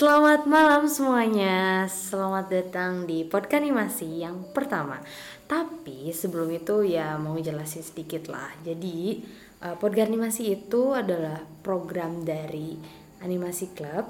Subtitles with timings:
[0.00, 4.96] Selamat malam semuanya, selamat datang di podcast animasi yang pertama.
[5.44, 8.48] Tapi sebelum itu ya mau jelasin sedikit lah.
[8.64, 9.20] Jadi
[9.60, 12.80] uh, podcast animasi itu adalah program dari
[13.20, 14.08] Animasi Club.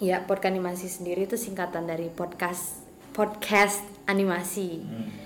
[0.00, 2.80] Ya podcast animasi sendiri itu singkatan dari podcast
[3.12, 4.80] podcast animasi.
[4.80, 5.23] Hmm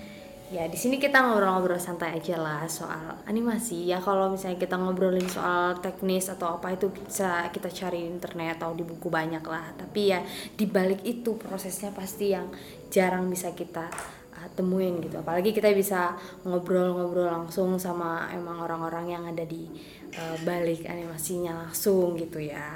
[0.48, 3.84] ya di sini kita ngobrol-ngobrol santai aja lah soal animasi.
[3.84, 8.56] Ya kalau misalnya kita ngobrolin soal teknis atau apa itu bisa kita cari di internet
[8.60, 9.76] atau di buku banyak lah.
[9.76, 10.20] Tapi ya
[10.56, 12.48] di balik itu prosesnya pasti yang
[12.88, 13.92] jarang bisa kita
[14.34, 15.20] uh, temuin gitu.
[15.20, 16.16] Apalagi kita bisa
[16.48, 19.68] ngobrol-ngobrol langsung sama emang orang-orang yang ada di
[20.16, 22.72] uh, balik animasinya langsung gitu ya.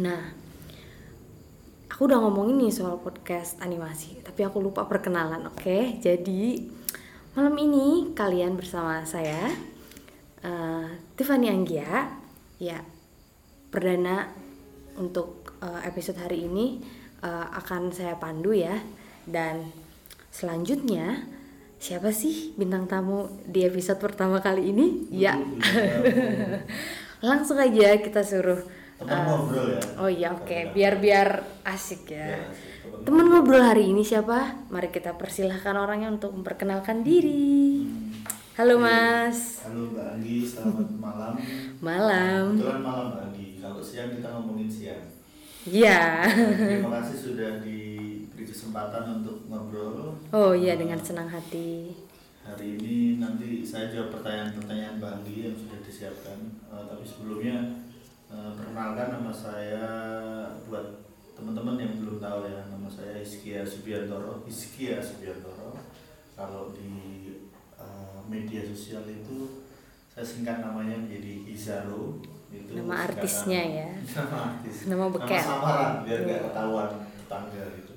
[0.00, 0.41] Nah
[1.92, 5.60] aku udah ngomongin nih soal podcast animasi, tapi aku lupa perkenalan, oke?
[5.60, 6.00] Okay?
[6.00, 6.64] Jadi
[7.36, 9.52] malam ini kalian bersama saya
[10.40, 12.08] uh, Tiffany Anggia,
[12.56, 12.80] ya
[13.68, 14.32] perdana
[14.96, 16.80] untuk uh, episode hari ini
[17.20, 18.80] uh, akan saya pandu ya,
[19.28, 19.68] dan
[20.32, 21.28] selanjutnya
[21.76, 25.12] siapa sih bintang tamu di episode pertama kali ini?
[25.12, 25.36] Ya,
[27.28, 28.64] langsung aja kita suruh
[29.02, 29.82] teman uh, ngobrol ya.
[29.98, 30.46] Oh iya oke.
[30.46, 30.62] Okay.
[30.70, 31.28] biar biar
[31.66, 32.42] asik ya, ya
[33.02, 33.62] teman ngobrol.
[33.62, 34.68] Hari ini siapa?
[34.70, 37.82] Mari kita persilahkan orangnya untuk memperkenalkan diri.
[37.82, 38.14] Hmm.
[38.52, 39.64] halo mas.
[39.66, 40.36] Halo mbak Anggi.
[40.46, 41.32] Selamat malam.
[41.82, 42.44] Malam.
[42.54, 43.48] Kebetulan malam mbak Anggi.
[43.58, 45.04] Kalau siang kita ngomongin siang.
[45.66, 46.26] Iya.
[46.28, 50.14] Terima kasih sudah diberi kesempatan untuk ngobrol.
[50.30, 51.90] Oh iya dengan senang hati.
[52.42, 56.38] Hari ini nanti saya jawab pertanyaan-pertanyaan Mbak Anggi yang sudah disiapkan.
[56.66, 57.81] Uh, tapi sebelumnya
[58.32, 59.84] perkenalkan nama saya
[60.64, 61.04] buat
[61.36, 64.46] teman-teman yang belum tahu ya nama saya Iskia Subiantoro.
[64.48, 65.76] Iskia Subiantoro.
[66.32, 66.92] Kalau di
[67.76, 69.68] uh, media sosial itu
[70.08, 72.20] saya singkat namanya menjadi Izaro.
[72.52, 73.88] Itu nama artisnya ya.
[74.16, 74.76] Nama artis.
[74.88, 77.94] Nama beken nama samaran biar nggak ketahuan tetangga gitu.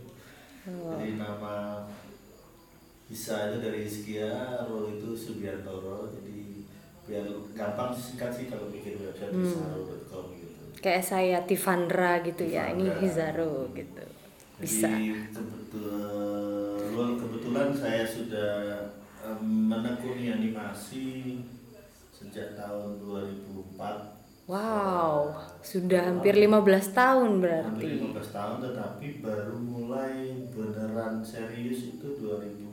[0.65, 0.97] Oh.
[0.97, 1.85] jadi nama
[3.05, 4.31] bisa itu dari Iskia
[4.67, 6.11] Ro itu Subiantoro.
[6.11, 6.34] Jadi
[7.05, 9.45] biar gampang singkat sih kalau bikin website hmm.
[9.45, 12.65] hizaro.com gitu kayak saya Tivandra gitu Tivandra.
[12.65, 14.05] ya ini Hizaro gitu
[14.55, 18.53] bisa Jadi kebetulan kebetulan saya sudah
[19.19, 21.43] um, menekuni animasi
[22.15, 27.97] sejak tahun 2004 Wow, sudah hampir 15 tahun berarti.
[27.97, 32.64] Hampir 15 tahun tetapi baru mulai beneran serius itu 2009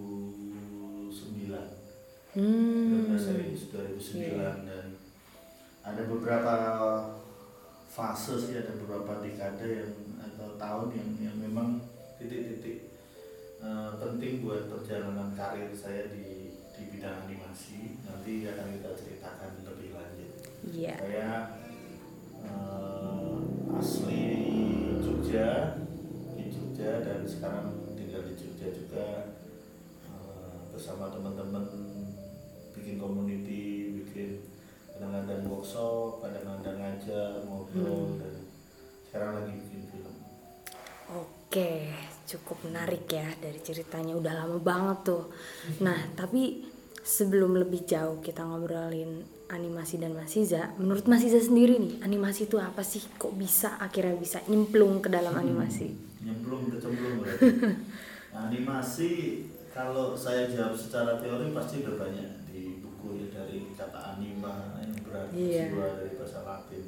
[2.36, 3.12] hmm.
[3.18, 4.54] serius 2009 yeah.
[4.64, 4.86] dan
[5.82, 6.54] ada beberapa
[7.92, 9.92] fase sih ada beberapa dekade yang
[10.32, 11.84] atau tahun yang yang memang
[12.16, 12.88] titik-titik
[13.60, 19.92] uh, penting buat perjalanan karir saya di di bidang animasi nanti akan kita ceritakan lebih
[19.92, 20.30] lanjut.
[20.72, 20.96] Yeah.
[20.96, 21.32] Saya
[22.48, 23.36] uh,
[23.76, 24.24] asli
[25.04, 25.76] Jogja
[26.32, 29.36] di Jogja dan sekarang tinggal di Jogja juga
[30.08, 31.91] uh, bersama teman-teman
[32.82, 34.42] bikin community bikin
[34.90, 38.18] kadang-kadang workshop kadang-kadang ngajar ngobrol hmm.
[38.18, 38.34] dan
[39.06, 40.14] sekarang lagi bikin film.
[41.14, 41.94] Oke
[42.26, 44.18] cukup menarik ya dari ceritanya.
[44.18, 45.30] Udah lama banget tuh.
[45.78, 46.66] Nah tapi
[47.06, 52.50] sebelum lebih jauh kita ngobrolin animasi dan Mas Iza menurut Mas Iza sendiri nih animasi
[52.50, 53.06] itu apa sih?
[53.14, 55.86] Kok bisa akhirnya bisa nyemplung ke dalam hmm, animasi?
[56.26, 57.22] Nyemplung kecemplung
[58.50, 59.10] animasi
[59.70, 62.28] kalau saya jawab secara teori pasti udah banyak.
[62.28, 62.41] ya
[63.52, 65.68] dari kata anima yang berarti yeah.
[65.68, 66.84] jiwa dari bahasa Latin.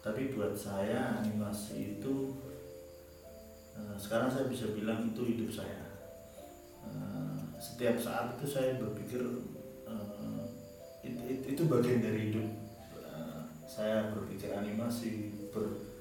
[0.00, 2.40] Tapi buat saya animasi itu
[3.76, 5.84] uh, sekarang saya bisa bilang itu hidup saya.
[6.80, 9.20] Uh, setiap saat itu saya berpikir
[9.84, 10.48] uh,
[11.04, 12.48] it, it, itu bagian dari hidup.
[12.96, 15.92] Uh, saya berpikir animasi ber,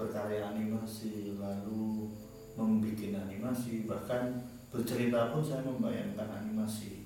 [0.00, 2.08] berkarya animasi lalu
[2.56, 6.96] membuat animasi bahkan bercerita pun saya membayangkan animasi.
[6.96, 7.05] Eh,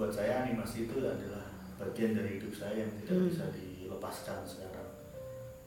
[0.00, 1.50] buat saya animasi itu adalah
[1.80, 3.28] bagian dari hidup saya yang tidak hmm.
[3.32, 4.88] bisa dilepaskan sekarang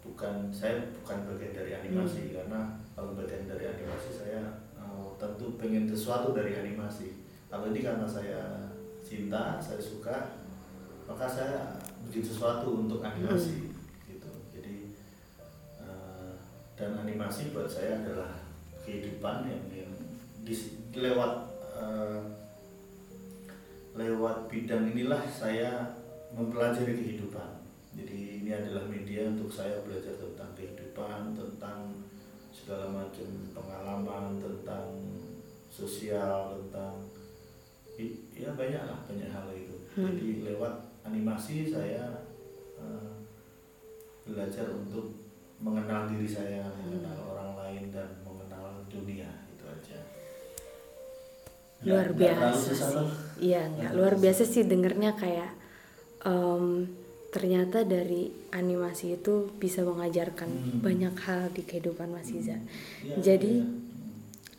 [0.03, 2.33] bukan saya bukan bagian dari animasi hmm.
[2.37, 2.59] karena
[2.93, 8.69] kalau bagian dari animasi saya uh, tentu pengen sesuatu dari animasi kalau ini karena saya
[9.05, 10.41] cinta saya suka
[11.05, 11.77] maka saya
[12.09, 14.09] bikin sesuatu untuk animasi hmm.
[14.11, 14.75] gitu jadi
[15.81, 16.35] uh,
[16.75, 18.43] dan animasi buat saya adalah
[18.83, 19.91] kehidupan yang, yang
[20.43, 20.53] di,
[20.99, 21.33] lewat
[21.79, 22.32] uh,
[23.93, 25.93] lewat bidang inilah saya
[26.33, 27.61] mempelajari kehidupan.
[27.93, 31.93] Jadi ini adalah media untuk saya belajar tentang kehidupan, tentang
[32.49, 34.87] segala macam pengalaman, tentang
[35.69, 37.05] sosial, tentang
[38.33, 39.77] ya banyak lah banyak hal itu.
[39.93, 40.09] Hmm.
[40.09, 40.73] Jadi lewat
[41.05, 42.25] animasi saya
[42.81, 43.13] uh,
[44.25, 45.13] belajar untuk
[45.61, 49.42] mengenal diri saya mengenal orang lain dan mengenal dunia
[51.85, 53.07] luar biasa sih
[53.41, 55.51] iya nggak luar biasa sih dengernya kayak
[56.23, 56.87] em,
[57.29, 60.79] ternyata dari animasi itu bisa mengajarkan Hmm.
[60.79, 62.55] banyak hal di kehidupan Mas Iza
[63.01, 63.65] Iya, jadi iya.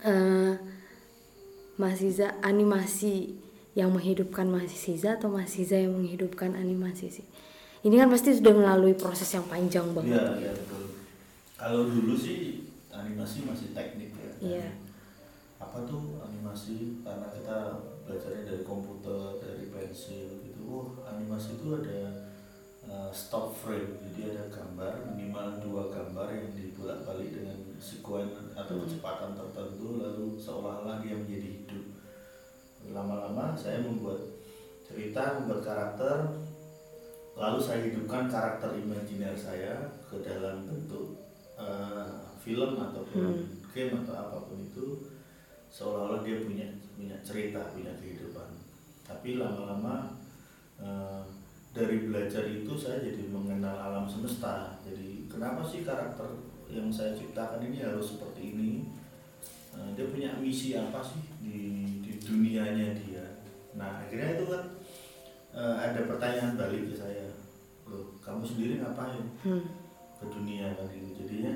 [0.05, 0.55] eh,
[1.75, 3.35] Mas Iza animasi
[3.75, 7.27] yang menghidupkan Mas Iza atau Mas Iza yang menghidupkan animasi sih
[7.83, 10.83] ini kan pasti sudah melalui proses yang panjang banget Iya, iya betul.
[11.55, 14.31] Kalau dulu sih animasi masih teknik ya.
[14.41, 14.69] Iya.
[15.65, 17.01] Apa tuh animasi?
[17.01, 20.61] Karena kita belajarnya dari komputer, dari pensil gitu.
[20.69, 22.29] Oh, animasi itu ada
[22.85, 23.97] uh, stop frame.
[24.05, 31.01] Jadi ada gambar minimal dua gambar yang dibolak-balik dengan sekuen atau kecepatan tertentu lalu seolah-olah
[31.01, 31.85] dia menjadi hidup.
[32.93, 34.21] Lama-lama saya membuat
[34.85, 36.17] cerita, membuat karakter,
[37.33, 41.17] lalu saya hidupkan karakter imajiner saya ke dalam bentuk
[41.57, 42.13] eh,
[42.45, 45.09] film ataupun game atau apa pun itu
[45.75, 48.47] seolah-olah dia punya punya cerita punya kehidupan.
[49.03, 50.15] Tapi lama-lama
[50.79, 51.23] eh,
[51.75, 54.79] dari belajar itu saya jadi mengenal alam semesta.
[54.87, 56.31] Jadi kenapa sih karakter
[56.71, 58.71] yang saya ciptakan ini harus seperti ini?
[59.75, 61.59] Eh, dia punya misi apa sih di,
[61.99, 63.27] di dunianya dia?
[63.75, 64.63] Nah akhirnya itu kan
[65.51, 67.27] eh, ada pertanyaan balik ke saya.
[67.91, 69.67] Loh kamu sendiri ngapain Hmm.
[70.17, 71.53] ke dunia kan gitu jadinya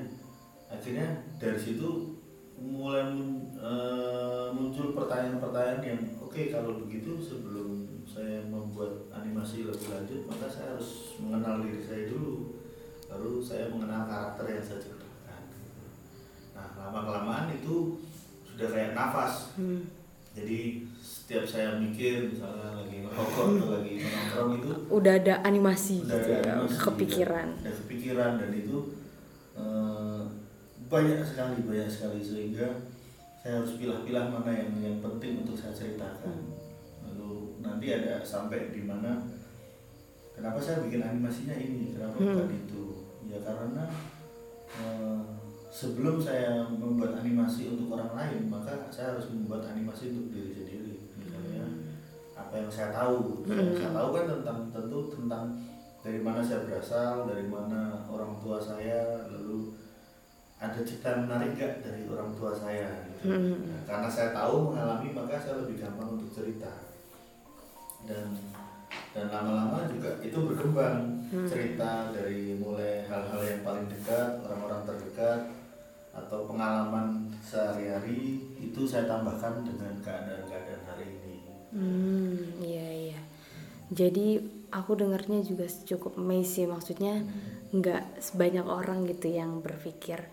[0.69, 1.07] akhirnya
[1.41, 2.18] dari situ
[2.61, 7.69] mulai mun- eh, muncul pertanyaan-pertanyaan yang oke kalau begitu sebelum
[8.03, 12.59] saya membuat animasi lebih lanjut maka saya harus mengenal diri saya dulu.
[13.05, 15.43] Baru saya mengenal karakter yang saya ciptakan.
[16.53, 17.97] Nah lama kelamaan itu
[18.45, 19.55] sudah kayak nafas.
[19.55, 19.87] Hmm.
[20.29, 26.15] jadi setiap saya mikir misalnya lagi ngerokok atau lagi nongkrong itu udah ada animasi udah
[26.15, 27.47] gitu ada ya, animasi, kepikiran.
[27.49, 28.77] udah, udah kepikiran dan itu
[29.57, 30.18] eh,
[30.89, 32.65] banyak sekali banyak sekali sehingga
[33.39, 36.49] saya harus pilah-pilah mana yang yang penting untuk saya ceritakan.
[37.05, 39.21] Lalu nanti ada sampai di mana
[40.33, 42.25] kenapa saya bikin animasinya ini kenapa Hmm.
[42.35, 42.83] bukan itu?
[43.29, 43.85] Ya karena
[44.75, 45.21] eh,
[45.69, 50.95] sebelum saya membuat animasi untuk orang lain maka saya harus membuat animasi untuk diri sendiri
[51.15, 51.65] misalnya.
[52.33, 53.45] Apa yang saya tahu.
[53.45, 55.45] Yang saya tahu kan tentang tentu tentang
[55.99, 59.75] dari mana saya berasal dari mana orang tua saya lalu
[60.59, 63.31] ada cerita menarik gak dari orang tua saya gitu.
[63.31, 63.63] Hmm.
[63.63, 66.91] Nah, karena saya tahu mengalami maka saya lebih gampang untuk cerita
[68.03, 68.35] dan
[69.15, 71.17] dan lama-lama juga itu berkembang
[71.49, 75.41] cerita dari mulai hal-hal yang paling dekat orang-orang terdekat
[76.09, 81.29] atau pengalaman sehari-hari itu saya tambahkan dengan keadaan-keadaan hari ini
[81.69, 83.19] Hmm, iya iya.
[83.93, 84.41] Jadi
[84.73, 87.21] aku dengarnya juga cukup amazing maksudnya
[87.69, 90.25] nggak sebanyak orang gitu yang berpikir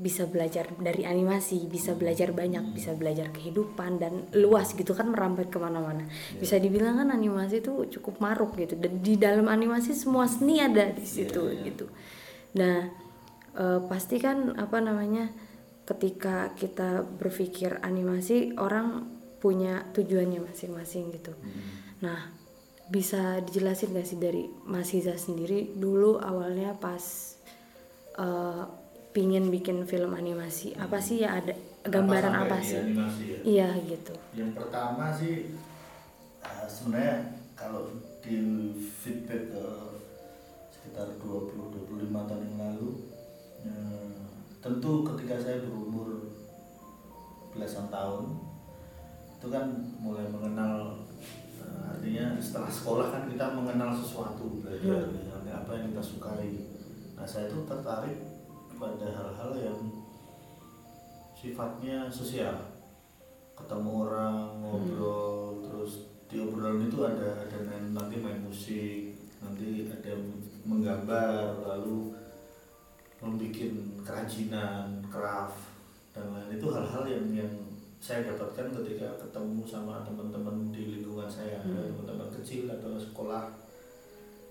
[0.00, 5.52] bisa belajar dari animasi, bisa belajar banyak, bisa belajar kehidupan dan luas gitu kan merambat
[5.52, 6.08] ke mana-mana.
[6.40, 8.78] Bisa dibilang kan animasi itu cukup maruk gitu.
[8.80, 11.90] Dan di dalam animasi semua seni ada di situ gitu.
[12.56, 12.88] Nah,
[13.54, 15.28] eh, pasti kan apa namanya
[15.84, 19.04] ketika kita berpikir animasi orang
[19.42, 21.36] punya tujuannya masing-masing gitu.
[22.00, 22.30] Nah,
[22.88, 27.36] bisa dijelasin gak sih dari Mas Hiza sendiri dulu awalnya pas
[28.16, 28.64] eh,
[29.10, 32.76] pingin bikin film animasi apa sih ya ada gambaran apa, di sih?
[32.76, 32.84] ya?
[33.40, 34.14] Iya gitu.
[34.36, 35.56] Yang pertama sih
[36.44, 37.88] eh, sebenarnya kalau
[38.20, 38.36] di
[39.00, 39.66] feedback ke
[40.70, 42.88] sekitar 20-25 tahun yang lalu
[43.64, 44.20] eh,
[44.60, 46.36] tentu ketika saya berumur
[47.50, 48.38] belasan tahun
[49.40, 49.66] itu kan
[49.98, 51.00] mulai mengenal
[51.58, 56.68] eh, artinya setelah sekolah kan kita mengenal sesuatu belajar misalnya apa yang kita sukai
[57.16, 58.29] nah saya itu tertarik
[58.80, 59.78] pada hal-hal yang
[61.36, 62.56] sifatnya sosial.
[63.52, 70.16] Ketemu orang ngobrol terus di obrolan itu ada ada main, nanti main musik nanti ada
[70.64, 72.12] menggambar lalu
[73.20, 73.72] membuat
[74.04, 75.60] kerajinan craft
[76.16, 77.52] dan lain itu hal-hal yang yang
[78.00, 83.52] saya dapatkan ketika ketemu sama teman-teman di lingkungan saya ada teman-teman kecil atau sekolah.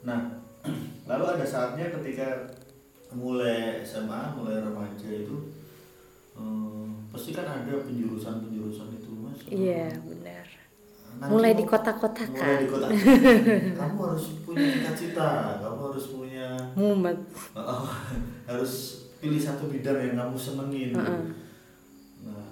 [0.06, 0.38] Nah
[1.10, 2.46] lalu ada saatnya ketika
[3.10, 5.38] mulai SMA mulai remaja itu
[6.38, 10.46] hmm, pasti kan ada penjurusan-penjurusan itu mas Iya benar.
[11.10, 12.38] Nanti Mulai di kotak-kotakan.
[12.38, 12.90] mulai di kotak
[13.82, 16.48] kamu harus punya cita-cita kamu harus punya
[16.78, 17.18] Mumet.
[17.58, 17.90] Oh,
[18.46, 18.74] harus
[19.18, 20.94] pilih satu bidang yang kamu senengin.
[20.94, 21.22] Heeh.
[22.24, 22.46] Nah,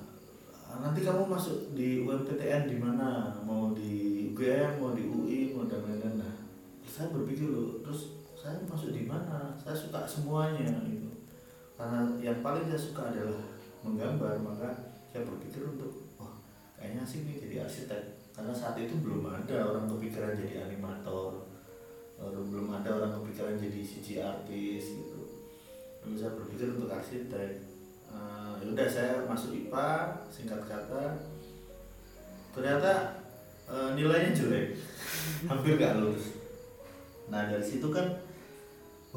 [0.81, 3.29] nanti kamu masuk di UMPTN di mana?
[3.45, 6.17] Mau di UGM, mau di UI, mau dan lain-lain.
[6.17, 6.33] Nah,
[6.83, 8.16] saya berpikir loh, terus
[8.47, 9.51] saya masuk di mana?
[9.59, 11.11] Saya suka semuanya gitu.
[11.75, 13.43] karena yang paling saya suka adalah
[13.83, 16.39] menggambar maka saya berpikir untuk wah
[16.79, 18.15] kayaknya sih ini jadi arsitek.
[18.31, 21.43] Karena saat itu belum ada orang kepikiran jadi animator
[22.17, 25.21] belum ada orang kepikiran jadi CG artis gitu.
[26.07, 27.51] Lalu saya berpikir untuk arsitek.
[28.07, 31.19] Uh, ya udah saya masuk IPA singkat kata
[32.55, 33.19] ternyata
[33.67, 34.79] uh, nilainya jelek.
[35.51, 36.39] Hampir gak lulus.
[37.27, 38.07] Nah dari situ kan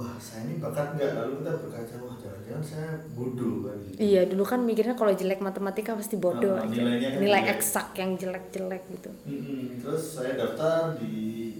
[0.00, 1.12] wah saya ini bakat nggak?
[1.12, 3.96] Lalu kita berkaca wah jangan-jangan saya bodoh kan gitu.
[4.00, 7.54] Iya dulu kan mikirnya kalau jelek matematika pasti bodoh Nah, nilainya kan nilai jelek.
[7.54, 9.10] eksak yang jelek-jelek gitu.
[9.28, 9.76] Mm-mm.
[9.76, 11.52] terus saya daftar di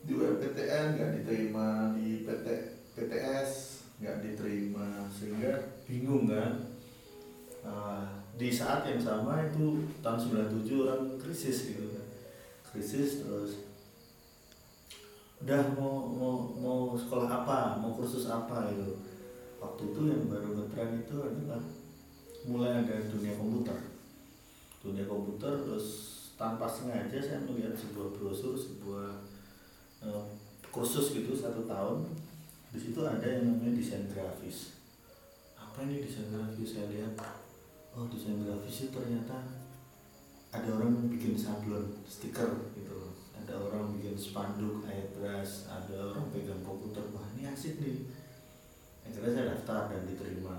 [0.00, 2.46] di UMPTN nggak diterima di PT
[2.96, 3.50] PTS
[4.00, 5.04] nggak diterima.
[5.12, 5.52] Sehingga
[5.84, 6.72] bingung kan.
[7.60, 10.16] Nah, di saat yang sama itu tahun
[10.64, 12.06] 97 orang krisis gitu kan.
[12.64, 13.68] Krisis terus
[15.40, 17.80] udah mau mau mau sekolah apa?
[17.80, 18.68] Mau kursus apa?
[18.72, 19.00] gitu.
[19.60, 21.60] Waktu itu yang baru ngetren itu adalah
[22.44, 23.76] mulai ada dunia komputer.
[24.80, 25.86] Dunia komputer terus
[26.36, 29.20] tanpa sengaja saya melihat sebuah brosur sebuah
[30.00, 30.24] eh,
[30.72, 32.08] kursus gitu satu tahun
[32.72, 34.80] di situ ada yang namanya desain grafis.
[35.56, 36.76] Apa ini desain grafis?
[36.76, 37.16] Saya lihat
[37.96, 39.36] oh desain grafis itu ternyata
[40.50, 47.02] ada orang bikin sablon stiker gitu ada orang bikin spanduk airbrush ada orang pegang komputer.
[47.10, 48.04] Wah ini asik nih.
[49.02, 50.58] Akhirnya saya daftar dan diterima.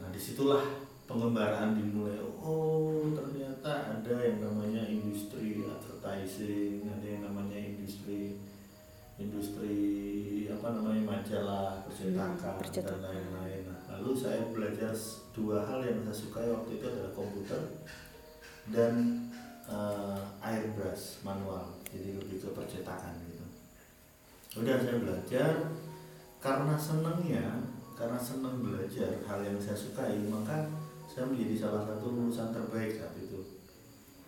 [0.00, 0.64] Nah di situlah
[1.04, 2.16] pengembaraan dimulai.
[2.40, 8.40] Oh ternyata ada yang namanya industri advertising ada yang namanya industri
[9.20, 9.76] industri
[10.48, 12.98] apa namanya majalah percetakan Hmm, percetakan.
[12.98, 13.62] dan lain-lain.
[13.68, 14.92] Nah, lalu saya belajar
[15.30, 17.62] dua hal yang saya sukai waktu itu adalah komputer
[18.72, 18.94] dan
[19.68, 23.46] eh, airbrush manual jadi lebih ke percetakan gitu.
[24.56, 25.52] Udah saya belajar.
[26.38, 27.44] Karena senangnya
[27.92, 30.72] karena senang belajar hal yang saya sukai maka
[31.04, 33.44] saya menjadi salah satu lulusan terbaik saat itu.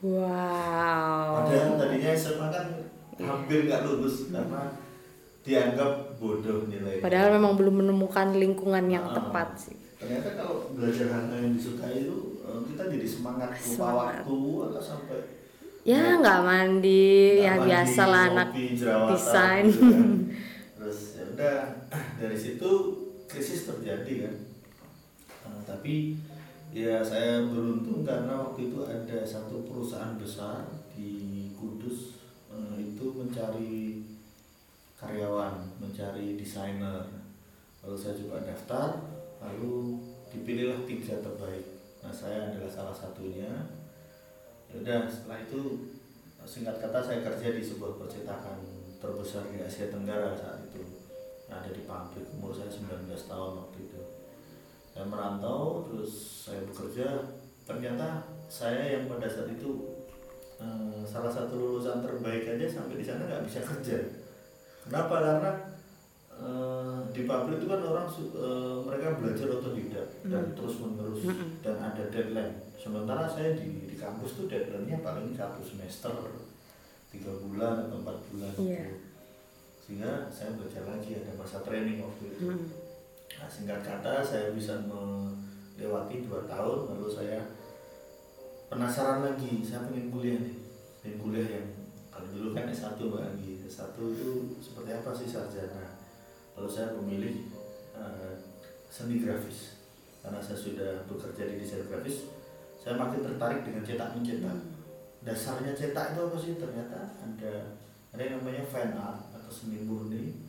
[0.03, 1.41] Wow.
[1.41, 2.67] Padahal tadinya SMA kan
[3.17, 4.75] hampir nggak lulus karena
[5.43, 9.15] dianggap bodoh nilai padahal memang belum menemukan lingkungan yang Ah.
[9.15, 9.77] tepat sih.
[9.95, 13.51] ternyata kalau belajar hal yang disukai itu eh, kita jadi semangat.
[13.55, 14.35] lupa waktu
[14.67, 15.19] atau sampai
[15.83, 19.67] ya nggak mandi ya mandi, biasa lah anak desain.
[19.67, 20.07] gitu kan.
[20.79, 21.59] terus ya udah
[22.23, 22.71] dari situ
[23.27, 24.37] krisis terjadi kan.
[25.43, 25.95] Eh, tapi
[26.71, 32.23] ya saya beruntung karena waktu itu ada satu perusahaan besar di Kudus
[32.55, 34.07] eh, itu mencari
[34.95, 37.11] karyawan mencari desainer.
[37.83, 38.89] Lalu saya coba daftar
[39.43, 39.99] lalu
[40.31, 41.67] dipilihlah tiga terbaik.
[42.07, 43.82] Nah saya adalah salah satunya
[44.73, 45.61] ya udah setelah itu
[46.49, 48.59] singkat kata saya kerja di sebuah percetakan
[48.99, 50.81] terbesar di Asia Tenggara saat itu.
[51.51, 54.01] Yang ada di pabrik umur saya 19 tahun waktu itu.
[54.95, 56.13] Saya merantau terus
[56.49, 57.37] saya bekerja.
[57.63, 60.01] Ternyata saya yang pada saat itu
[60.63, 63.99] eh, salah satu lulusan terbaik aja sampai di sana nggak bisa kerja.
[64.89, 65.15] Kenapa?
[65.19, 65.53] Karena
[66.33, 71.23] eh, di pabrik itu kan orang eh, mereka belajar otodidak dan terus menerus
[71.63, 76.11] dan ada deadline sementara saya di di kampus tuh deadline-nya paling satu semester
[77.09, 78.83] tiga bulan atau empat bulan Iya.
[78.83, 78.97] gitu.
[79.83, 82.67] sehingga saya belajar lagi ada masa training waktu itu Hmm.
[83.33, 87.41] Nah, singkat kata saya bisa melewati dua tahun lalu saya
[88.69, 90.57] penasaran lagi saya pengen kuliah nih
[91.01, 91.69] pengen kuliah yang
[92.09, 95.97] kalau dulu kan S1 Mbak Anggi S1 itu seperti apa sih sarjana
[96.55, 97.35] lalu saya memilih
[97.95, 98.35] eh,
[98.87, 99.81] seni grafis
[100.21, 102.29] karena saya sudah bekerja di desain grafis
[102.83, 104.59] saya makin tertarik dengan cetak mencetak.
[105.23, 106.59] Dasarnya cetak itu apa sih?
[106.59, 107.79] Ternyata ada
[108.11, 110.43] ada yang namanya fan art atau seni murni.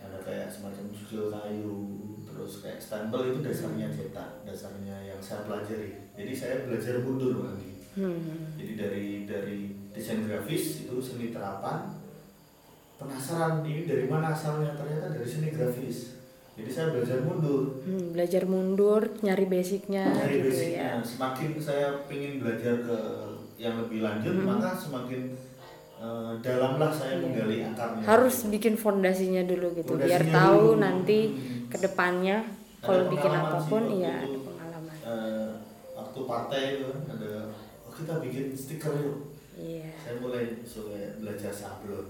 [0.00, 1.76] Ada kayak semacam susul kayu
[2.24, 6.08] terus kayak stempel itu dasarnya cetak dasarnya yang saya pelajari.
[6.16, 8.54] Jadi saya belajar mundur lagi Hmm.
[8.54, 9.58] jadi dari dari
[9.90, 11.90] desain grafis itu seni terapan.
[13.02, 14.78] Penasaran ini dari mana asalnya?
[14.78, 15.69] Ternyata dari seni grafis
[16.60, 21.86] jadi saya belajar mundur Hmm, belajar mundur nyari basicnya dari gitu basicnya ya semakin saya
[22.06, 22.98] ingin belajar ke
[23.56, 24.46] yang lebih lanjut Hmm.
[24.46, 25.22] maka semakin
[25.96, 27.22] eh, dalamlah saya Iya.
[27.22, 30.80] menggali akarnya harus bikin fondasinya dulu gitu biar Fondasinya tahu dulu.
[30.80, 31.68] nanti Hmm.
[31.68, 34.24] ke depannya Ada kalau bikin sih apa pun waktu iya itu.
[34.26, 35.50] ada pengalaman Eh,
[35.92, 37.32] waktu partai itu kan ada
[37.82, 39.16] oh kita bikin stiker yuk
[39.54, 42.06] iya saya mulai mulai belajar sablon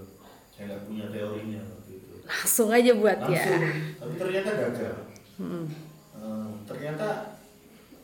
[0.49, 1.80] saya nggak punya teorinya itu
[2.23, 4.95] langsung aja buat langsung ya tapi ternyata gagal
[5.35, 5.65] Hmm.
[6.13, 7.33] Eh, ternyata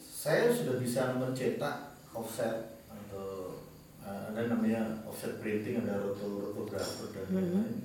[0.02, 1.76] saya sudah bisa mencetak
[2.10, 3.62] offset atau
[4.00, 7.38] eh, ada namanya offset printing ada roto rotografer dan Mhm.
[7.38, 7.78] lain-lain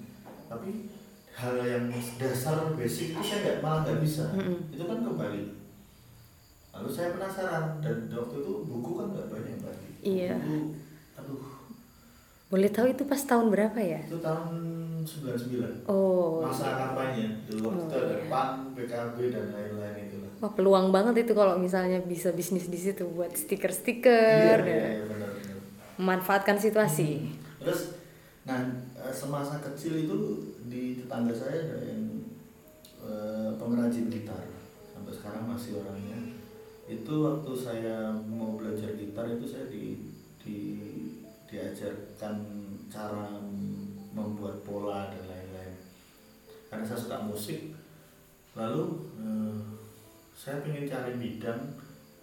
[0.46, 0.70] tapi
[1.32, 1.84] hal yang
[2.16, 4.56] dasar basic itu saya nggak malah nggak bisa Mm-mm.
[4.70, 5.42] itu kan kembali
[6.72, 10.32] lalu saya penasaran dan waktu itu buku kan nggak banyak lagi Iya.
[10.34, 10.58] buku
[11.14, 11.44] aduh
[12.48, 14.00] Boleh tahu itu pas tahun berapa ya?
[14.02, 14.56] itu tahun
[15.02, 16.74] 99 Oh, masa iya.
[16.78, 17.26] kampanye.
[17.44, 18.26] Dulu waktu Oh, itu ada iya.
[18.26, 22.76] PAN, PKB dan lain-lain itu lah Wah, peluang banget itu kalau misalnya bisa bisnis di
[22.76, 24.58] situ buat stiker-stiker.
[24.58, 25.56] Iya, dan iya, iya, benar benar.
[25.96, 27.30] Memanfaatkan situasi.
[27.58, 27.94] terus
[28.42, 28.58] nah
[28.98, 30.18] eh, semasa kecil itu
[30.66, 32.02] di tetangga saya ada yang
[32.98, 34.42] eh, pengrajin gitar.
[34.88, 36.18] Sampai sekarang masih orangnya.
[36.84, 40.58] Itu waktu saya mau belajar gitar itu saya di, di
[41.46, 42.34] diajarkan
[42.88, 43.28] cara
[44.12, 45.76] membuat pola dan lain-lain.
[46.68, 47.72] Karena saya suka musik
[48.52, 48.84] lalu
[49.16, 49.60] eh,
[50.36, 51.60] saya ingin cari bidang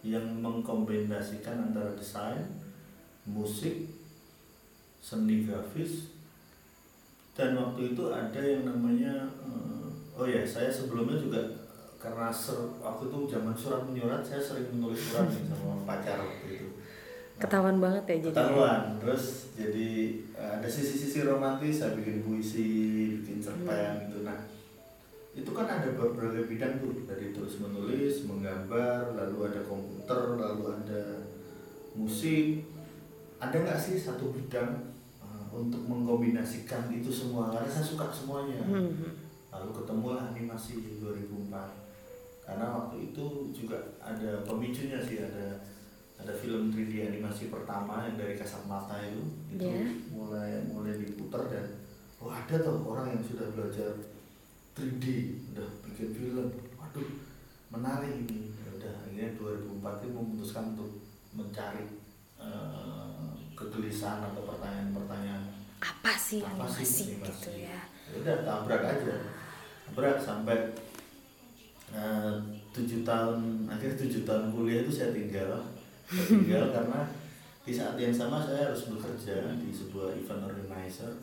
[0.05, 2.46] yang mengkombinasikan antara desain
[3.25, 3.89] musik
[5.01, 6.13] seni grafis
[7.34, 11.41] dan waktu itu ada yang namanya eh, oh ya saya sebelumnya juga
[12.00, 16.49] karena ser, waktu itu zaman surat menyurat saya sering menulis surat sama pacar waktu
[17.39, 18.36] Ketahuan banget ya jadi.
[18.36, 18.81] ketahuan.
[19.00, 19.24] Terus
[19.55, 19.89] jadi
[20.36, 22.67] eh, ada sisi-sisi romantis saya bikin puisi
[23.24, 24.27] bikin cerpen gitu.
[24.27, 24.43] Nah
[25.31, 27.08] itu kan ada berbagai bidang tuh.
[27.08, 31.24] Dari terus menulis menggambar lalu ada komputer lalu ada
[31.96, 32.67] musik.
[33.39, 34.91] Ada nggak sih satu bidang
[35.24, 37.55] uh, untuk mengkombinasikan itu semua?
[37.55, 38.60] Karena saya suka semuanya.
[38.67, 39.15] Hmm.
[39.50, 41.50] lalu ketemulah animasi di 2004
[42.50, 45.62] karena waktu itu juga ada pemicunya sih ada
[46.20, 49.88] ada film 3D animasi pertama yang dari kasat mata itu itu Ya.
[50.10, 51.66] mulai mulai diputar dan
[52.18, 53.96] oh ada tuh orang yang sudah belajar
[54.74, 55.06] 3D
[55.50, 57.08] udah bikin film waduh
[57.70, 60.92] menarik ini Ya udah akhirnya 2004 itu memutuskan untuk
[61.32, 61.88] mencari
[62.38, 65.44] eh, kegelisahan atau pertanyaan-pertanyaan
[65.80, 67.28] Apa sih Apa sih animasi animasi?
[67.32, 67.80] gitu ya?
[68.06, 69.15] Ya udah tabrak aja
[69.86, 70.58] tabrak sampai
[71.89, 72.34] eh,
[72.70, 75.58] tujuh tahun akhir tujuh tahun kuliah itu saya tinggal
[76.10, 77.02] saya tinggal karena
[77.62, 81.13] di saat yang sama saya harus bekerja di sebuah event organizer.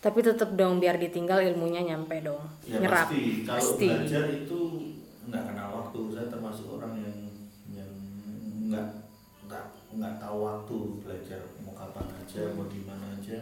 [0.00, 2.40] Tapi tetap dong biar ditinggal ilmunya nyampe dong.
[2.64, 3.10] ya Nyerap.
[3.10, 3.42] pasti.
[3.44, 3.86] Kalau Pasti.
[3.90, 4.60] belajar itu
[5.28, 6.00] nggak kenal waktu.
[6.14, 7.16] Saya termasuk orang yang
[7.74, 7.92] yang
[8.70, 8.86] nggak
[9.50, 9.64] nggak
[9.98, 13.38] nggak tahu waktu belajar mau kapan aja mau di mana aja.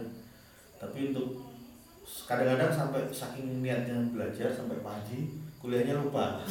[0.81, 1.47] Tapi untuk
[2.25, 6.41] kadang-kadang sampai saking niatnya belajar sampai pagi kuliahnya lupa.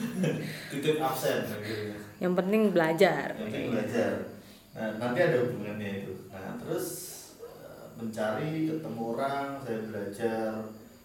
[0.74, 3.26] Titip absen akhirnya Yang penting belajar.
[3.36, 4.12] yang penting belajar.
[4.76, 6.14] Nah, nanti ada hubungannya itu.
[6.32, 6.86] Nah terus
[7.44, 10.48] eh, mencari ketemu orang saya belajar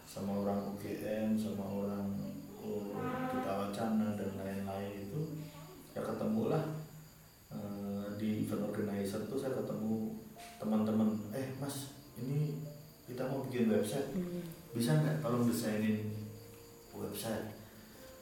[0.07, 2.07] sama orang UGM sama orang
[2.59, 2.95] oh,
[3.31, 5.21] Duta Wacana dan lain-lain itu
[5.95, 6.63] ya ketemulah.
[7.51, 10.15] Eh, di event organizer tuh saya ketemu
[10.55, 12.63] teman-teman eh mas ini
[13.03, 14.15] kita mau bikin website.
[14.15, 14.39] Hmm.
[14.71, 16.15] bisa nggak tolong desainin
[16.95, 17.60] website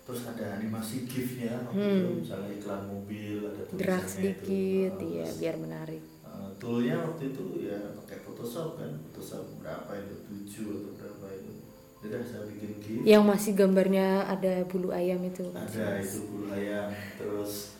[0.10, 2.18] terus ada animasi gifnya waktu itu Hmm.
[2.18, 5.06] misalnya iklan mobil ada Gerak sedikit, itu.
[5.08, 6.02] iya Terus, biar menarik.
[6.02, 11.54] eh, toolnya waktu itu ya pakai Photoshop kan Photoshop berapa itu tujuh atau berapa itu
[12.00, 15.46] jadi saya bikin gif Yang masih gambarnya ada bulu ayam itu.
[15.52, 17.78] ada itu bulu ayam terus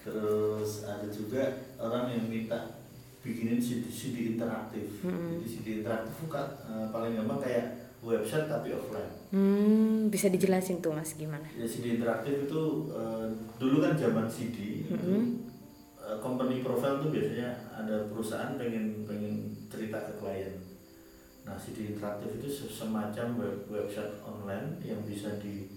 [0.00, 1.42] terus ada juga
[1.76, 2.80] orang yang minta
[3.20, 5.36] bikinin CD, CD interaktif Hmm.
[5.36, 7.66] jadi CD interaktif bukan eh, paling gampang kayak
[8.00, 11.44] website tapi offline Hmm, bisa dijelasin tuh mas gimana?
[11.52, 15.44] ya CD interaktif itu eh, dulu kan zaman CD itu Mm-mm.
[15.98, 19.34] eh, company profile tuh biasanya ada perusahaan pengen pengen
[19.66, 20.56] cerita ke klien
[21.42, 25.68] nah CD interaktif itu se- semacam web, website online yang bisa di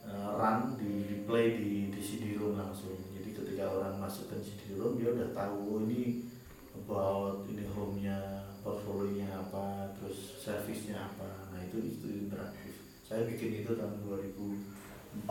[0.00, 4.96] eh, run di, di play di, di CD-ROM langsung jadi ketika orang masuk ke CD-ROM
[4.96, 6.24] dia udah tahu oh, ini
[6.74, 8.16] about ini home-nya
[8.60, 11.43] portfolio-nya apa terus service-nya apa
[11.74, 15.26] itu itu interaktif saya bikin itu tahun 2004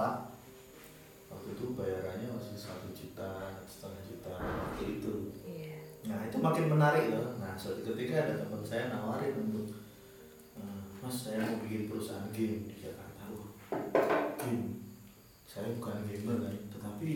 [1.31, 3.31] waktu itu bayarannya masih satu juta
[3.65, 5.77] setengah juta waktu itu Iya.
[6.05, 7.39] nah itu makin menarik loh.
[7.39, 9.71] Nah suatu ketika ada teman saya nawarin untuk
[10.53, 13.23] "Eh, mas saya mau bikin perusahaan game di Jakarta.
[13.31, 13.49] Oh,
[14.37, 14.83] game?
[15.47, 17.09] Saya bukan gamer kan tetapi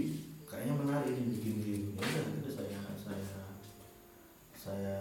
[0.48, 1.86] kayaknya menarik nih bikin game.
[2.00, 3.28] Ya udah itu saya saya
[4.58, 4.98] saya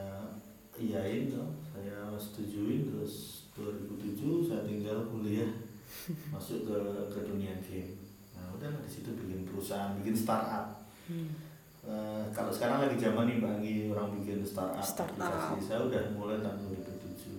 [0.77, 5.51] iyain tuh saya setujuin terus 2007 saya tinggal kuliah
[6.35, 6.77] masuk ke
[7.09, 7.97] ke dunia game
[8.33, 11.31] nah udah di situ bikin perusahaan bikin startup Hmm.
[11.87, 15.23] Eh, kalau sekarang lagi zaman nih bagi orang bikin startup, Startup.
[15.23, 15.71] aplikasi.
[15.71, 16.67] saya udah mulai tahun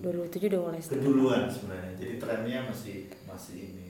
[0.00, 0.96] 2007 udah mulai start.
[0.96, 3.88] keduluan sebenarnya jadi trennya masih masih ini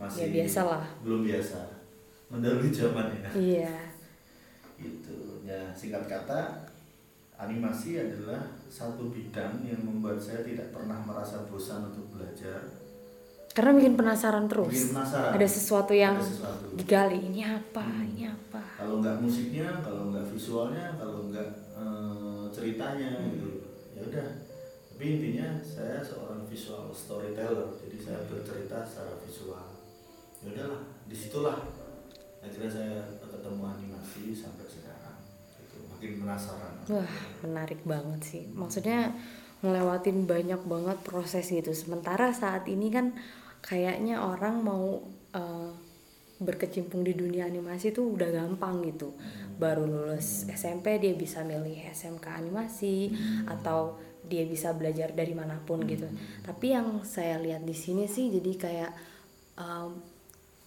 [0.00, 0.84] masih Ya biasa lah.
[1.04, 1.60] belum biasa
[2.26, 3.74] mendahului zaman ya Iya.
[4.80, 6.71] itu ya singkat kata
[7.42, 12.78] animasi adalah satu bidang yang membuat saya tidak pernah merasa bosan untuk belajar.
[13.52, 14.72] Karena bikin penasaran terus.
[14.72, 15.30] Bikin penasaran.
[15.36, 16.72] Ada sesuatu yang ada sesuatu.
[16.72, 17.84] digali ini apa?
[17.84, 18.08] Hmm.
[18.08, 18.62] ini apa?
[18.80, 23.28] Kalau nggak musiknya kalau nggak visualnya kalau nggak eh, ceritanya Hmm.
[23.36, 23.50] gitu.
[23.92, 24.28] Ya udah.
[24.92, 29.66] Tapi intinya saya seorang visual storyteller jadi saya bercerita secara visual.
[30.40, 31.58] Ya udahlah di situlah
[32.42, 34.81] akhirnya saya ketemu animasi sampai sekarang
[36.02, 36.74] makin penasaran.
[36.90, 37.14] Wah
[37.46, 38.42] menarik banget sih.
[38.50, 39.14] Maksudnya
[39.62, 41.70] ngelewatin banyak banget proses gitu.
[41.70, 43.14] Sementara saat ini kan
[43.62, 44.98] kayaknya orang mau
[45.30, 45.70] eh,
[46.42, 49.14] berkecimpung di dunia animasi tuh udah gampang gitu.
[49.62, 53.14] Baru lulus SMP dia bisa milih SMK animasi
[53.46, 53.94] atau
[54.26, 56.10] dia bisa belajar dari mana pun gitu.
[56.42, 58.92] Tapi yang saya lihat di sini sih jadi kayak
[59.54, 60.02] em,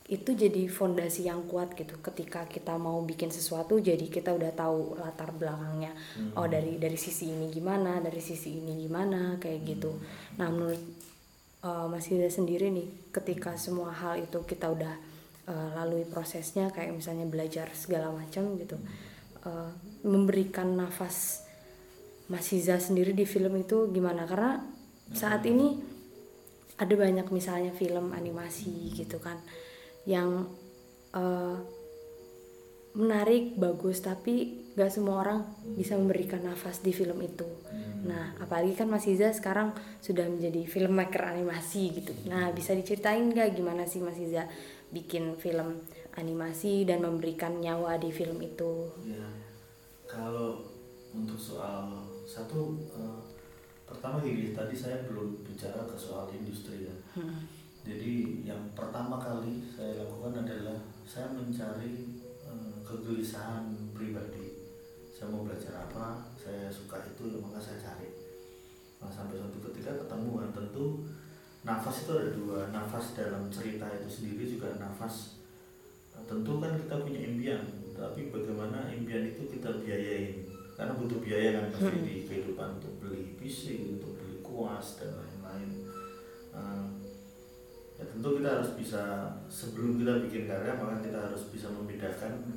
[0.05, 1.97] itu jadi fondasi yang kuat gitu.
[1.97, 5.97] Ketika kita mau bikin sesuatu jadi kita udah tahu latar belakangnya.
[6.37, 9.97] Oh dari dari sisi ini gimana dari sisi ini gimana kayak gitu.
[10.37, 10.81] Nah menurut
[11.65, 14.93] uh, Mas Yuda sendiri nih ketika semua hal itu kita udah
[15.49, 18.77] uh, lalui prosesnya kayak misalnya belajar segala macam gitu
[19.41, 19.73] uh,
[20.05, 21.49] memberikan nafas
[22.29, 24.29] Mas Hiza sendiri di film itu gimana?
[24.29, 24.61] Karena
[25.13, 25.77] saat ini
[26.77, 29.37] ada banyak misalnya film animasi gitu kan
[30.05, 30.49] yang
[31.13, 31.57] uh,
[32.95, 35.39] menarik bagus tapi gak semua orang
[35.75, 37.47] bisa memberikan nafas di film itu.
[38.07, 42.15] Nah apalagi kan Mas Iza sekarang sudah menjadi filmmaker animasi gitu.
[42.31, 44.47] Nah bisa diceritain gak gimana sih Mas Iza
[44.95, 45.83] bikin film
[46.15, 48.87] animasi dan memberikan nyawa di film itu?
[49.03, 49.27] Ya
[50.07, 50.63] kalau
[51.11, 51.91] untuk soal
[52.23, 53.19] satu eh,
[53.83, 56.95] pertama gini tadi saya belum bicara ke soal industri ya
[57.85, 60.73] jadi yang pertama kali saya lakukan adalah
[61.05, 64.57] saya mencari eh, kegelisahan pribadi.
[65.13, 68.09] Saya mau belajar apa saya suka itu ya maka saya cari.
[68.97, 71.05] Nah, sampai suatu ketika ketemu kan tentu
[71.61, 72.59] nafas itu ada dua.
[72.73, 75.37] Nafas dalam cerita itu sendiri juga nafas
[76.17, 77.61] eh, tentu kan kita punya impian.
[77.93, 80.41] Tapi bagaimana impian itu kita biayain?
[80.73, 85.85] Karena butuh biaya kan pasti di kehidupan untuk beli PC untuk beli kuas dan lain-lain.
[86.49, 86.94] Eh,
[88.05, 89.01] ya tentu kita harus bisa
[89.49, 92.53] sebelum kita bikin karya maka kita harus bisa membedakan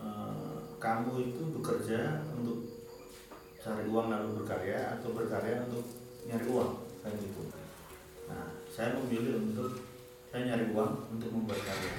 [0.00, 2.64] eh, kamu itu bekerja untuk
[3.60, 5.84] cari uang lalu berkarya atau berkarya untuk
[6.24, 7.42] nyari uang kan gitu.
[8.30, 9.82] Nah saya memilih untuk
[10.30, 11.94] saya nyari uang untuk membuat karya.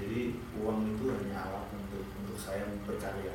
[0.00, 3.34] Jadi uang itu hanya alat untuk untuk saya berkarya.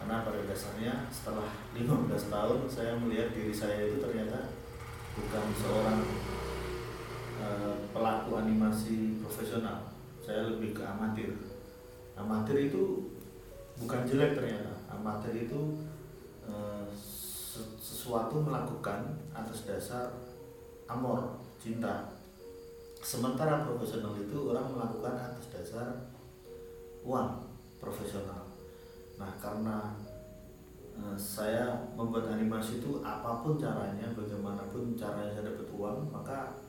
[0.00, 4.50] Karena pada dasarnya setelah 15 tahun saya melihat diri saya itu ternyata
[5.14, 6.00] bukan seorang
[7.92, 9.92] pelaku animasi profesional.
[10.24, 11.36] Saya lebih ke amatir.
[12.16, 13.12] Amatir itu
[13.78, 14.72] bukan jelek ternyata.
[14.88, 15.84] Amatir itu
[16.46, 20.10] eh, se- sesuatu melakukan atas dasar
[20.88, 22.12] amor cinta.
[23.04, 25.88] Sementara profesional itu orang melakukan atas dasar
[27.04, 27.44] uang
[27.76, 28.48] profesional.
[29.20, 29.92] Nah karena
[30.96, 36.63] eh, saya membuat animasi itu apa pun caranya bagaimanapun caranya saya dapat uang maka eh,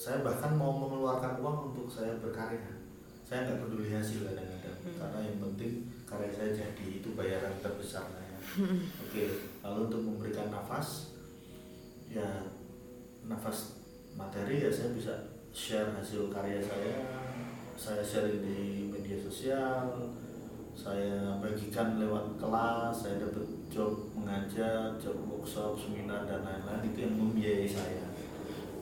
[0.00, 2.80] saya bahkan mau mengeluarkan uang untuk saya berkarya.
[3.28, 8.38] Saya nggak peduli hasil kadang-kadang karena yang penting karya saya jadi itu bayaran terbesar saya
[9.04, 9.24] oke
[9.62, 11.14] lalu untuk memberikan nafas
[12.10, 12.48] ya
[13.28, 13.78] nafas
[14.16, 15.14] materi ya saya bisa
[15.52, 16.96] share hasil karya saya.
[17.76, 20.16] Saya share di media sosial
[20.72, 26.88] saya bagikan lewat kelas saya dapat job mengajar job workshop seminar dan lain-lain.
[26.88, 28.09] Itu yang membiayai saya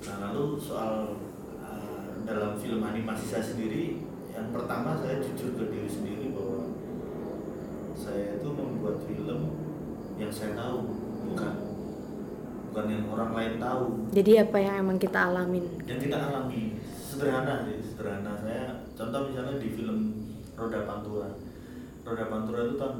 [0.09, 1.21] nah lalu soal
[1.61, 4.01] uh, dalam film animasi saya sendiri
[4.33, 6.73] yang pertama saya jujur ke diri sendiri bahwa
[7.93, 9.41] saya itu membuat film
[10.17, 10.97] yang saya tahu
[11.29, 11.55] bukan
[12.69, 13.85] bukan yang orang lain tahu.
[14.15, 15.67] Jadi apa yang emang kita alamin?
[15.85, 18.33] Yang kita alami sederhana sih sederhana.
[18.39, 19.99] Saya contoh misalnya di film
[20.55, 21.31] Roda Pantura.
[22.07, 22.97] Roda Pantura itu tahun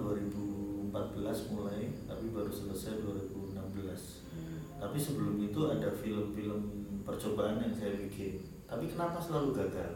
[0.93, 3.49] 2014 mulai tapi baru selesai 2016
[4.79, 6.78] tapi sebelum itu ada film-film
[7.09, 8.45] percobaan yang saya bikin.
[8.69, 9.93] Tapi kenapa selalu gagal?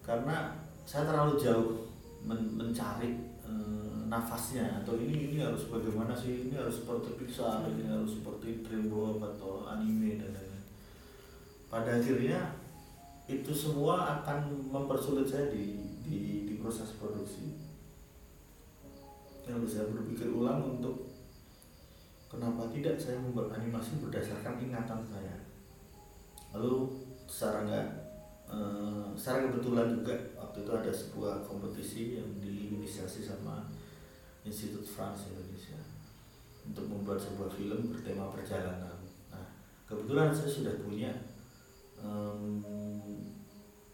[0.00, 0.56] Karena
[0.88, 1.92] saya terlalu jauh
[2.24, 4.80] men- mencari eh, nafasnya.
[4.80, 6.48] Atau ini ini harus bagaimana sih?
[6.48, 10.64] Ini harus seperti Pixar ini harus seperti DreamWorks atau anime dan lain-lain.
[11.68, 12.56] Pada akhirnya
[13.28, 17.60] itu semua akan mempersulit saya di di, di proses produksi.
[19.44, 21.12] Lalu saya berpikir ulang untuk
[22.32, 25.41] kenapa tidak saya membuat animasi berdasarkan ingatan saya
[26.52, 26.92] lalu
[27.24, 27.86] secara nggak
[28.52, 33.64] eh, secara kebetulan juga waktu itu ada sebuah kompetisi yang diinisiasi sama
[34.44, 35.78] Institut France Indonesia
[36.66, 38.98] untuk membuat sebuah film bertema perjalanan.
[39.30, 39.46] Nah
[39.88, 41.10] kebetulan saya sudah punya
[41.98, 42.60] um,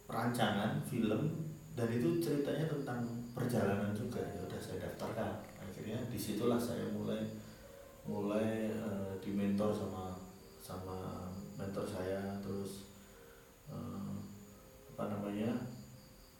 [0.08, 3.04] rancangan film dan itu ceritanya tentang
[3.36, 5.44] perjalanan juga ya udah saya daftarkan.
[5.60, 7.22] Akhirnya di situlah saya mulai
[8.08, 10.16] mulai uh, dimentor sama
[10.64, 11.27] sama
[11.58, 12.86] mentor saya terus
[13.66, 14.14] uh,
[14.94, 15.68] apa namanya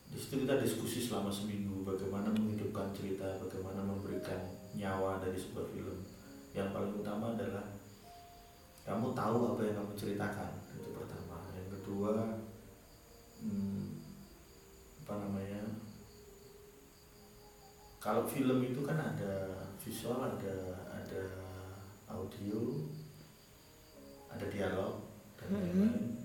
[0.09, 4.41] di situ kita diskusi selama seminggu bagaimana menghidupkan cerita bagaimana memberikan
[4.73, 5.99] nyawa dari sebuah film.
[6.57, 7.67] Yang paling utama adalah
[8.89, 11.45] kamu tahu apa yang kamu ceritakan itu pertama.
[11.53, 12.13] Yang kedua
[13.45, 14.01] hmm,
[15.05, 15.63] apa namanya
[18.01, 20.57] kalau film itu kan ada visual ada
[20.89, 21.23] ada
[22.09, 22.89] audio
[24.33, 25.08] ada dialog
[25.51, 26.17] lain-lain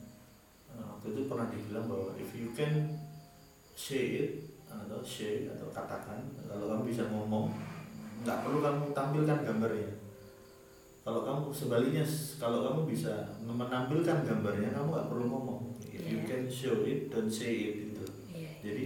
[0.69, 2.97] Nah, waktu itu pernah dibilang bahwa if you can
[3.73, 4.31] say it
[4.65, 7.53] atau say atau katakan kalau kamu bisa ngomong
[8.21, 9.91] nggak perlu kamu tampilkan gambarnya
[11.03, 12.01] kalau kamu sebaliknya
[12.39, 16.25] kalau kamu bisa menampilkan gambarnya kamu nggak perlu ngomong if you Iya.
[16.25, 18.51] can show it don't say it gitu Iya.
[18.63, 18.83] jadi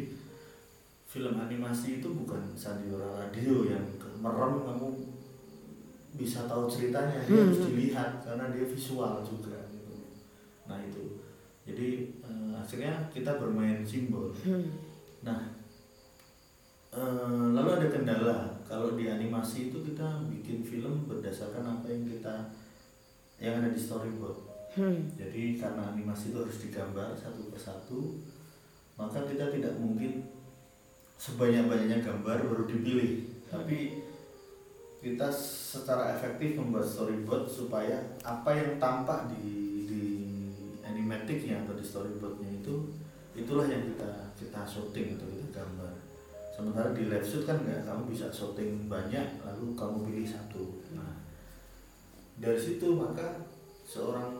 [1.07, 3.85] film animasi itu bukan sandiwara radio yang
[4.17, 4.87] merem kamu
[6.13, 7.47] bisa tahu ceritanya dia Hmm.
[7.47, 9.66] harus dilihat karena dia visual juga.
[10.67, 11.23] Nah itu
[11.63, 11.89] jadi
[12.23, 14.67] eh, akhirnya kita bermain simbol Hmm.
[15.23, 15.51] nah
[16.93, 22.35] eh, lalu ada kendala kalau di animasi itu kita bikin film berdasarkan apa yang kita
[23.37, 24.45] yang ada di storyboard
[24.77, 25.09] Hmm.
[25.17, 28.21] jadi karena animasi itu harus digambar satu persatu,
[28.93, 30.21] maka kita tidak mungkin
[31.17, 33.25] sebanyak-banyaknya gambar baru dipilih.
[33.49, 34.05] Tapi
[35.01, 39.66] kita secara efektif membuat storyboard supaya apa yang tampak di
[41.07, 42.75] di animaticnya atau di storyboardnya itu
[43.31, 45.93] itulah yang kita kita syuting atau kita gambar.
[46.51, 50.83] Sementara di live shoot kan nggak kamu bisa syuting banyak lalu kamu pilih satu.
[50.91, 51.15] Nah
[52.35, 53.47] dari situ maka
[53.87, 54.35] seorang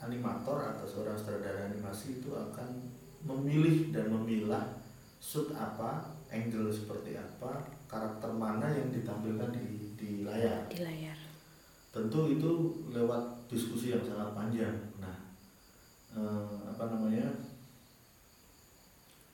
[0.00, 2.86] animator atau seorang sutradara animasi itu akan
[3.26, 4.64] memilih dan memilah
[5.20, 10.64] shoot apa, angle seperti apa, karakter mana yang ditampilkan di, di layar.
[10.72, 11.18] Di layar.
[11.92, 14.89] Tentu itu lewat diskusi yang sangat panjang.
[16.10, 17.30] Eh, apa namanya?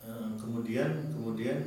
[0.07, 1.59] eh, kemudian kemudian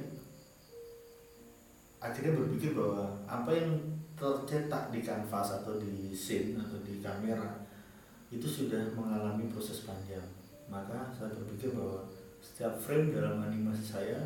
[1.99, 3.75] akhirnya berpikir bahwa apa yang
[4.15, 7.67] tercetak di kanvas atau di scene atau di kamera
[8.31, 10.23] itu sudah mengalami proses panjang.
[10.69, 12.05] Maka saya berpikir bahwa
[12.39, 14.19] setiap frame dalam animasi saya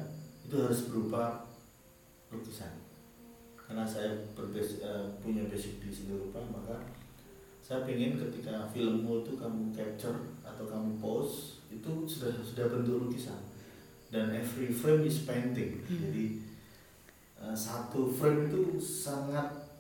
[0.43, 1.48] itu harus berupa
[2.30, 2.84] lukisan.
[3.56, 6.78] Karena saya berbas- eh, punya basic di seni rupa, maka
[7.63, 13.42] saya ingin ketika filmmu itu kamu capture atau kamu pose itu sudah sudah bentuk lukisan
[14.08, 16.26] dan every frame is painting jadi
[17.42, 19.74] eh, satu frame itu sangat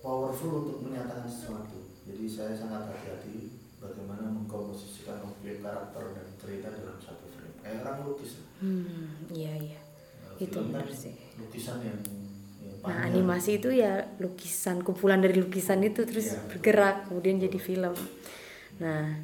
[0.00, 6.96] powerful untuk menyatakan sesuatu jadi saya sangat hati-hati bagaimana mengkomposisikan objek karakter dan cerita dalam
[6.98, 9.28] satu frame kayak orang lukis Hmm.
[9.28, 9.80] Iya iya.
[10.24, 11.12] Nah, Itu kan benar sih.
[11.36, 12.00] lukisan yang,
[12.62, 16.48] yang Nah animasi itu ya lukisan kumpulan dari lukisan itu terus betul.
[16.48, 17.92] bergerak kemudian jadi film.
[18.80, 19.20] Nah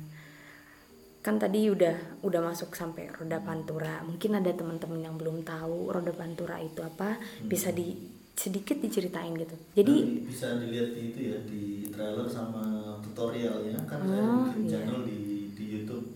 [1.20, 4.00] kan tadi udah udah masuk sampai roda pantura.
[4.02, 7.16] Mungkin ada teman-teman yang belum tahu roda pantura itu apa.
[7.42, 7.92] Bisa di
[8.33, 9.52] sedikit diceritain gitu.
[9.74, 12.64] Jadi Nanti bisa dilihat di itu ya di trailer sama
[13.00, 14.72] tutorialnya kan saya Oh, bikin iya.
[14.80, 15.18] channel di
[15.52, 16.06] di YouTube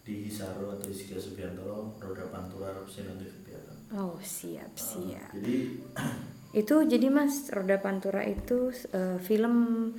[0.00, 1.64] di Hisaro atau Iskia Subianto
[1.96, 3.76] Roda Pantura Sinanti Kegiatan.
[3.94, 5.28] oh siap siap.
[5.32, 5.56] Jadi
[6.54, 9.90] Itu jadi Mas Roda Pantura itu eh, film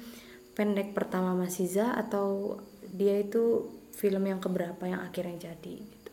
[0.55, 2.55] pendek pertama Mas Iza atau
[2.87, 6.11] dia itu film yang keberapa yang akhirnya jadi gitu.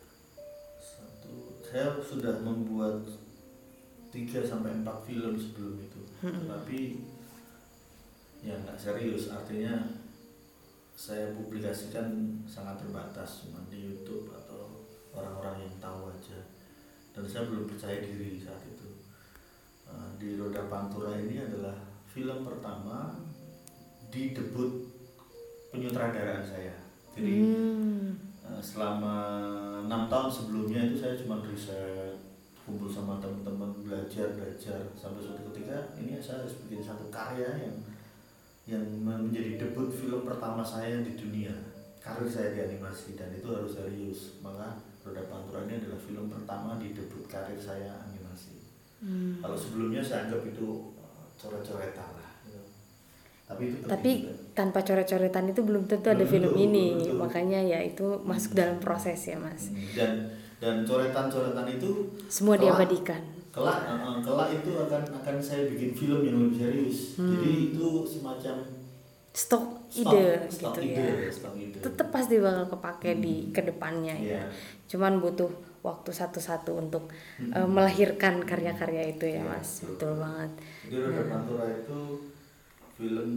[0.79, 3.03] satu saya sudah membuat
[4.13, 6.01] 3 sampai 4 film sebelum itu.
[6.21, 6.81] Tetapi
[8.45, 9.33] ya nggak serius.
[9.33, 9.81] Artinya
[10.93, 14.85] saya publikasikan sangat terbatas cuma di YouTube atau
[15.17, 16.45] orang-orang yang tahu aja.
[17.17, 18.89] Dan saya belum percaya diri saat itu.
[19.89, 21.81] Eh, di Roda Pantura ini adalah
[22.13, 23.17] film pertama
[24.13, 24.93] di debut
[25.73, 26.82] penyutradaraan saya
[27.13, 28.17] jadi Hmm.
[28.43, 29.17] eh, selama
[29.85, 32.17] enam tahun sebelumnya itu saya cuma riset
[32.63, 37.77] kumpul sama teman-teman belajar belajar sampai suatu ketika ini saya harus bikin satu karya yang
[38.63, 41.51] yang menjadi debut film pertama saya di dunia
[41.99, 46.79] karir saya di animasi dan itu harus serius maka Roda Pantura ini adalah film pertama
[46.79, 48.55] di debut karir saya animasi
[49.03, 49.43] Hmm.
[49.43, 52.32] kalau sebelumnya saya anggap itu uh, coret-coretan lah.
[53.53, 54.33] Tapi itu Tapi juga.
[54.53, 58.53] tanpa coret-coretan itu belum tentu ada Belum film tentu, ini, belum makanya ya itu masuk
[58.53, 59.69] dalam proses ya Mas.
[59.69, 60.11] Hmm, dan
[60.59, 61.91] dan coretan-coretan itu
[62.27, 62.65] Semua Kelak.
[62.65, 63.23] diabadikan.
[63.51, 67.29] kelak uh, uh, kelak itu akan akan saya bikin film yang lebih serius Hmm.
[67.31, 68.55] jadi itu semacam
[69.31, 71.77] stok, ide stok gitu ide, ya stok ide.
[71.79, 73.51] tetap pasti bakal kepake di Hmm.
[73.51, 74.43] ke depannya ya Iya.
[74.87, 77.51] cuman butuh waktu satu-satu untuk Hmm.
[77.51, 79.91] eh, melahirkan karya-karya itu ya Iya, mas betul.
[79.91, 80.51] betul banget
[80.87, 81.99] Jadi Pantura itu
[83.03, 83.31] film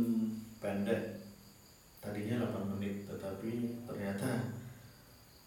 [0.62, 1.25] pendek.
[1.97, 4.54] Tadinya 8 menit tetapi ternyata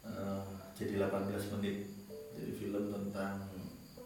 [0.02, 0.42] eh,
[0.74, 1.86] jadi 18 menit.
[2.34, 3.46] Jadi film tentang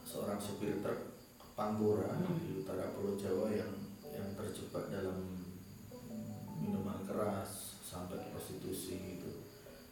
[0.05, 1.16] seorang supir truk
[1.53, 3.72] Pantura di utara Pulau Jawa yang
[4.09, 5.48] yang terjebak dalam
[6.61, 9.48] minuman keras sampai prostitusi gitu.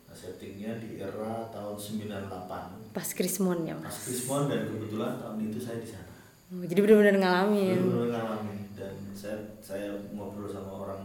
[0.09, 3.93] Nah, settingnya di era tahun 98 pas Krismon ya Mas?
[3.93, 6.13] Mas Krismon dan kebetulan tahun itu saya di sana.
[6.51, 7.77] Oh, jadi benar-benar ngalamin.
[7.77, 11.05] Benar-benar ngalamin dan saya saya ngobrol sama orang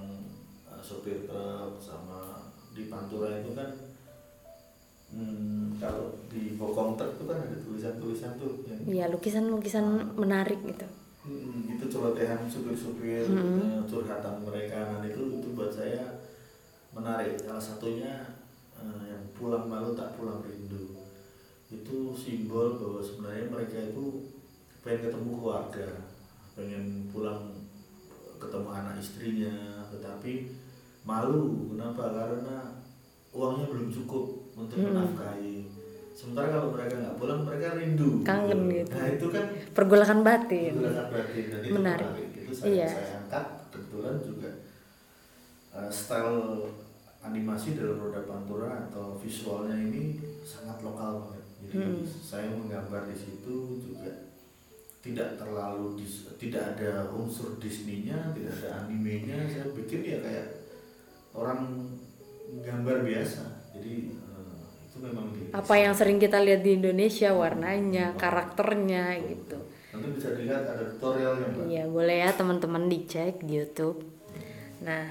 [0.71, 3.67] uh, sopir truk sama di Pantura itu kan
[5.11, 10.87] hmm, kalau di bokong truk itu kan ada tulisan-tulisan tuh Iya lukisan-lukisan menarik gitu.
[11.25, 13.81] Hmm, itu celotehan supir-supir Hmm.
[13.81, 14.77] eh, curhatan mereka.
[14.95, 16.21] Nah itu itu buat saya
[16.95, 17.35] menarik.
[17.41, 18.13] Salah satunya
[18.77, 20.95] eh, yang pulang malu tak pulang rindu.
[21.67, 24.31] Itu simbol bahwa sebenarnya mereka itu
[24.85, 25.87] pengen ketemu keluarga
[26.55, 27.64] pengen pulang
[28.45, 29.55] ketemu anak istrinya
[29.87, 30.33] tetapi
[31.01, 32.57] malu kenapa karena
[33.29, 34.93] uangnya belum cukup untuk Hmm.
[34.93, 35.67] menafkahi
[36.11, 38.89] sementara kalau mereka nggak pulang mereka rindu Kangen gitu.
[38.89, 42.07] nah itu kan pergolakan batin sangat batin dan itu Menarik.
[42.07, 42.29] menarik.
[42.39, 42.87] Itu saya, Iya.
[42.87, 44.49] saya angkat kebetulan juga
[45.71, 46.39] uh, style
[47.19, 51.43] animasi dalam roda pantura atau visualnya ini sangat lokal banget.
[51.59, 52.05] Jadi Hmm.
[52.05, 54.34] saya menggambar di situ juga
[55.05, 59.37] tidak terlalu dis- tidak ada unsur Disney-nya, tidak ada animenya.
[59.45, 60.47] Saya bikin ya kayak
[61.37, 61.85] orang
[62.65, 63.43] gambar biasa.
[63.77, 64.57] Jadi uh,
[64.89, 69.57] itu memang di apa yang sering kita lihat di Indonesia warnanya karakternya gitu
[69.95, 71.47] nanti bisa dilihat ada tutorialnya.
[71.71, 74.03] Iya boleh ya teman-teman dicek di YouTube.
[74.83, 75.07] Nah,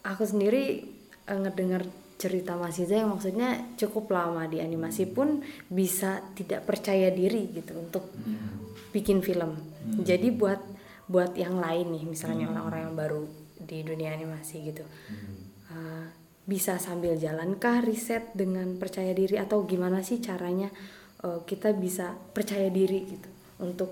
[0.00, 0.88] aku sendiri
[1.28, 1.84] eh, ngedengar
[2.16, 7.76] cerita Mas Iza yang maksudnya cukup lama di animasi pun bisa tidak percaya diri gitu
[7.76, 8.63] untuk Hmm.
[8.94, 9.58] Bikin film.
[9.58, 10.06] Hmm.
[10.06, 10.62] Jadi buat
[11.04, 12.56] buat yang lain nih, misalnya Hmm.
[12.56, 13.22] orang-orang yang baru
[13.60, 15.34] di dunia animasi gitu, Hmm.
[15.68, 16.04] eh,
[16.46, 20.70] bisa sambil jalankah riset dengan percaya diri atau gimana sih caranya
[21.24, 23.28] eh, kita bisa percaya diri gitu
[23.58, 23.90] untuk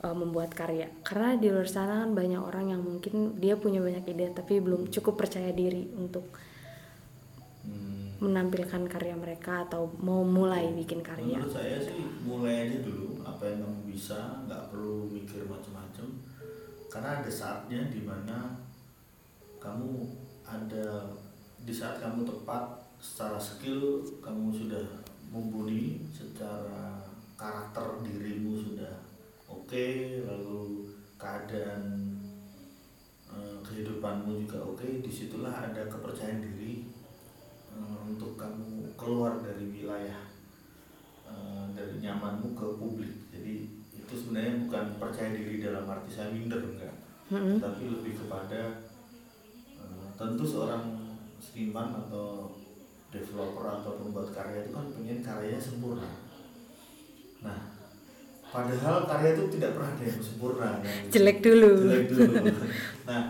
[0.00, 0.88] eh, membuat karya?
[1.04, 4.88] Karena di luar sana kan banyak orang yang mungkin dia punya banyak ide tapi belum
[4.88, 6.49] cukup percaya diri untuk Hmm.
[8.20, 11.40] Menampilkan karya mereka atau mau mulai bikin karya.
[11.40, 16.20] Menurut saya sih mulai aja dulu apa yang kamu bisa, nggak perlu mikir macam-macam.
[16.92, 18.60] Karena ada saatnya di mana
[19.56, 20.04] kamu
[20.44, 21.16] ada
[21.64, 24.84] di saat kamu tepat secara skill kamu sudah
[25.32, 27.00] mumpuni, secara
[27.40, 29.00] karakter dirimu sudah
[29.48, 29.88] oke,
[30.28, 32.12] lalu keadaan
[33.32, 35.00] eh, kehidupanmu juga oke.
[35.00, 36.89] Di situlah ada kepercayaan diri
[38.06, 40.28] untuk kamu keluar dari wilayah
[41.28, 43.14] eh, dari nyamanmu ke publik?
[43.32, 46.94] Jadi itu sebenarnya bukan percaya diri dalam arti saya minder enggak.
[47.30, 47.62] Mm-mm.
[47.62, 48.90] tapi lebih kepada
[49.78, 50.82] eh, tentu seorang
[51.38, 52.58] seniman atau
[53.14, 56.10] developer atau pembuat karya itu kan pengen karyanya sempurna.
[57.42, 57.70] Nah
[58.50, 60.94] padahal karya itu tidak pernah ada yang sempurna kan?
[61.06, 61.70] Jelek dulu.
[61.86, 62.34] jelek dulu.
[63.08, 63.22] Nah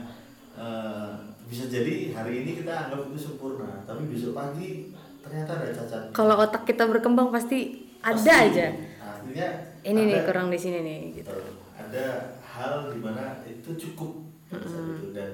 [0.56, 1.12] eh,
[1.50, 6.38] bisa jadi hari ini kita anggap itu sempurna tapi besok pagi ternyata ada cacat Kalau
[6.38, 7.58] otak kita berkembang pasti
[8.00, 8.30] ada Pasti.
[8.30, 8.66] aja.
[8.96, 9.48] artinya
[9.82, 11.34] Ini nih ada- kurang di sini nih gitu.
[11.74, 12.06] Ada
[12.40, 14.12] hal di mana itu cukup
[14.46, 15.30] pada saat itu dan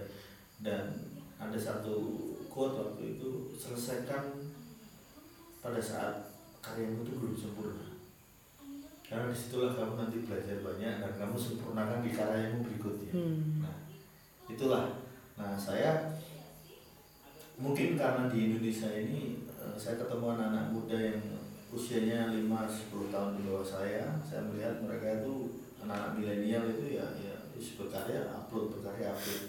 [0.58, 0.82] dan
[1.36, 1.94] ada satu
[2.48, 4.40] quote waktu itu selesaikan
[5.58, 7.86] pada saat karyamu itu belum sempurna
[9.02, 13.62] karena di situlah kamu nanti belajar banyak dan kamu sempurnakan di karyamu berikutnya Hmm.
[13.62, 13.76] nah
[14.46, 15.05] itulah
[15.36, 16.16] nah saya
[17.56, 21.20] mungkin karena di Indonesia ini eh, saya ketemu anak-anak muda yang
[21.68, 27.36] usianya 5-10 tahun di bawah saya saya melihat mereka itu anak-anak milenial itu ya ya
[27.56, 29.42] berkarya upload berkarya upload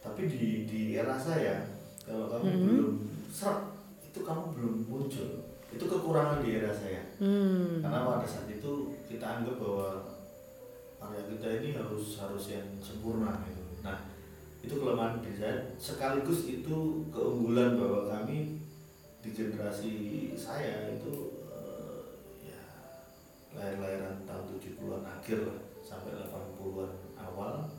[0.00, 1.64] tapi di di era saya
[2.00, 2.64] kalau kamu Mhm.
[2.66, 2.92] belum
[3.28, 5.28] serak itu kamu belum muncul
[5.70, 7.84] itu kekurangan di era saya Hmm.
[7.84, 8.72] karena pada saat itu
[9.04, 9.88] kita anggap bahwa
[10.96, 13.60] karya kita ini harus harus yang sempurna gitu.
[13.84, 14.00] Nah
[14.60, 18.60] itu kelemahan saya sekaligus itu keunggulan bahwa kami
[19.20, 19.92] di generasi
[20.36, 22.00] saya itu eh,
[22.44, 22.62] ya
[23.56, 27.72] lahir-lahiran tahun 70-an akhir lah sampai 80-an awal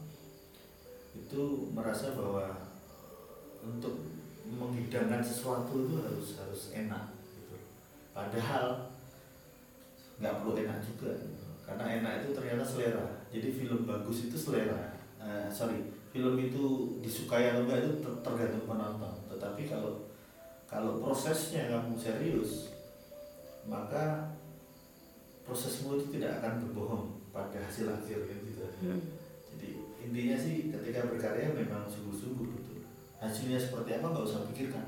[1.13, 4.01] itu merasa bahwa eh, untuk
[4.49, 7.55] menghidangkan sesuatu itu harus harus enak gitu.
[8.11, 8.89] Padahal
[10.17, 11.45] nggak perlu enak juga gitu.
[11.65, 16.63] karena enak itu ternyata selera jadi film bagus itu selera Eh, sorry film itu
[16.99, 17.91] disukai atau enggak itu
[18.21, 19.13] tergantung penonton.
[19.31, 20.11] Tetapi kalau
[20.71, 22.71] kalau prosesnya kamu serius
[23.67, 24.31] maka
[25.43, 27.05] prosesmu itu tidak akan berbohong
[27.35, 28.63] pada hasil akhir kan gitu.
[28.81, 29.03] Hmm.
[29.51, 29.69] jadi
[30.01, 32.71] intinya sih ketika berkarya memang sungguh-sungguh gitu
[33.21, 34.87] hasilnya seperti apa nggak usah pikirkan.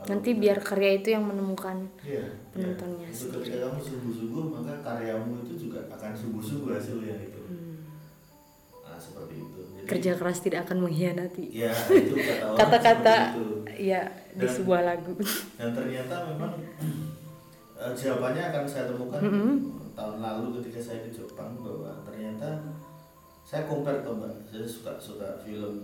[0.00, 2.24] Nanti biar karya itu yang menemukan ya,
[2.56, 3.12] penontonnya ya.
[3.12, 7.76] itu ketika kamu sungguh-sungguh maka karyamu itu juga akan sungguh-sungguh hasilnya itu hmm.
[8.80, 9.59] nah seperti itu
[9.90, 11.50] kerja keras tidak akan mengkhianati.
[11.50, 12.14] Ya itu
[12.54, 13.34] kata-kata
[13.74, 15.12] ya di sebuah lagu.
[15.58, 16.54] dan ternyata memang
[17.74, 19.54] uh, jawabannya akan saya temukan mm -hmm.
[19.98, 22.62] tahun lalu ketika saya di Jepang bahwa ternyata
[23.42, 24.46] saya compare tuh mbak.
[24.46, 25.82] Saya suka suka film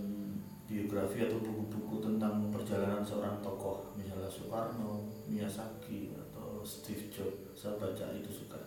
[0.67, 7.55] biografi atau buku-buku tentang perjalanan seorang tokoh misalnya Soekarno, Miyazaki atau Steve Jobs.
[7.59, 8.59] Saya baca itu suka.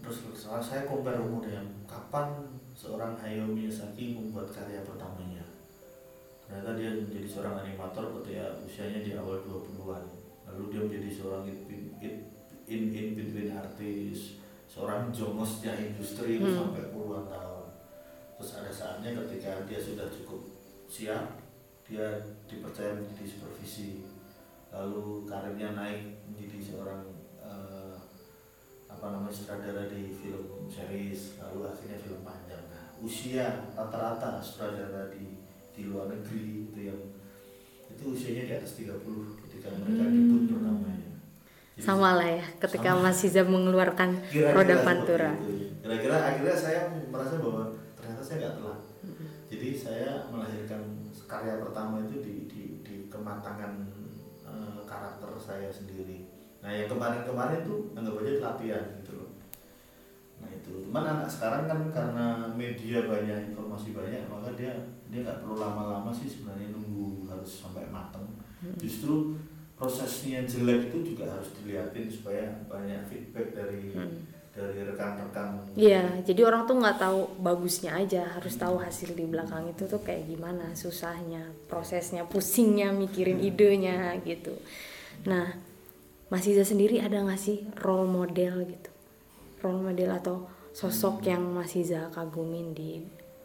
[0.00, 0.18] Terus
[0.64, 1.60] saya compare umurnya.
[1.84, 5.42] Kapan seorang Hayao Miyazaki membuat karya pertamanya.
[6.46, 10.04] Ternyata dia menjadi seorang animator ketika usianya di awal 20-an
[10.48, 11.58] lalu dia menjadi seorang in,
[12.00, 12.14] in,
[12.70, 16.54] in, in between artis seorang jongosnya industri hmm.
[16.54, 17.66] sampai puluhan tahun.
[18.38, 20.46] Terus ada saatnya ketika dia sudah cukup
[20.86, 21.36] siap
[21.84, 24.06] dia dipercaya menjadi supervisi.
[24.72, 27.02] Lalu karirnya naik menjadi seorang
[27.40, 27.96] uh,
[28.88, 32.47] apa namanya sutradara di film series lalu akhirnya film panjang
[32.98, 35.38] usia rata-rata sutradara di
[35.74, 37.00] di luar negeri itu yang
[37.88, 38.98] itu usianya di atas 30
[39.46, 40.14] ketika mereka hmm.
[40.14, 41.10] debut pertamanya.
[41.78, 43.02] Jadi, sama lah ya ketika sama.
[43.06, 45.32] Mas Iza mengeluarkan kira -kira roda pantura.
[45.78, 48.80] kira-kira akhirnya saya merasa bahwa ternyata saya nggak telat.
[49.48, 50.82] Jadi saya melahirkan
[51.30, 53.72] karya pertama itu di di, di kematangan
[54.42, 56.26] uh, karakter saya sendiri.
[56.58, 58.84] Nah yang kemarin-kemarin tuh anggap aja latihan
[60.38, 60.88] nah itu.
[60.88, 64.72] Cuman anak sekarang kan karena media banyak informasi banyak maka dia
[65.08, 68.38] dia nggak perlu lama-lama sih sebenarnya nunggu harus sampai mateng.
[68.58, 68.74] Hmm.
[68.74, 69.38] justru
[69.78, 74.18] prosesnya jelek itu juga harus dilihatin supaya banyak feedback dari hmm.
[74.50, 75.62] dari rekan-rekan.
[75.78, 80.02] Iya jadi orang tuh nggak tahu bagusnya aja harus tahu hasil di belakang itu tuh
[80.02, 84.58] kayak gimana susahnya prosesnya pusingnya mikirin idenya gitu.
[85.30, 85.54] Nah
[86.28, 88.90] Mas Iza sendiri ada nggak sih role model gitu
[89.62, 90.36] role model atau
[90.72, 93.02] sosok yang Mas Iza kagumin di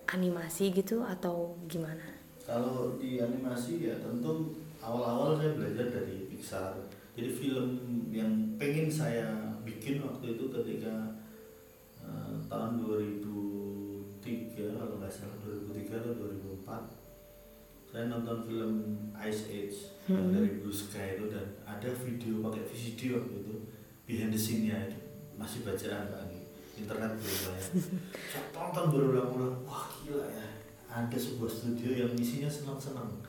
[0.09, 2.03] animasi gitu atau gimana?
[2.43, 4.53] Kalau di animasi ya tentu
[4.83, 6.75] awal-awal saya belajar dari Pixar.
[7.13, 7.69] Jadi film
[8.11, 11.15] yang pengen saya bikin waktu itu ketika
[12.03, 16.13] uh, tahun 2003 kalau nggak salah 2003 atau
[16.65, 17.03] 2004
[17.93, 18.77] saya nonton film
[19.21, 19.77] Ice Age
[20.09, 20.33] hmm.
[20.33, 23.55] dari Blue Sky itu dan ada video pakai VCD waktu itu
[24.09, 24.97] behind the scene-nya itu
[25.37, 26.39] masih bacaan lagi
[26.77, 27.83] internet belum banyak saya
[28.49, 29.55] tonton berulang-ulang.
[29.65, 30.47] Wah gila ya.
[30.89, 33.21] Ada sebuah studio yang isinya senang-senang.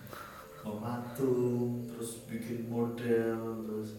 [0.65, 3.91] Mematung terus bikin model terus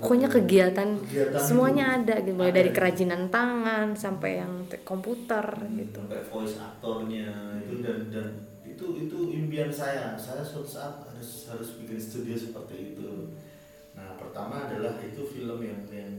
[0.00, 1.96] pokoknya kegiatan, kegiatan semuanya itu.
[2.00, 2.36] ada gitu.
[2.40, 6.00] Mulai dari kerajinan tangan sampai yang komputer hmm, gitu.
[6.00, 7.28] sampai voice aktornya
[7.60, 8.28] itu dan dan
[8.64, 10.16] itu itu impian saya.
[10.16, 13.36] Saya suatu saat harus harus bikin studio seperti itu
[14.20, 16.12] pertama adalah itu film yang yang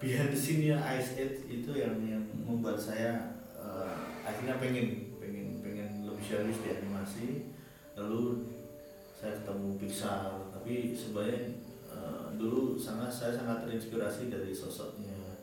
[0.00, 5.60] behind the scene nya Ice Age itu yang yang membuat saya uh, akhirnya pengen pengen
[5.60, 7.26] pengen lebih serius di animasi.
[7.98, 8.48] Lalu
[9.12, 10.48] saya ketemu Pixar.
[10.54, 11.68] Tapi sebenarnya
[12.38, 15.42] dulu sangat saya sangat terinspirasi dari sosoknya.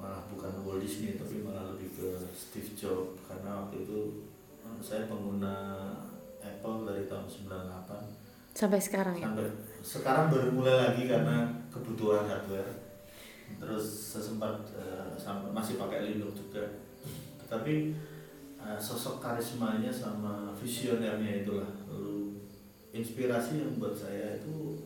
[0.00, 3.20] Malah bukan Walt Disney tapi malah lebih ke Steve Jobs.
[3.28, 4.24] Karena waktu itu
[4.64, 5.54] eh, saya pengguna
[6.42, 9.32] Apple dari tahun 98 sampai sekarang ya?
[9.32, 9.48] Sampai
[9.82, 12.70] sekarang baru mulai lagi karena kebutuhan hardware.
[13.58, 16.62] Terus sesempat uh, masih pakai Linux juga.
[17.42, 17.92] Tetapi
[18.62, 21.68] uh, sosok karismanya sama visionernya itulah.
[21.90, 22.38] Lalu
[22.94, 24.78] inspirasi yang buat saya itu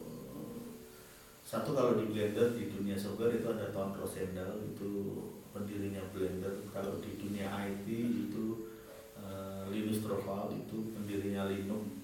[1.47, 5.23] satu kalau di Blender di dunia software itu ada Tom Rosendal itu
[5.55, 6.59] pendirinya Blender.
[6.75, 8.75] Kalau di dunia IT itu
[9.15, 12.03] uh, Linus Torvald itu pendirinya Linux.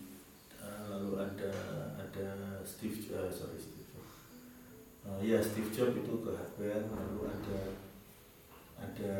[0.62, 1.50] Uh, lalu ada
[1.98, 3.90] ada Steve uh, sorry Steve
[5.06, 7.60] uh, ya Steve Jobs itu ke hardware lalu ada
[8.82, 9.14] ada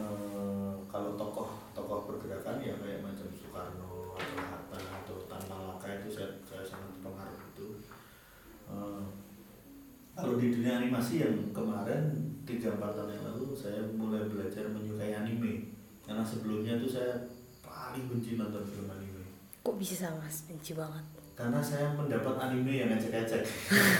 [0.00, 6.08] uh, kalau tokoh tokoh pergerakan ya kayak macam Soekarno atau Hatta atau Tan Malaka itu
[6.10, 7.38] saya, saya sangat terpengaruh
[8.70, 9.04] uh,
[10.16, 12.16] kalau di dunia animasi yang kemarin
[12.48, 15.76] tiga empat tahun yang lalu saya mulai belajar menyukai anime.
[16.08, 17.28] Karena sebelumnya tuh saya
[17.60, 19.28] paling benci nonton film anime.
[19.60, 20.48] Kok bisa mas?
[20.48, 21.04] Benci banget
[21.36, 23.44] karena saya mendapat anime yang ecek-ecek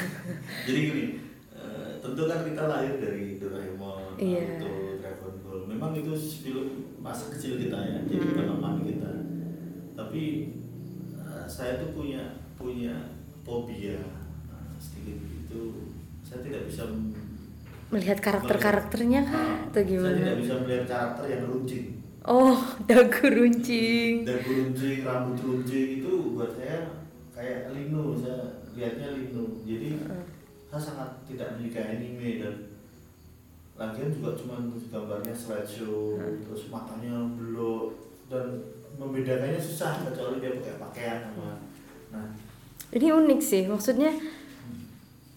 [0.66, 1.04] jadi gini
[1.52, 4.56] uh, tentu kan kita lahir dari Doraemon, yeah.
[4.56, 6.68] Naruto, Dragon Ball memang itu film
[6.98, 8.34] masa kecil kita ya jadi Hmm.
[8.34, 9.12] pengalaman kita
[9.92, 10.22] tapi
[11.14, 12.22] eh, saya tuh punya
[12.54, 13.12] punya
[13.42, 14.00] fobia
[14.46, 16.84] Nah, sedikit itu saya tidak bisa
[17.86, 20.16] Melihat karakter-karakternya kah Ah, atau saya gimana?
[20.18, 21.86] tidak bisa melihat karakter yang runcing
[22.24, 22.58] Oh,
[22.88, 24.24] dagu runcing.
[24.24, 27.05] dan runcing rambut runcing itu buat saya
[27.36, 30.24] kayak lino saya lihatnya lino jadi Hmm.
[30.66, 32.54] saya sangat tidak menyukai anime dan
[33.76, 34.56] lagian juga cuma
[34.88, 36.40] gambarnya slideshow Hmm.
[36.42, 37.92] terus matanya belok
[38.32, 38.64] dan
[38.96, 41.60] membedakannya susah kecuali dia pakai pakaian sama
[42.10, 42.26] nah
[42.86, 44.14] Ini unik sih, maksudnya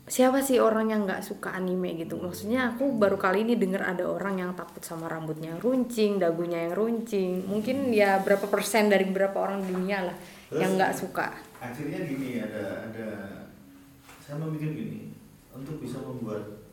[0.06, 2.18] siapa sih orang yang nggak suka anime gitu?
[2.18, 6.70] Maksudnya aku baru kali ini dengar ada orang yang takut sama rambutnya yang runcing, dagunya
[6.70, 7.50] yang runcing.
[7.50, 10.18] Mungkin ya berapa persen dari berapa orang di dunia lah
[10.54, 11.34] yang nggak suka.
[11.60, 13.07] Akhirnya gini ada ada
[14.24, 15.12] saya memikir gini
[15.51, 16.64] untuk bisa membuat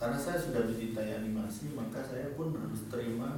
[0.00, 3.36] karena saya sudah mencintai animasi maka saya pun harus terima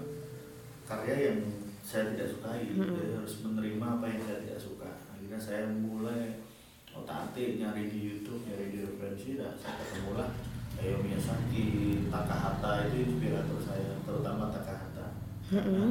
[0.86, 1.38] karya yang
[1.80, 2.92] saya tidak sukai Mm-mm.
[2.92, 6.44] Jadi harus menerima apa yang saya tidak suka akhirnya saya mulai
[6.94, 10.30] otak atik nyari di YouTube nyari di referensi dan saya ketemulah
[10.78, 11.66] Hayao Miyazaki
[12.12, 15.06] Takahata itu inspirator saya terutama Takahata
[15.50, 15.90] Karena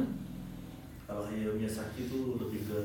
[1.04, 2.80] kalau Hayao Miyazaki itu lebih ke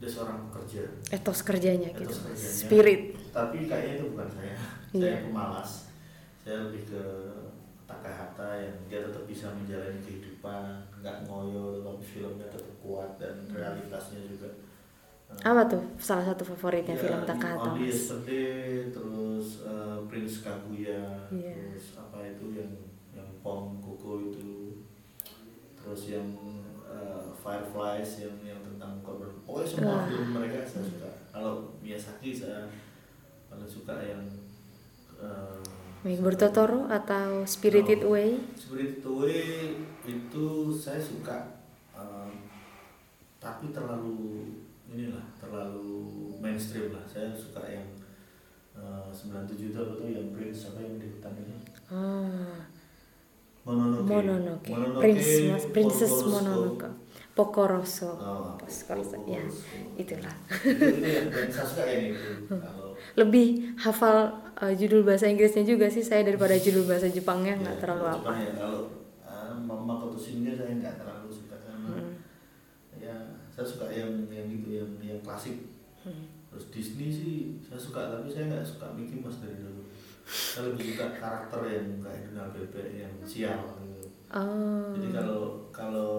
[0.00, 0.80] dia seorang pekerja
[1.10, 2.50] Etos kerjanya gitu, Etos kerjanya.
[2.56, 3.00] spirit.
[3.30, 4.56] tapi kayaknya itu bukan saya
[4.90, 5.06] Iya.
[5.06, 5.70] saya pemalas
[6.40, 7.02] saya lebih ke
[7.84, 10.62] Takahata yang dia tetap bisa menjalani kehidupan
[10.96, 14.46] nggak ngoyo tapi filmnya tetap kuat dan realitasnya juga
[15.26, 17.74] eh, Apa tuh salah satu favoritnya ya, film Takahata?
[17.74, 17.86] Only?
[17.86, 21.54] Yesterday terus eh, Prince Kaguya Iya.
[21.54, 22.72] terus apa itu yang
[23.10, 24.86] yang Pom Koko itu
[25.74, 26.30] terus yang
[26.86, 30.04] eh, Fireflies yang yang tentang korban pokoknya semua Wah.
[30.04, 31.10] film mereka saya suka.
[31.30, 32.68] Kalau Miyazaki saya
[33.46, 34.22] paling suka yang
[35.16, 35.60] eh,
[36.00, 38.08] Neighbor Totoro atau Spirited Oh.
[38.08, 38.40] Away?
[38.54, 39.40] Spirit Away
[40.02, 41.60] itu saya suka
[41.92, 42.30] eh,
[43.36, 44.44] tapi terlalu
[44.86, 46.04] inilah terlalu
[46.36, 47.04] mainstream lah.
[47.04, 47.88] Saya suka yang
[48.72, 51.56] eh, 97 itu apa tuh yang Prince apa yang di hutan ini
[51.90, 52.62] Ah,
[53.60, 54.06] Mononoke.
[54.06, 56.12] Mononoke, Prince, Mas, Princess.
[56.22, 56.88] Mononoke,
[57.40, 59.40] Pokoroso, Oh, Pokoroso, ya
[59.96, 60.34] itulah.
[60.60, 62.28] itu, itu yang, yang saya suka yang itu
[62.64, 67.76] kalau Lebih hafal uh, judul bahasa Inggrisnya juga sih saya daripada judul bahasa Jepangnya nggak
[67.76, 68.16] ya, terlalu apa.
[68.20, 68.80] Jepang ya kalau
[69.22, 72.12] ah, Mama Kotoshimnya saya nggak terlalu suka karena Hmm.
[72.94, 73.14] ya
[73.48, 75.56] saya suka yang yang gitu yang yang klasik
[76.00, 76.28] Hmm.
[76.48, 79.84] terus Disney sih saya suka tapi saya nggak suka Mickey Mouse dari dulu
[80.24, 84.08] saya lebih suka karakter yang kayak Donald Bebek yang sial gitu.
[84.30, 86.12] Oh, jadi kalau kalau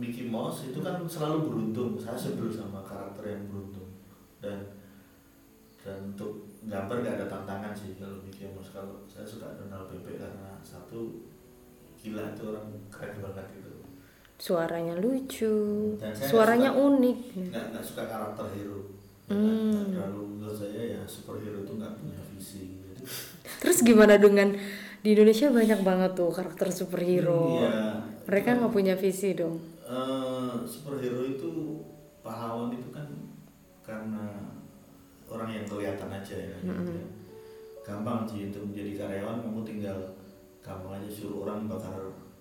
[0.00, 3.88] Mickey Mouse itu kan selalu beruntung saya sebel sama karakter yang beruntung
[4.40, 4.64] dan
[5.78, 6.32] dan untuk
[6.62, 11.20] gambar gak ada tantangan sih kalau Mickey Mouse kalau saya suka Donald Bebek karena satu
[11.94, 13.68] gila itu orang keren banget gitu
[14.36, 15.56] suaranya lucu,
[15.94, 17.18] Dan suaranya suka- unik.
[17.46, 18.80] nggak nggak suka karakter hero
[19.28, 19.70] Ya, Hmm.
[19.70, 23.02] nggak terlalu menurut saya ya superhero itu nggak punya visi jadi
[23.60, 24.56] Terus gimana dengan
[24.98, 27.56] di Indonesia banyak banget tuh karakter superhero.
[27.58, 29.60] Iya, Mereka kan, nggak punya visi dong.
[29.90, 31.82] Eh, superhero itu
[32.20, 33.08] pahlawan itu kan
[33.82, 34.38] karena
[35.26, 36.86] orang yang kelihatan aja ya Mm-mm.
[36.86, 37.06] Ya.
[37.82, 39.98] gampang sih untuk menjadi karyawan kamu tinggal
[40.60, 41.96] gampang aja suruh orang bakar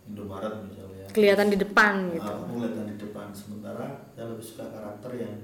[0.05, 2.21] Indomaret misalnya Kelihatan di depan gitu.
[2.23, 5.35] Ah, kamu kelihatan di depan sementara saya lebih suka karakter yang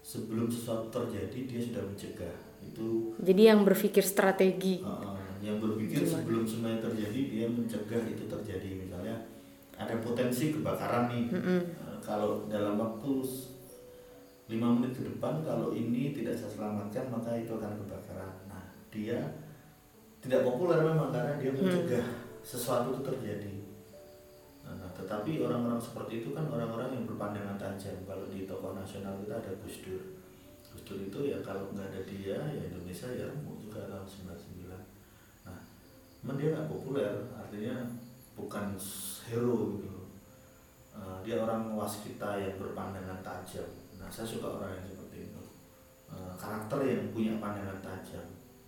[0.00, 4.82] sebelum sesuatu terjadi dia sudah mencegah itu Jadi yang berpikir strategi.
[4.82, 6.14] uh, yang berpikir Gimana?
[6.16, 8.68] sebelum semuanya terjadi dia mencegah itu terjadi
[9.82, 11.26] ada potensi kebakaran nih.
[11.30, 11.60] Mm-mm.
[11.82, 13.12] Uh, kalau dalam waktu
[14.50, 18.32] lima menit ke depan kalau ini tidak saya selamatkan maka itu akan kebakaran.
[18.46, 18.62] Nah
[18.92, 19.18] dia
[20.22, 22.06] tidak populer memang karena dia mencegah
[22.42, 23.54] sesuatu itu terjadi.
[24.62, 27.98] Nah, tetapi orang-orang seperti itu kan orang-orang yang berpandangan tajam.
[28.06, 30.02] Kalau di tokoh nasional kita ada Gus Dur.
[30.72, 34.72] Gus Dur itu ya kalau nggak ada dia ya Indonesia ya remuk juga tahun 99
[35.44, 35.58] nah
[36.22, 37.76] cuman dia nggak populer artinya
[38.36, 38.76] bukan
[39.26, 40.02] hero gitu
[40.92, 43.64] Uh, dia orang waskita yang berpandangan tajam.
[43.96, 45.42] Nah saya suka orang yang seperti itu.
[46.04, 48.20] Uh, karakter yang punya pandangan tajam.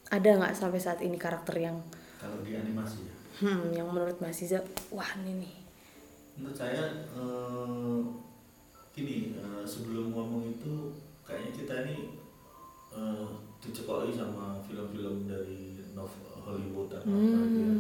[0.09, 1.77] Ada nggak sampai saat ini karakter yang
[2.17, 3.15] kalau di animasi ya?
[3.45, 5.57] Hmm, yang menurut Mas Iza, wah ini nih.
[6.41, 6.81] menurut saya
[7.13, 8.01] eh,
[8.91, 12.17] gini eh, sebelum ngomong itu kayaknya kita ini
[12.89, 13.27] eh,
[13.61, 17.75] dicekoi sama film-film dari novel Hollywood atau apa gitu ya.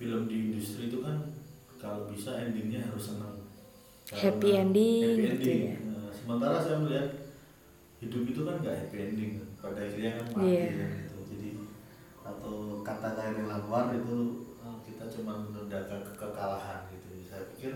[0.00, 1.28] Film di industri itu kan
[1.76, 3.36] kalau bisa endingnya harus senang
[4.08, 5.60] Happy ending happy gitu ending.
[5.62, 5.76] ya.
[5.86, 7.08] Nah, sementara saya melihat
[8.00, 10.64] hidup itu kan nggak happy ending pada akhirnya kan mati Iya.
[10.72, 11.48] kan gitu jadi
[12.20, 14.16] atau kata Khairil Anwar itu
[14.58, 17.72] uh, kita cuma menunda ke kekalahan gitu saya pikir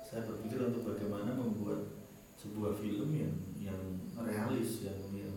[0.00, 1.98] saya berpikir untuk bagaimana membuat
[2.34, 3.80] sebuah film yang yang
[4.16, 5.34] realis yang yang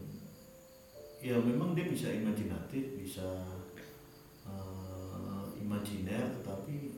[1.20, 3.26] ya memang dia bisa imajinatif bisa
[5.64, 6.92] imajiner tetapi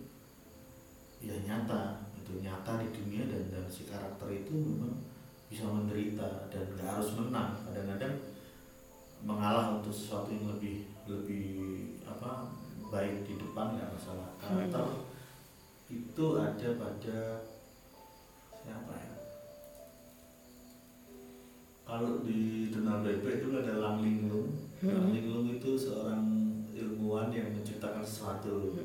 [1.22, 4.98] ya nyata itu nyata di dunia dan dan si karakter itu memang
[5.46, 8.18] bisa menderita dan nggak harus menang kadang-kadang
[9.22, 11.46] mengalah untuk sesuatu yang lebih lebih
[12.06, 12.50] apa
[12.90, 15.94] baik di depan nggak masalah karakter hmm.
[15.94, 17.20] itu ada pada
[18.58, 19.16] siapa ya
[21.86, 24.50] kalau di Donald Bebe itu ada Lang Linglung
[24.82, 24.90] hmm.
[24.90, 26.55] Lang Linglung itu seorang
[26.96, 28.80] ilmuwan yang menciptakan sesuatu.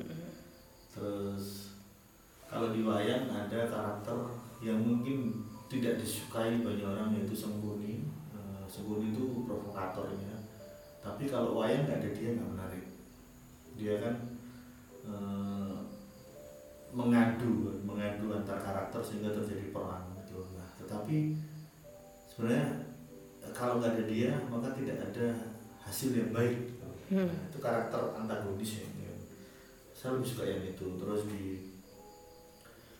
[0.90, 1.70] Terus
[2.50, 4.18] kalau di wayang ada karakter
[4.58, 8.02] yang mungkin tidak disukai banyak orang yaitu Sembuni.
[8.34, 10.34] Uh, Sembuni itu provokatornya.
[10.98, 12.84] Tapi kalau wayang nggak ada dia nggak menarik.
[13.78, 14.14] Dia kan
[15.06, 15.78] uh,
[16.90, 20.42] mengadu mengadu antar karakter sehingga terjadi perang gitu.
[20.58, 21.38] Nah tetapi
[22.26, 22.90] sebenarnya
[23.54, 25.54] kalau nggak ada dia maka tidak ada
[25.86, 26.79] hasil yang baik.
[27.10, 27.26] Hmm.
[27.26, 28.90] nah, itu karakter antagonis ya
[30.00, 30.86] saya lebih suka yang itu.
[30.96, 31.42] Terus di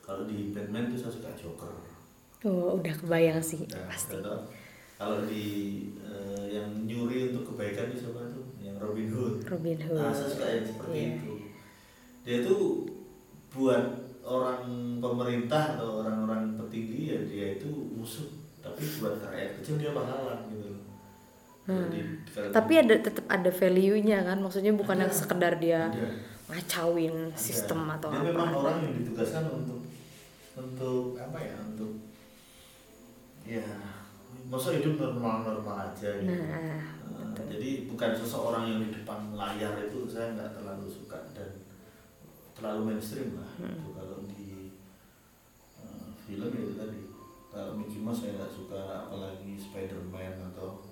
[0.04, 1.72] kalau di Batman itu saya suka Joker.
[2.44, 4.16] Oh udah kebayang sih nah, pasti.
[4.96, 5.44] kalau di
[6.00, 8.44] uh, yang nyuri untuk kebaikan itu siapa tuh?
[8.60, 9.36] Yang Robin Hood.
[9.48, 9.96] Robin Hood.
[9.96, 11.16] nah saya suka yang seperti yeah.
[11.16, 11.34] itu.
[12.20, 12.64] Dia tuh
[13.48, 13.84] buat
[14.20, 18.28] orang pemerintah atau orang-orang petinggi ya dia itu musuh.
[18.60, 20.89] Tapi buat rakyat kecil dia pahlawan gitu
[21.68, 21.86] Hmm.
[21.92, 22.00] Jadi,
[22.50, 26.08] tapi ada tetap ada value-nya kan maksudnya bukan ada, yang sekedar dia ada.
[26.48, 27.36] ngacauin ada.
[27.36, 29.80] sistem atau dia apa memang orang yang ditugaskan untuk
[30.56, 31.92] untuk apa ya untuk
[33.44, 33.66] ya
[34.50, 36.26] masa hidup normal-normal aja gitu.
[36.26, 41.62] Nah, uh, jadi bukan seseorang yang di depan layar itu saya nggak terlalu suka dan
[42.58, 43.50] terlalu mainstream lah.
[43.62, 43.70] Hmm.
[43.70, 43.88] Gitu.
[43.94, 44.50] Kalau di
[45.78, 47.00] uh, film ya itu tadi
[47.50, 50.89] kalau Mickey Mouse saya nggak suka apalagi Spider-Man atau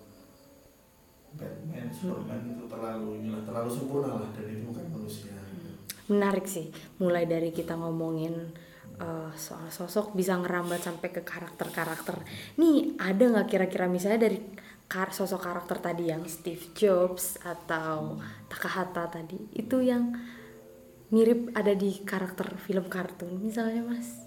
[1.36, 5.34] Batman, Superman itu terlalu inilah terlalu sempurna lah dan itu bukan manusia.
[6.08, 8.32] Menarik sih, mulai dari kita ngomongin
[8.96, 12.24] uh, soal sosok bisa ngerambat sampai ke karakter-karakter.
[12.56, 14.40] Nih ada nggak kira-kira misalnya dari
[14.88, 18.16] kar sosok karakter tadi yang Steve Jobs atau
[18.48, 20.16] Takahata tadi itu yang
[21.12, 24.24] mirip ada di karakter film kartun misalnya mas?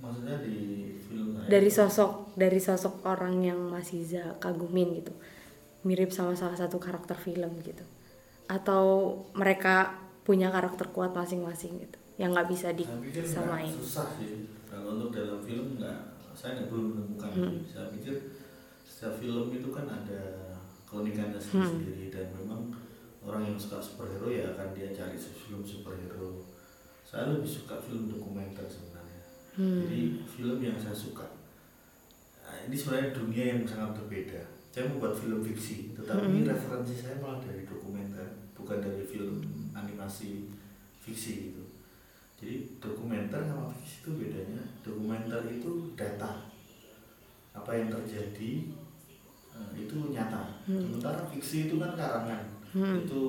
[0.00, 0.56] Maksudnya di
[1.04, 4.08] film dari sosok dari sosok orang yang masih
[4.40, 5.12] kagumin gitu
[5.84, 7.84] mirip sama salah satu karakter film gitu
[8.48, 13.68] atau mereka punya karakter kuat masing-masing gitu yang nggak bisa disamain.
[13.68, 17.30] Susah sih kalau untuk dalam film nggak, saya nggak belum menemukan.
[17.34, 17.58] Hmm.
[17.66, 18.14] Saya pikir
[18.86, 20.54] setiap film itu kan ada
[20.86, 21.50] keunikannya hmm.
[21.50, 22.14] sendiri hmm.
[22.14, 22.62] dan memang
[23.24, 26.46] orang yang suka superhero ya akan dia cari film superhero.
[27.02, 29.22] Saya lebih suka film dokumenter sebenarnya.
[29.58, 29.82] Hmm.
[29.84, 31.26] Jadi film yang saya suka.
[32.44, 34.53] Nah, ini sebenarnya dunia yang sangat berbeda.
[34.74, 36.50] Saya membuat film fiksi, tetapi hmm.
[36.50, 38.26] referensi saya malah dari dokumenter,
[38.58, 39.38] bukan dari film
[39.70, 40.50] animasi
[41.04, 41.64] fiksi gitu
[42.44, 46.44] jadi dokumenter sama fiksi itu bedanya dokumenter itu data
[47.56, 48.68] apa yang terjadi
[49.56, 50.76] uh, itu nyata hmm.
[50.76, 52.44] sementara fiksi itu kan karangan
[52.76, 53.06] hmm.
[53.06, 53.22] itu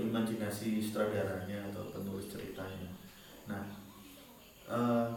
[0.00, 2.88] imajinasi sutradaranya atau penulis ceritanya
[3.44, 3.64] nah
[4.70, 5.12] uh,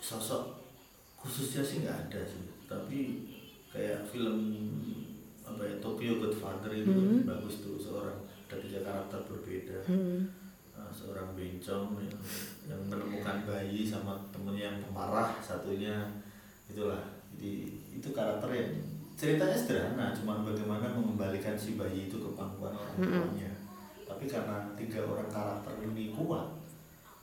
[0.00, 0.64] sosok
[1.20, 3.27] khususnya sih nggak ada sih tapi
[3.72, 4.38] kayak film
[5.44, 7.24] apa ya Tokyo Godfather itu hmm.
[7.24, 8.16] bagus tuh seorang
[8.48, 10.48] ada tiga karakter berbeda hmm
[10.92, 12.20] seorang bencong yang,
[12.68, 15.94] yang menemukan bayi sama temennya yang pemarah satunya
[16.68, 17.00] itulah
[17.36, 17.52] jadi
[17.96, 18.70] itu karakter yang
[19.18, 24.06] ceritanya sederhana cuma bagaimana mengembalikan si bayi itu ke pangkuan orang tuanya mm -hmm.
[24.06, 26.46] tapi karena tiga orang karakter ini kuat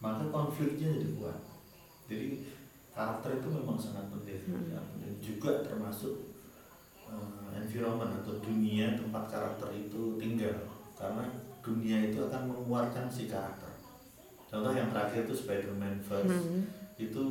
[0.03, 1.39] maka konfliknya jadi kuat
[2.05, 2.27] jadi
[2.91, 4.85] karakter itu memang sangat penting mm -hmm.
[4.99, 6.34] dan juga termasuk
[7.09, 10.55] uh, environment atau dunia tempat karakter itu tinggal.
[10.95, 11.25] Karena
[11.65, 13.73] dunia itu akan mengeluarkan si karakter.
[14.45, 16.63] Contoh yang terakhir itu Spider-Man First hmm.
[16.95, 17.25] itu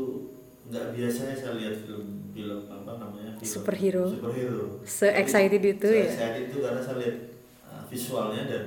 [0.65, 4.05] nggak biasanya saya lihat film film apa namanya film superhero.
[4.09, 4.65] superhero.
[4.85, 6.09] Se excited itu ya?
[6.09, 7.17] excited itu karena saya lihat
[7.69, 8.65] uh, visualnya dan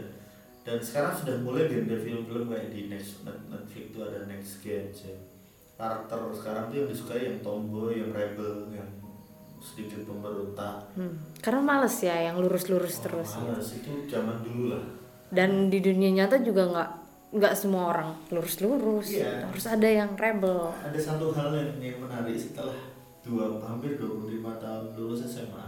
[0.62, 5.16] dan sekarang sudah mulai genre film-film kayak di next Netflix itu ada next gen ya.
[5.78, 8.90] karakter sekarang tuh yang disukai yang tomboy yang rebel yang
[9.62, 10.94] sedikit pemberontak.
[10.96, 11.18] Hmm.
[11.42, 13.68] karena males ya yang lurus-lurus oh, terus males.
[13.74, 13.76] Ya.
[13.82, 14.84] itu zaman dulu lah.
[15.28, 16.90] Dan di dunia nyata juga nggak
[17.28, 19.44] nggak semua orang lurus-lurus iya.
[19.44, 20.72] harus ada yang rebel.
[20.80, 22.78] Ada satu hal yang, yang menarik setelah
[23.28, 25.68] dua hampir 25 tahun lulus SMA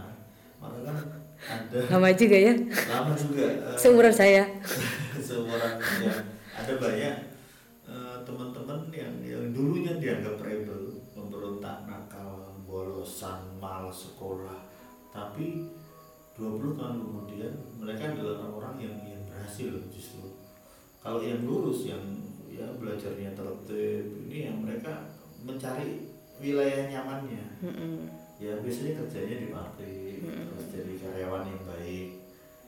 [0.60, 0.96] maka kan
[1.40, 2.54] ada lama juga ya?
[2.92, 4.44] Lama juga eh, seumuran saya.
[5.30, 6.12] Seumuran ya.
[6.52, 7.14] Ada banyak
[7.88, 10.59] eh, teman-teman yang yang dulunya dianggap rebel
[13.00, 14.60] bolosan malas sekolah
[15.08, 15.72] tapi
[16.36, 17.48] 20 tahun kemudian
[17.80, 20.36] mereka adalah orang-orang yang yang berhasil justru
[21.00, 22.04] kalau yang lurus yang
[22.52, 26.12] ya belajarnya tertib ini yang mereka mencari
[26.44, 28.04] wilayah nyamannya Mm-mm.
[28.36, 30.52] ya biasanya kerjanya di pabrik Mm-mm.
[30.52, 32.08] terus jadi karyawan yang baik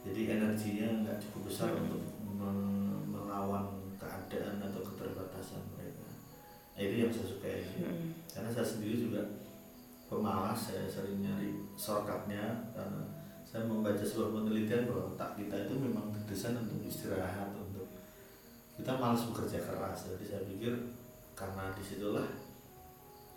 [0.09, 1.85] jadi energinya nggak cukup besar Mm-mm.
[1.93, 2.03] untuk
[2.41, 3.69] men- melawan
[4.01, 6.09] keadaan atau keterbatasan mereka
[6.73, 8.17] nah, itu yang saya sukai Mm-mm.
[8.33, 9.42] karena saya sendiri juga
[10.13, 13.01] pemalas saya sering nyari shortcutnya karena
[13.49, 17.89] saya membaca sebuah penelitian bahwa otak kita itu memang didesain untuk istirahat untuk
[18.77, 20.13] kita malas bekerja keras.
[20.13, 20.73] Jadi saya pikir
[21.33, 22.29] karena di situlah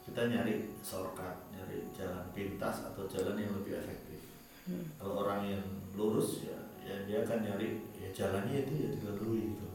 [0.03, 4.19] kita nyari shortcut nyari jalan pintas atau jalan yang lebih efektif.
[4.65, 4.81] Hmm.
[4.97, 9.69] kalau orang yang lurus ya, ya dia akan nyari ya jalannya itu ya dilalui gitu.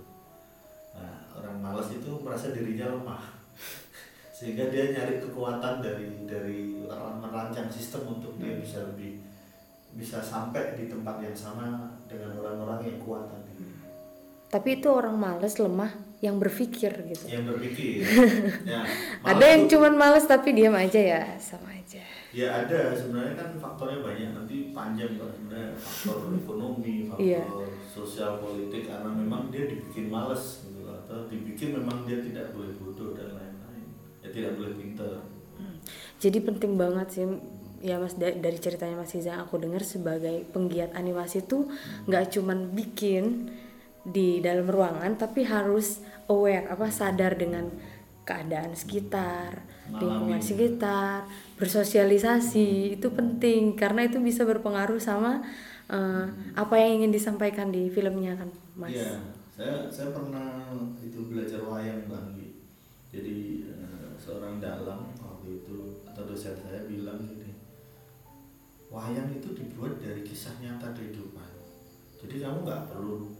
[0.99, 3.40] Nah orang malas itu merasa dirinya lemah
[4.41, 6.81] sehingga dia nyari kekuatan dari dari
[7.21, 9.21] merancang sistem untuk dia bisa lebih
[9.93, 11.67] bisa sampai di tempat yang sama
[12.09, 13.53] dengan orang-orang yang kuat tadi.
[14.49, 17.25] Tapi itu orang males lemah yang berpikir gitu.
[17.29, 18.03] Yang berpikir.
[18.71, 18.83] Ya,
[19.23, 22.01] ada yang tuh- cuman males tapi diam aja ya sama aja.
[22.31, 22.95] Ya ada.
[22.97, 24.31] Sebenarnya kan faktornya banyak.
[24.33, 25.29] Nanti panjang Pak.
[25.37, 25.71] sebenarnya.
[25.77, 27.43] Faktor ekonomi faktor Iya.
[27.85, 28.89] sosial politik.
[28.89, 30.83] Karena memang dia dibikin males gitu.
[30.83, 32.75] Atau dibikin memang dia tidak boleh
[34.35, 35.21] tidak boleh pinter.
[36.21, 37.25] Jadi penting banget sih
[37.81, 41.65] ya mas da- dari ceritanya mas Iza aku dengar sebagai penggiat animasi tuh
[42.05, 43.49] nggak cuman bikin
[44.05, 47.69] di dalam ruangan tapi harus aware apa sadar dengan
[48.29, 49.65] keadaan sekitar
[50.01, 51.29] lingkungan sekitar
[51.61, 53.77] bersosialisasi itu penting.
[53.77, 55.45] Karena itu bisa berpengaruh sama
[55.93, 56.25] eh,
[56.57, 59.21] apa yang ingin disampaikan di filmnya kan mas?
[59.61, 60.73] Iya, saya saya pernah
[61.05, 62.29] itu belajar wayang bang.
[63.13, 63.80] Jadi eh,
[64.31, 67.51] seorang dalang waktu itu atau dosen saya bilang gini,
[68.87, 71.51] wayang itu dibuat dari kisah nyata kehidupan.
[72.23, 73.35] Jadi kamu nggak perlu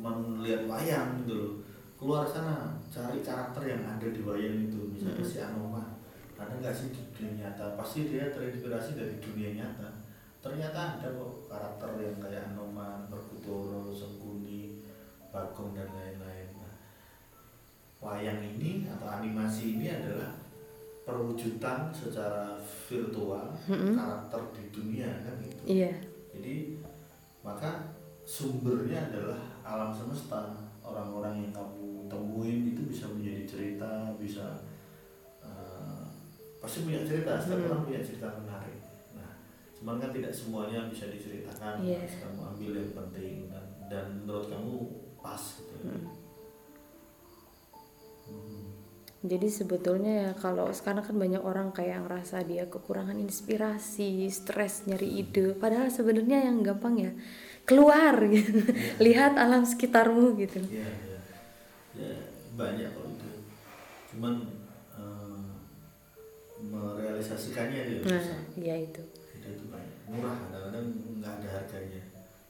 [0.00, 1.52] melihat wayang gitu loh.
[2.00, 6.00] Keluar sana cari karakter yang ada di wayang itu, misalnya si Anoman.
[6.40, 7.76] Ada nggak sih di dunia nyata?
[7.76, 9.92] Pasti dia terinspirasi dari dunia nyata.
[10.40, 14.80] Ternyata ada kok karakter yang kayak Anoman, Berkutoro, Sengkuni,
[15.28, 16.19] Bagong dan lain-lain.
[18.00, 20.32] Wayang ini atau animasi ini adalah
[21.04, 23.92] perwujudan secara virtual Mm-mm.
[23.92, 25.62] karakter di dunia kan gitu.
[25.66, 25.92] iya
[26.30, 26.80] Jadi
[27.40, 27.92] maka
[28.22, 30.54] sumbernya adalah alam semesta.
[30.80, 34.58] Orang-orang yang kamu temuin itu bisa menjadi cerita, bisa
[35.38, 36.02] eh,
[36.58, 37.36] pasti punya cerita.
[37.36, 37.68] Setiap Hmm.
[37.68, 38.80] orang punya cerita menarik.
[39.12, 39.30] Nah,
[39.72, 41.78] cuman kan tidak semuanya bisa diceritakan.
[41.80, 44.74] Harus kamu ambil yang penting dan, dan menurut kamu
[45.16, 45.76] pas gitu.
[45.84, 46.06] Hmm.
[49.20, 55.20] Jadi sebetulnya ya kalau sekarang kan banyak orang kayak ngerasa dia kekurangan inspirasi, stres nyari
[55.20, 55.52] ide.
[55.52, 57.12] Padahal sebenarnya yang gampang ya
[57.68, 58.64] keluar gitu.
[58.96, 60.64] Lihat alam sekitarmu gitu.
[60.64, 61.18] Iya, iya.
[62.00, 62.12] Ya,
[62.56, 63.28] banyak kok itu.
[64.16, 64.34] Cuman
[64.96, 65.40] eh,
[66.64, 68.40] merealisasikannya itu yang Nah, susah.
[68.56, 69.02] iya itu.
[69.36, 69.96] Itu itu banyak.
[70.08, 70.86] Murah kadang-kadang
[71.20, 72.02] nggak ada harganya.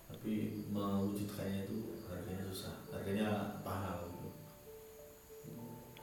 [0.06, 0.32] Tapi
[0.70, 2.74] mewujudkannya itu harganya susah.
[2.94, 3.26] Harganya
[3.66, 4.28] mahal gitu.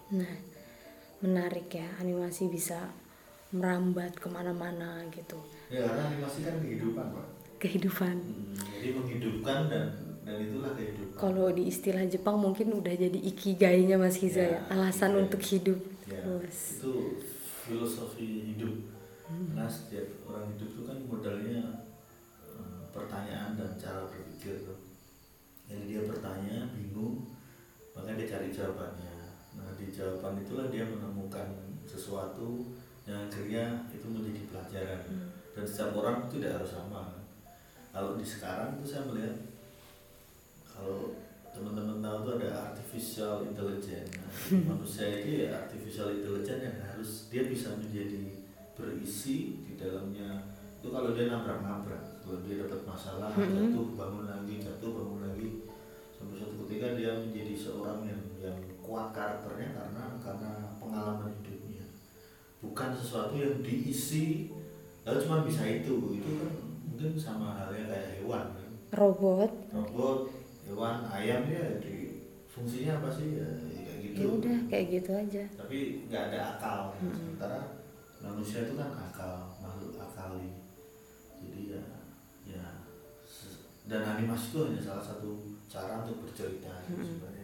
[0.08, 0.34] Nah,
[1.24, 2.78] menarik ya animasi bisa
[3.54, 5.40] merambat ke mana-mana gitu.
[5.72, 7.26] Ya karena animasi kan kehidupan, Pak.
[7.58, 8.16] Kehidupan.
[8.22, 9.86] Hmm, jadi menghidupkan dan
[10.28, 11.16] dan itulah kehidupan.
[11.16, 15.24] Kalau di istilah Jepang mungkin udah jadi ikigainya Mas Hiza ya, Ya, alasan ikigai.
[15.26, 15.80] untuk hidup.
[16.08, 16.94] ya, itu
[17.68, 18.76] filosofi hidup
[19.28, 21.60] nah setiap orang hidup itu kan modalnya
[22.48, 24.80] eh, pertanyaan dan cara berpikir tuh.
[25.68, 27.28] jadi dia bertanya bingung
[27.92, 29.17] maka dia cari jawabannya
[29.78, 31.48] di jawaban itulah dia menemukan
[31.86, 32.74] sesuatu
[33.08, 35.02] yang akhirnya itu menjadi pelajaran.
[35.56, 37.04] Dan setiap orang itu tidak harus sama.
[37.90, 39.38] Kalau di sekarang itu saya melihat
[40.62, 41.18] kalau
[41.50, 44.14] teman-teman tahu tuh ada artificial intelligence.
[44.22, 44.30] Nah,
[44.76, 48.38] manusia itu ya artificial intelligence yang harus dia bisa menjadi
[48.78, 50.54] berisi di dalamnya.
[50.78, 53.74] Itu kalau dia nabrak-nabrak kalau dia dapat masalah Mhm.
[53.74, 55.50] jatuh bangun lagi jatuh bangun lagi.
[56.14, 58.22] Sampai suatu ketika dia menjadi seorang yang
[58.88, 61.84] kuat karakternya karena karena pengalaman hidupnya
[62.58, 64.48] bukan sesuatu yang diisi
[65.04, 69.52] lalu cuma bisa itu itu kan mungkin sama halnya kayak hewan kan Robot.
[69.70, 70.20] robot
[70.64, 75.44] hewan ayam ya di fungsinya apa sih ya, kayak gitu Ya udah kayak gitu aja.
[75.54, 75.78] tapi
[76.08, 77.12] nggak ada akal Mm-mm.
[77.14, 77.60] sementara
[78.18, 80.58] manusia itu kan akal makhluk akali
[81.38, 81.84] jadi ya
[82.48, 82.66] ya
[83.86, 85.30] dan animasi itu hanya salah satu
[85.68, 87.04] cara untuk bercerita Hmm.
[87.04, 87.37] sebenarnya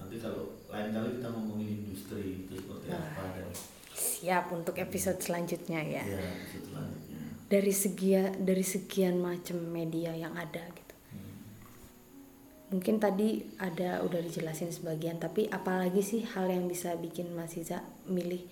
[0.00, 2.98] nanti kalau lain kali kita ngomongin industri itu seperti Nah.
[2.98, 3.48] apa dan
[3.92, 6.02] siap untuk episode selanjutnya ya.
[6.02, 7.20] Ya episode selanjutnya.
[7.46, 10.94] Dari segia dari sekian macam media yang ada gitu.
[11.10, 11.34] Hmm.
[12.70, 17.82] mungkin tadi ada udah dijelasin sebagian tapi apalagi sih hal yang bisa bikin Mas Iza
[18.06, 18.46] milih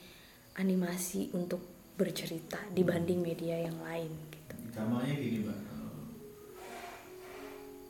[0.55, 1.63] animasi untuk
[1.95, 4.55] bercerita dibanding media yang lain gitu?
[4.75, 5.59] Gampangnya gini mbak.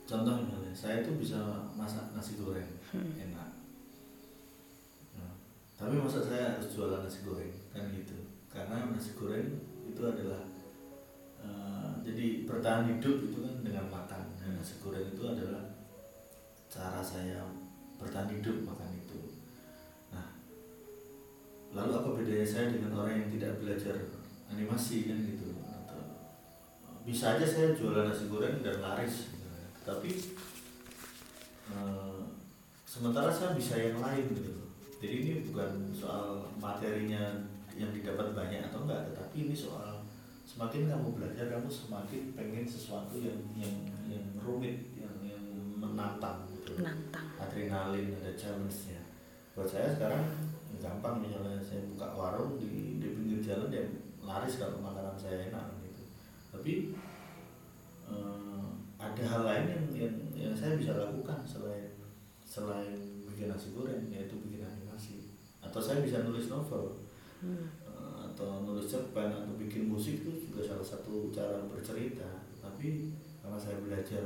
[0.05, 1.37] Contoh misalnya saya tuh bisa
[1.77, 2.65] masak nasi goreng.
[2.89, 3.13] Hmm.
[3.13, 3.38] enak
[5.79, 8.19] tapi masa saya harus jualan nasi goreng kan gitu.
[8.51, 9.47] Karena nasi goreng
[9.87, 10.43] itu adalah
[11.39, 14.27] eh, jadi bertahan hidup itu kan dengan makan.
[14.35, 15.71] Dan nasi goreng itu adalah
[16.67, 17.47] cara saya
[17.95, 19.39] bertahan hidup makan itu.
[20.11, 20.35] Nah
[21.71, 23.95] lalu apa bedanya saya dengan orang yang tidak belajar
[24.51, 25.63] animasi kan gitu?
[25.63, 26.03] Atau
[27.07, 29.47] bisa aja saya jualan nasi goreng dan laris gitu.
[29.87, 30.11] tapi
[31.71, 32.21] eh,
[32.83, 34.58] sementara saya bisa yang lain gitu
[34.99, 37.47] jadi ini bukan soal materinya
[37.79, 40.03] yang didapat banyak atau enggak tetapi ini soal
[40.43, 43.75] semakin kamu belajar kamu semakin pengen sesuatu yang yang
[44.11, 45.45] yang rumit yang yang
[45.79, 46.75] menantang gitu.
[46.81, 47.31] Menantang.
[47.39, 48.99] Adrenalin ada challenge-nya.
[49.55, 50.25] Buat saya sekarang
[50.83, 53.85] gampang misalnya saya buka warung di di pinggir jalan ya
[54.19, 56.03] laris kalau makanan saya enak gitu.
[56.51, 56.73] Tapi
[58.11, 58.67] eh,
[58.99, 61.95] ada hal lain yang, yang yang saya bisa lakukan selain
[62.43, 64.58] selain bikin nasi goreng yaitu bikin
[65.69, 66.89] atau saya bisa nulis novel.
[67.39, 67.69] Hmm.
[67.87, 72.25] eh, atau nulis cerpen atau bikin musik itu juga salah satu cara bercerita.
[72.57, 74.25] Tapi karena saya belajar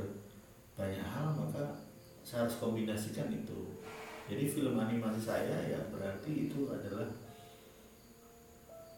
[0.74, 1.76] banyak hal maka
[2.24, 3.76] saya harus kombinasikan itu.
[4.24, 7.06] Jadi film animasi saya ya berarti itu adalah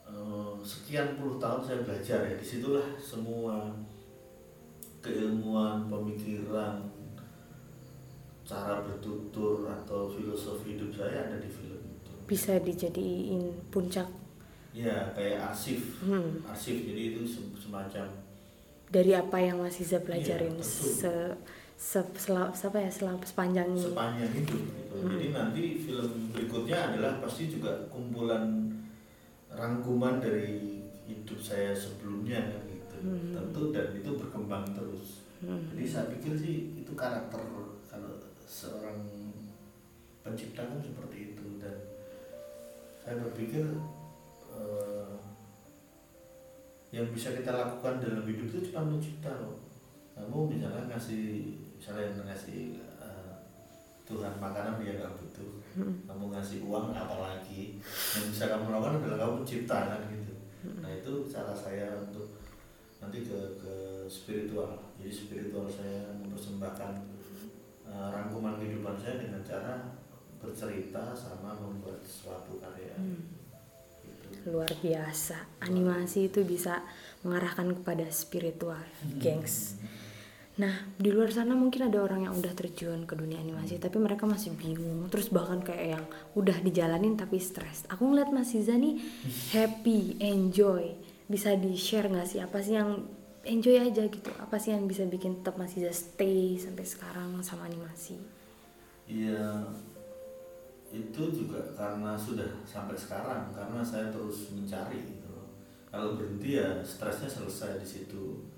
[0.07, 2.35] eh, sekian puluh tahun saya belajar ya.
[2.39, 3.75] Di situlah semua
[5.03, 6.83] keilmuan pemikiran
[8.47, 11.76] cara bertutur atau filosofi hidup saya ada di film
[12.27, 14.07] bisa dijadiin puncak
[14.77, 18.07] ya kayak arsip hmm, arsip jadi itu se- semacam
[18.87, 20.67] dari apa yang Mas Iza pelajarin betul.
[20.95, 21.13] se,
[21.75, 24.95] se, sela- apa ya selama sepanjang ini sepanjang hidup gitu.
[24.97, 25.11] Hmm.
[25.13, 28.71] Jadi nanti film berikutnya adalah pasti juga kumpulan
[29.51, 32.97] rangkuman dari hidup saya sebelumnya kan gitu.
[33.03, 33.33] Hmm.
[33.35, 35.27] Tentu dan itu berkembang terus.
[35.43, 35.67] Hmm.
[35.75, 37.43] Jadi saya pikir sih itu karakter
[37.91, 38.13] kalau
[38.47, 39.03] seorang
[40.23, 41.75] pencipta kan seperti itu dan
[43.07, 43.63] saya berpikir
[44.51, 45.15] eh,
[46.91, 49.63] yang bisa kita lakukan dalam hidup itu cuma mencipta loh.
[50.19, 53.35] Kamu misalnya ngasih misalnya ngasih eh,
[54.11, 55.55] Tuhan makanan dia nggak butuh.
[55.79, 56.03] Hmm.
[56.03, 57.79] Kamu ngasih uang apalagi
[58.19, 60.35] yang bisa kamu lakukan adalah kamu mencipta kan gitu.
[60.83, 62.35] Nah itu cara saya untuk
[62.99, 63.75] nanti ke ke
[64.11, 64.83] spiritual.
[64.99, 66.91] Jadi spiritual saya mempersembahkan
[67.87, 69.95] eh, rangkuman kehidupan saya dengan cara
[70.47, 72.95] bercerita sama membuat suatu karya.
[72.95, 73.37] Hmm.
[74.07, 74.55] Gitu.
[74.55, 75.59] luar biasa.
[75.67, 76.79] Animasi itu bisa
[77.27, 78.79] mengarahkan kepada spiritual
[79.19, 79.75] gengs.
[80.57, 84.25] Nah di luar sana mungkin ada orang yang udah terjun ke dunia animasi tapi mereka
[84.25, 85.11] masih bingung.
[85.11, 86.05] Terus bahkan kayak yang
[86.39, 87.85] udah dijalanin tapi stres.
[87.91, 89.03] Aku ngeliat Mas Iza nih
[89.55, 90.95] happy enjoy.
[91.27, 92.39] Bisa di share nggak sih?
[92.39, 93.03] Apa sih yang
[93.43, 94.31] enjoy aja gitu?
[94.39, 98.17] Apa sih yang bisa bikin tetap Mas Iza stay sampai sekarang sama animasi?
[99.11, 99.75] Iya
[100.97, 105.53] itu juga karena sudah sampai sekarang karena saya terus mencari gitu loh.
[105.93, 108.49] Kalau berhenti ya stresnya selesai di situ.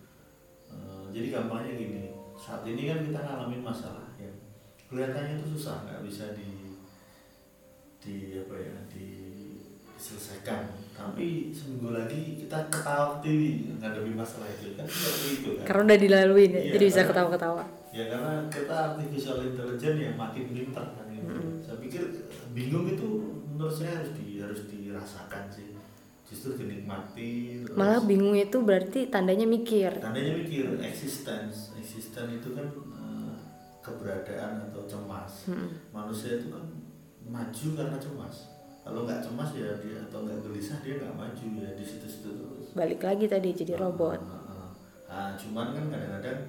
[0.70, 4.34] Eh, jadi gampangnya gini, saat ini kan kita ngalamin masalah yang
[4.86, 6.76] kelihatannya itu susah nggak bisa di
[7.98, 9.06] di apa ya di
[9.98, 10.62] diselesaikan.
[10.94, 15.64] Tapi seminggu lagi kita ketawa ketiwi ngadepi masalah itu kan seperti itu kan.
[15.66, 20.86] karena udah dilaluin ya jadi bisa ketawa-ketawa Ya karena kita artificial intelligence yang makin pintar
[20.94, 21.42] kan gitu.
[21.42, 21.60] Mm-mm.
[21.60, 22.02] Saya pikir
[22.50, 23.08] bingung itu
[23.50, 25.74] menurut saya harus di harus dirasakan sih.
[26.28, 27.64] Justru dinikmati.
[27.64, 33.36] terus malah bingung itu berarti tandanya mikir Tandanya mikir existence, existence itu kan eh,
[33.80, 35.48] keberadaan atau cemas.
[35.48, 35.72] Hmm.
[35.88, 36.68] Manusia itu kan
[37.24, 38.36] maju karena cemas.
[38.84, 42.66] Kalau nggak cemas ya dia atau nggak gelisah dia nggak maju ya di situ-situ terus.
[42.72, 44.70] balik lagi tadi jadi robot Ah, ah, ah.
[45.08, 46.40] Ah, cuman kan kadang-kadang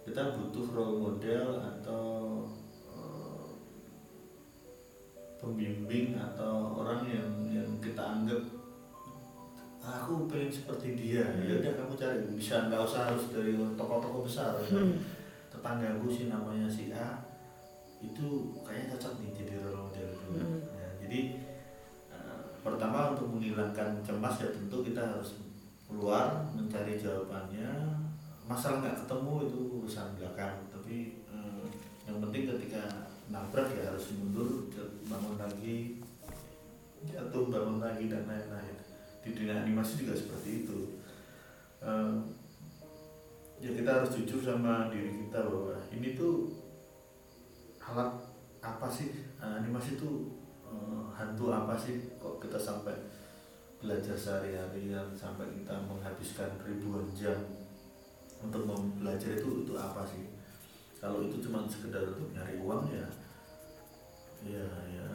[0.00, 2.04] kita butuh role model atau
[5.40, 8.40] pembimbing atau orang yang yang kita anggap
[9.80, 14.28] "Ah, aku pengen seperti dia ya udah kamu cari bisa nggak usah harus dari tokoh-tokoh
[14.28, 14.76] besar ya.
[14.76, 15.00] Hmm.
[15.50, 17.24] tetanggaku sih namanya si A
[18.00, 20.10] itu kayaknya cocok nih jadi role model.
[20.30, 20.60] Hmm.
[20.76, 21.20] Ya, jadi
[22.12, 25.40] eh, pertama untuk menghilangkan cemas ya tentu kita harus
[25.90, 27.66] keluar mencari jawabannya
[28.46, 31.66] masalah nggak ketemu itu urusan belakang tapi uh,
[32.06, 32.82] yang penting ketika
[33.30, 34.66] nabrak ya harus mundur
[35.10, 35.98] bangun lagi
[37.02, 38.76] jatuh bangun lagi dan lain-lain.
[39.20, 40.78] Di dunia animasi juga seperti itu.
[41.80, 42.20] Uh,
[43.60, 46.54] ya kita harus jujur sama diri kita bahwa ini tuh
[47.80, 48.20] alat
[48.60, 49.16] apa sih?
[49.40, 50.30] Animasi tuh
[50.64, 52.14] uh, hantu apa sih?
[52.20, 52.94] Kok kita sampai
[53.80, 57.40] belajar sehari-hari dan sampai kita menghabiskan ribuan jam
[58.44, 58.68] untuk
[59.00, 60.28] belajar itu itu apa sih?
[61.00, 63.08] Kalau itu cuma sekedar untuk nyari uang ya
[64.44, 65.06] ya ya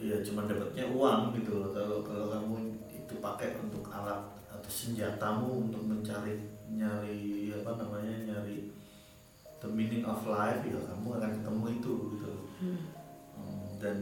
[0.00, 2.56] ya cuma dapatnya uang gitu loh kalau kalau kamu
[2.88, 6.40] itu pakai untuk alat atau senjatamu untuk mencari
[6.70, 8.72] nyari apa namanya nyari
[9.60, 12.32] the meaning of life ya kamu akan ketemu itu gitu
[12.64, 12.80] hmm.
[13.36, 13.66] hmm.
[13.76, 13.96] dan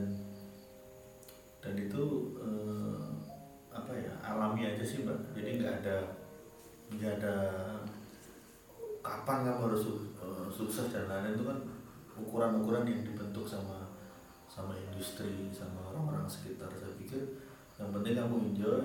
[1.59, 2.05] dan itu
[2.39, 3.03] eh,
[3.75, 5.97] apa ya alami aja sih mbak jadi nggak ada
[6.95, 7.35] nggak ada
[9.05, 9.83] kapan kamu harus
[10.21, 11.59] uh, sukses dan lain-lain itu kan
[12.19, 13.78] ukuran-ukuran yang dibentuk sama
[14.59, 16.67] sama industri sama orang-orang sekitar.
[16.75, 17.23] Saya pikir
[17.79, 18.83] yang penting kamu enjoy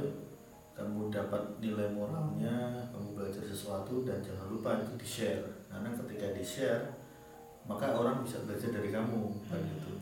[0.74, 6.28] kamu dapat nilai moralnya kamu belajar sesuatu dan jangan lupa itu di share karena ketika
[6.34, 6.86] di share
[7.66, 9.94] maka orang bisa belajar dari kamu kan gitu.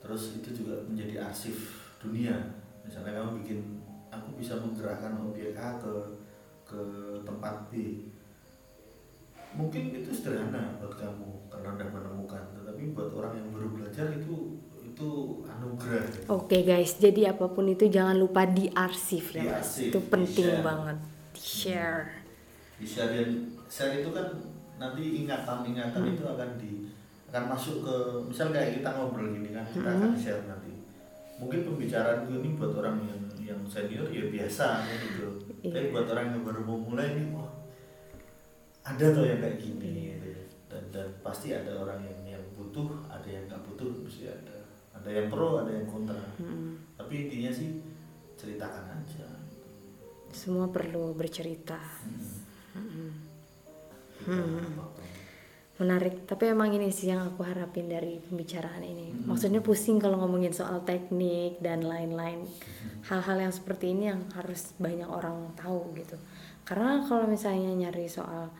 [0.00, 1.56] Terus itu juga menjadi arsip
[2.00, 2.36] dunia.
[2.84, 3.60] Misalnya kamu bikin
[4.12, 5.92] aku bisa menggerakkan objek A ke
[6.64, 6.80] ke
[7.24, 8.04] tempat B.
[9.54, 12.44] Mungkin itu sederhana buat kamu karena anda menemukan.
[12.60, 14.60] Tetapi buat orang yang baru belajar itu
[14.94, 16.94] itu anugerah oke okay, guys.
[17.02, 20.98] Jadi apa pun itu jangan lupa diarsip ya mas itu penting di banget.
[21.34, 22.02] Di share
[22.78, 23.30] di share dan
[23.66, 24.30] share itu kan
[24.78, 26.14] nanti ingatan-ingatan hmm.
[26.14, 26.72] itu akan di
[27.34, 27.96] akan masuk ke
[28.30, 29.98] misal kayak kita ngobrol gini kan kita hmm.
[29.98, 30.72] akan share nanti.
[31.34, 35.42] Mungkin pembicaraan ini buat orang yang yang senior ya biasa gitu.
[35.60, 35.74] Yeah.
[35.74, 37.50] tapi buat orang yang baru mau mulai ini wah
[38.84, 40.44] ada tuh yang kayak gini gitu.
[40.68, 43.90] dan dan pasti ada orang yang yang butuh ada yang nggak butuh
[45.04, 46.96] ada yang pro ada yang kontra hmm.
[46.96, 47.84] tapi intinya sih
[48.40, 49.28] ceritakan aja
[50.32, 51.78] semua perlu bercerita
[52.74, 52.80] hmm.
[52.80, 53.12] Hmm.
[54.24, 55.14] Hmm
[55.74, 59.26] menarik tapi emang ini sih yang aku harapin dari pembicaraan ini hmm.
[59.26, 62.46] maksudnya pusing kalau ngomongin soal teknik dan lain-lain
[63.10, 66.14] hal-hal yang seperti ini yang harus banyak orang tahu gitu
[66.62, 68.54] karena kalau misalnya nyari soal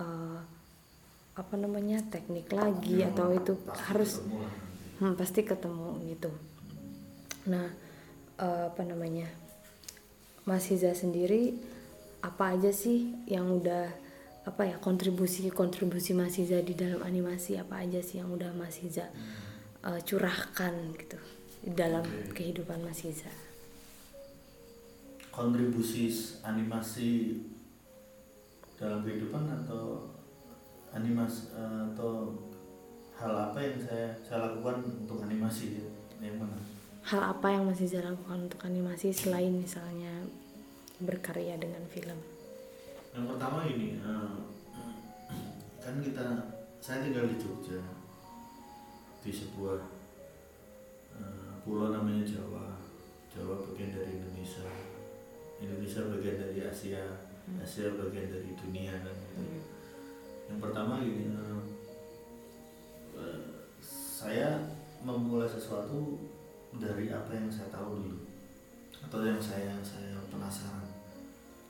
[0.00, 0.40] uh,
[1.36, 3.52] apa namanya teknik lagi hmm, atau itu
[3.92, 4.24] harus.
[4.96, 6.32] Hmm, pasti ketemu gitu
[7.46, 7.68] nah
[8.40, 9.28] uh, apa namanya
[10.48, 11.54] Mas Hiza sendiri
[12.24, 13.92] apa aja sih yang udah
[14.46, 18.78] apa ya kontribusi kontribusi Mas Iza di dalam animasi apa aja sih yang udah Mas
[18.78, 19.10] Iza
[19.82, 21.18] uh, curahkan gitu
[21.66, 22.54] di dalam okay.
[22.54, 23.30] kehidupan Mas Iza
[25.34, 26.08] kontribusi
[26.46, 27.42] animasi
[28.78, 30.14] dalam kehidupan atau
[30.94, 32.32] animasi uh, atau
[33.16, 35.80] hal apa yang saya saya lakukan untuk animasi
[36.20, 36.56] yang mana
[37.06, 40.26] hal apa yang masih saya lakukan untuk animasi selain misalnya
[41.00, 42.18] berkarya dengan film
[43.16, 44.44] yang pertama ini uh,
[45.80, 46.52] kan kita
[46.84, 47.80] saya tinggal di Jogja
[49.24, 49.80] di sebuah
[51.16, 52.76] uh, pulau namanya Jawa
[53.32, 54.68] Jawa bagian dari Indonesia
[55.56, 57.04] Indonesia bagian dari Asia
[57.48, 57.64] hmm.
[57.64, 59.40] Asia bagian dari dunia kan gitu.
[59.40, 59.62] hmm.
[60.52, 61.75] yang pertama ini uh,
[64.26, 64.58] saya
[65.06, 66.18] memulai sesuatu
[66.82, 68.26] dari apa yang saya tahu dulu.
[69.06, 70.82] Atau yang saya saya penasaran.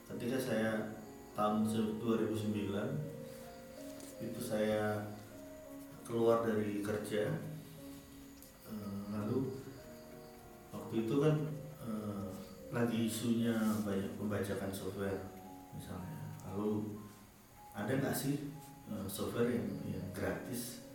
[0.09, 0.73] Ketika saya
[1.37, 1.69] tahun
[2.01, 2.73] 2009
[4.25, 5.05] itu saya
[6.09, 7.29] keluar dari kerja
[8.73, 9.53] eh, lalu
[10.73, 11.37] waktu itu kan
[11.85, 12.29] eh,
[12.73, 13.53] lagi isunya
[13.85, 15.29] banyak pembajakan software
[15.77, 16.41] misalnya.
[16.49, 16.89] Lalu
[17.77, 18.49] ada nggak sih
[18.89, 20.86] eh, software yang, yang gratis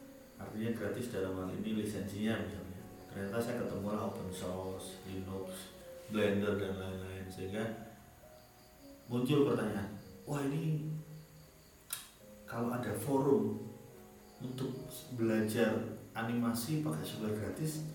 [0.41, 2.81] artinya gratis dalam hal ini lisensinya misalnya.
[3.11, 5.75] Ternyata saya ketemu lah open source Linux
[6.09, 7.25] Blender dan lain-lain.
[7.29, 7.63] Sehingga
[9.11, 9.91] muncul pertanyaan
[10.23, 10.87] wah ini
[12.47, 13.59] kalau ada forum
[14.39, 14.71] untuk
[15.19, 15.75] belajar
[16.15, 17.87] animasi pakai software gratis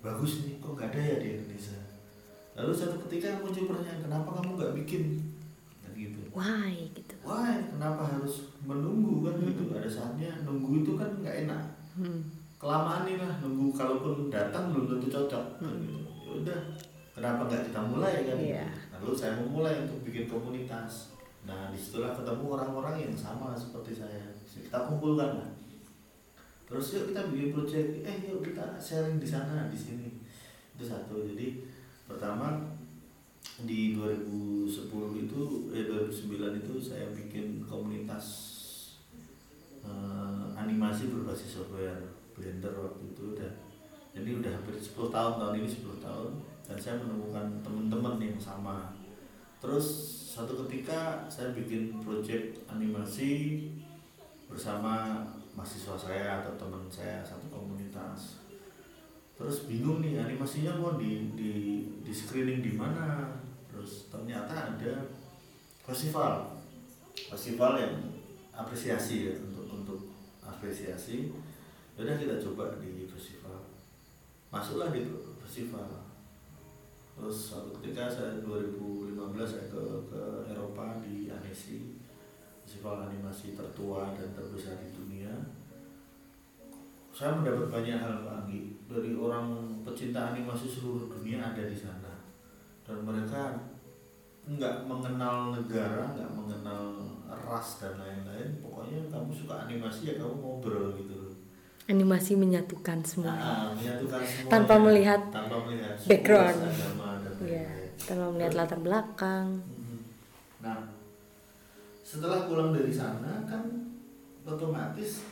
[0.00, 1.80] bagus nih kok nggak ada ya di Indonesia?
[2.56, 5.02] Lalu satu ketika muncul pertanyaan kenapa kamu nggak bikin?
[5.84, 6.20] Dan gitu.
[6.32, 7.14] Why gitu?
[7.24, 7.60] Why?
[7.72, 9.46] Kenapa harus menunggu kan hmm.
[9.52, 12.20] gitu ada saatnya nunggu itu kan nggak enak hmm.
[12.60, 15.74] kelamaan nih lah nunggu kalaupun datang belum tentu cocok hmm.
[15.80, 15.98] gitu.
[16.26, 16.60] ya udah
[17.16, 18.70] kenapa nggak kita mulai kan yeah.
[18.94, 21.16] lalu saya memulai untuk bikin komunitas
[21.48, 25.50] nah di situlah ketemu orang-orang yang sama seperti saya kita kumpulkan lah
[26.70, 30.06] terus yuk kita bikin project eh yuk kita sharing di sana di sini
[30.76, 31.66] itu satu jadi
[32.06, 32.60] pertama
[33.66, 34.70] di 2010
[35.26, 35.40] itu
[35.74, 38.56] eh 2009 itu saya bikin komunitas
[41.50, 41.98] software
[42.32, 43.52] Blender waktu itu udah
[44.10, 46.30] jadi udah hampir 10 tahun tahun ini 10 tahun
[46.66, 48.94] dan saya menemukan teman-teman yang sama.
[49.62, 49.86] Terus
[50.34, 53.66] satu ketika saya bikin project animasi
[54.50, 55.22] bersama
[55.54, 58.42] mahasiswa saya atau teman saya satu komunitas.
[59.38, 61.52] Terus bingung nih animasinya mau di di
[62.02, 63.36] di screening di mana?
[63.70, 64.94] Terus ternyata ada
[65.86, 66.56] festival.
[67.14, 67.94] Festival yang
[68.50, 69.34] apresiasi ya
[70.60, 71.32] apresiasi.
[71.96, 73.64] Udah kita coba di festival.
[74.52, 75.08] Masuklah di
[75.40, 76.04] festival.
[77.16, 79.82] Terus suatu ketika saya 2015 saya ke
[80.12, 81.96] ke Eropa di Annecy
[82.60, 85.32] festival animasi tertua dan terbesar di dunia.
[87.10, 88.78] Saya mendapat banyak hal Pak Anggi.
[88.86, 92.22] Dari orang pecinta animasi seluruh dunia ada di sana.
[92.86, 93.58] Dan mereka
[94.46, 100.88] nggak mengenal negara nggak mengenal ras dan lain-lain pokoknya kamu suka animasi ya kamu ngobrol
[100.98, 101.18] gitu
[101.90, 103.34] animasi menyatukan semua.
[103.34, 105.44] Nah, menyatukan semua tanpa melihat tanpa
[105.98, 106.60] melihat background.
[106.62, 106.88] agama
[107.24, 109.46] dan ya lain-lain tanpa melihat latar belakang.
[109.60, 109.90] Mhm.
[110.60, 110.80] nah
[112.04, 113.64] setelah pulang dari sana kan
[114.46, 115.22] otomatis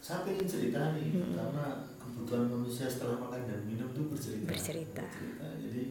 [0.00, 1.34] saya pengen cerita nih Mhm.
[1.36, 1.66] karena
[2.00, 4.44] kebutuhan manusia setelah makan dan minum tuh bercerita.
[4.48, 5.06] Bercerita.
[5.58, 5.82] jadi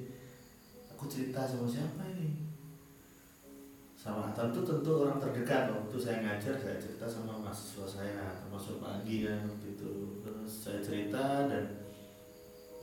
[0.94, 2.47] aku cerita sama siapa ini
[4.08, 5.68] sama tentu tentu orang terdekat.
[5.68, 9.92] Waktu saya ngajar saya cerita sama mahasiswa saya termasuk Pak Andi kan waktu itu.
[10.24, 11.64] Terus saya cerita dan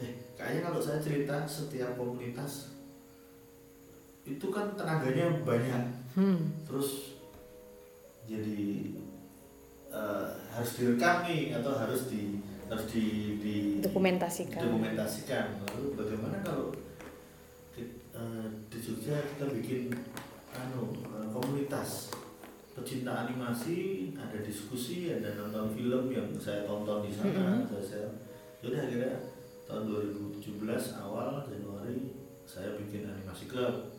[0.05, 2.77] eh kayaknya kalau saya cerita setiap komunitas
[4.29, 6.05] itu kan tenaganya banyak.
[6.15, 6.47] Hmm.
[6.63, 7.19] terus
[8.31, 8.87] jadi
[9.91, 12.39] eh, harus direkam nih atau harus di
[12.71, 14.61] harus di, di dokumentasikan.
[14.63, 15.59] dokumentasikan.
[15.67, 16.71] Lalu bagaimana kalau
[17.75, 17.83] di,
[18.15, 19.91] eh, di Jogja kita bikin
[20.55, 20.95] anu
[21.35, 22.15] komunitas
[22.75, 27.71] pecinta animasi ada diskusi ada nonton film yang saya tonton di sana Mhm.
[27.71, 28.07] saya saya
[28.63, 29.15] yaudah akhirnya
[29.67, 32.15] tahun 2017 awal Januari
[32.45, 33.91] saya bikin animasi club.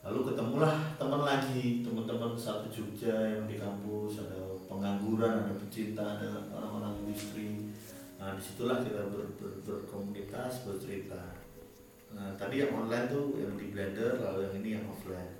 [0.00, 4.36] Lalu ketemulah teman lagi teman-teman satu Jogja yang di kampus ada
[4.68, 7.72] pengangguran ada pecinta ada orang-orang industri.
[8.16, 11.36] Nah di situlah kita ber, ber- berkomunitas bercerita.
[12.12, 15.32] Nah tadi yang online tuh yang di Blender lalu yang ini yang offline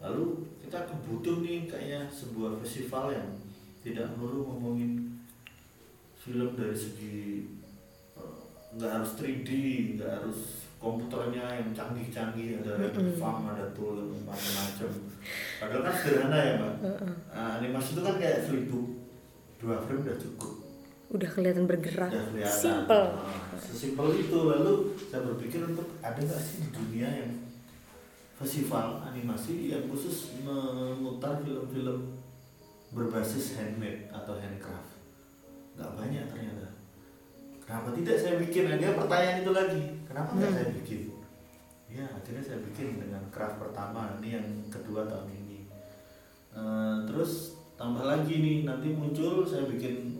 [0.00, 3.28] lalu kita kebutuh nih kayaknya sebuah festival yang
[3.80, 5.20] tidak melulu ngomongin
[6.16, 7.44] film dari segi
[8.16, 8.40] eh,
[8.76, 9.48] nggak harus 3D
[9.96, 10.40] nggak harus
[10.80, 13.12] komputernya yang canggih-canggih ada Mm-mm.
[13.20, 14.90] farm ada tool macam-macam.
[15.60, 16.74] Padahal kan sederhana ya mbak.
[16.80, 17.12] Heeh.
[17.36, 18.88] Nah, animasi itu kan kayak flipbook
[19.60, 20.52] dua frame udah cukup.
[21.12, 22.08] Udah kelihatan bergerak.
[22.08, 22.56] Udah kelihatan.
[22.64, 23.06] Simple.
[23.12, 24.38] Nah, sesimpel itu.
[24.40, 24.74] Lalu
[25.12, 27.30] saya berpikir untuk ada nggak sih di dunia yang
[28.40, 32.16] festival animasi yang khusus memutar film-film
[32.90, 34.96] berbasis handmade atau handcraft.
[35.76, 36.68] Nggak banyak ternyata.
[37.62, 38.66] Kenapa tidak saya bikin?
[38.66, 39.84] Nah, dia pertanyaan itu lagi.
[40.08, 40.58] Kenapa nggak Hmm.
[40.58, 41.00] saya bikin?
[41.90, 44.16] Ya akhirnya saya bikin dengan craft pertama.
[44.18, 45.58] Ini yang kedua tahun ini.
[46.50, 50.18] Eh, terus tambah lagi nih nanti muncul saya bikin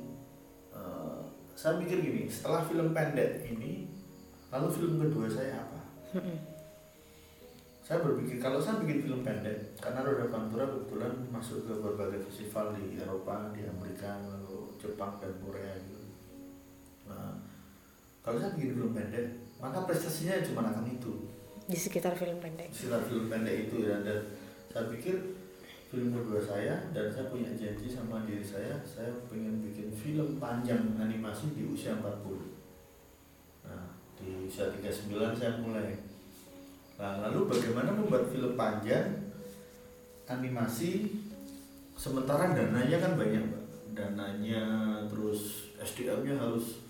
[0.71, 1.19] eh,
[1.57, 2.29] saya mikir gini.
[2.31, 3.91] Setelah film pendek ini
[4.51, 5.81] lalu film kedua saya apa?
[6.15, 6.39] Mm-mm.
[7.91, 12.71] Saya berpikir kalau saya bikin film pendek karena Roda Pantura kebetulan masuk ke berbagai festival
[12.79, 16.07] di Eropa, di Amerika, lalu Jepang dan Korea gitu.
[17.11, 17.35] Nah,
[18.23, 21.35] kalau saya bikin film pendek, maka prestasinya cuma akan itu,
[21.67, 23.99] di sekitar film pendek istilah film pendek itu ya.
[24.07, 24.39] Dan
[24.71, 25.35] saya pikir
[25.91, 30.95] film kedua saya dan saya punya janji sama diri saya, saya pengen bikin film panjang
[30.95, 32.07] animasi di usia 40.
[33.67, 35.99] Nah, di usia 39 saya mulai
[37.01, 39.09] Nah, lalu bagaimana membuat film panjang
[40.29, 41.17] animasi
[41.97, 43.65] sementara dananya kan banyak, Mbak.
[43.97, 44.63] Dananya
[45.09, 46.85] terus SDM-nya harus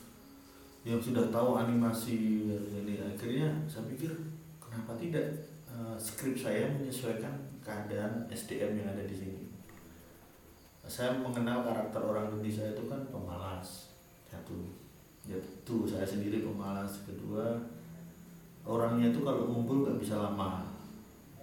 [0.83, 2.99] yang sudah tahu animasi ini.
[2.99, 4.11] Akhirnya saya pikir
[4.59, 9.43] kenapa tidak eh, skrip saya menyesuaikan keadaan SDM yang ada di sini.
[10.91, 13.95] Saya mengenal karakter orang Indonesia itu kan pemalas.
[14.27, 14.75] Satu,
[15.23, 17.07] ya itu saya sendiri pemalas.
[17.07, 17.63] Kedua
[18.71, 20.71] orangnya itu kalau ngumpul nggak bisa lama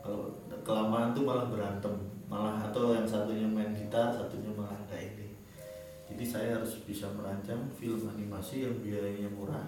[0.07, 0.31] kalau
[0.63, 1.91] kelamaan tuh malah berantem.
[2.31, 5.35] Malah atau yang satunya main gitar satunya malah kayak ini.
[6.07, 9.67] Jadi saya harus bisa merancang film animasi yang biayanya murah.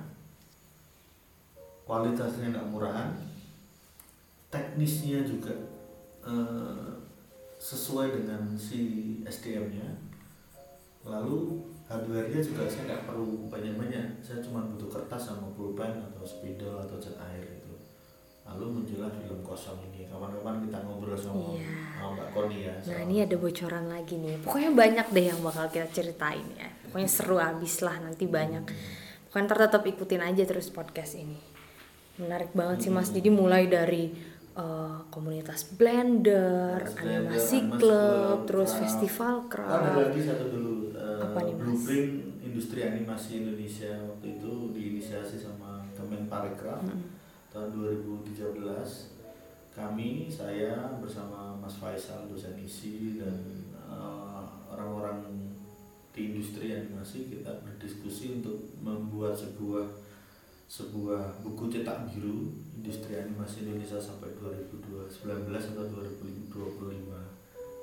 [1.83, 3.11] Kualitasnya nggak murahan.
[4.47, 5.51] Teknisnya juga
[6.23, 6.91] eh,
[7.59, 10.07] sesuai dengan si SDM-nya
[11.03, 14.23] lalu hardware-nya juga saya nggak perlu banyak-banyak.
[14.23, 17.48] Saya cuma butuh kertas sama pulpen atau spidol atau cat air
[18.49, 20.09] lalu muncullah film kosong ini.
[20.09, 21.69] Kapan-kapan kita ngobrol sama, Iya.
[22.09, 24.35] Mbak Koni ya nah ini ada bocoran lagi nih.
[24.41, 26.69] Pokoknya banyak deh yang bakal kita ceritain ya.
[26.89, 28.63] Pokoknya seru abis lah nanti banyak.
[29.29, 31.37] Pokoknya ntar tetap ikutin aja terus podcast ini.
[32.17, 33.13] Menarik banget sih mas.
[33.13, 34.09] Jadi mulai dari
[34.59, 38.81] uh, komunitas blender, blender, animasi klub, klub, terus craft.
[38.83, 41.63] festival ada lagi satu dulu eh, Apa nih, Mas?
[41.63, 42.11] blueprint
[42.43, 46.83] industri animasi Indonesia waktu itu diinisiasi sama Kemenparekraf.
[46.83, 47.03] Mm.
[47.59, 47.75] Tahun
[48.23, 48.63] 2013
[49.75, 53.35] kami saya bersama Mas Faisal dosen isi dan
[53.75, 55.27] eh, orang-orang
[56.15, 59.91] di industri animasi kita berdiskusi untuk membuat sebuah
[60.71, 67.11] sebuah buku cetak biru industri animasi Indonesia sampai 2019 atau 2025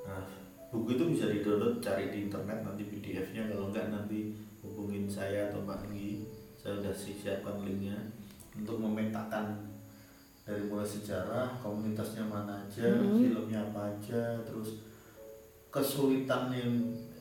[0.09, 0.25] nah
[0.73, 4.33] buku itu bisa di-download cari di internet nanti PDF-nya kalau enggak nanti
[4.65, 6.25] hubungin saya atau Mbak Anggi
[6.57, 7.95] saya sudah siapkan linknya
[8.57, 9.66] untuk memetakan
[10.47, 13.19] dari mulai sejarah komunitasnya mana aja Mhm.
[13.21, 14.79] filmnya apa aja terus
[15.67, 16.71] kesulitan yang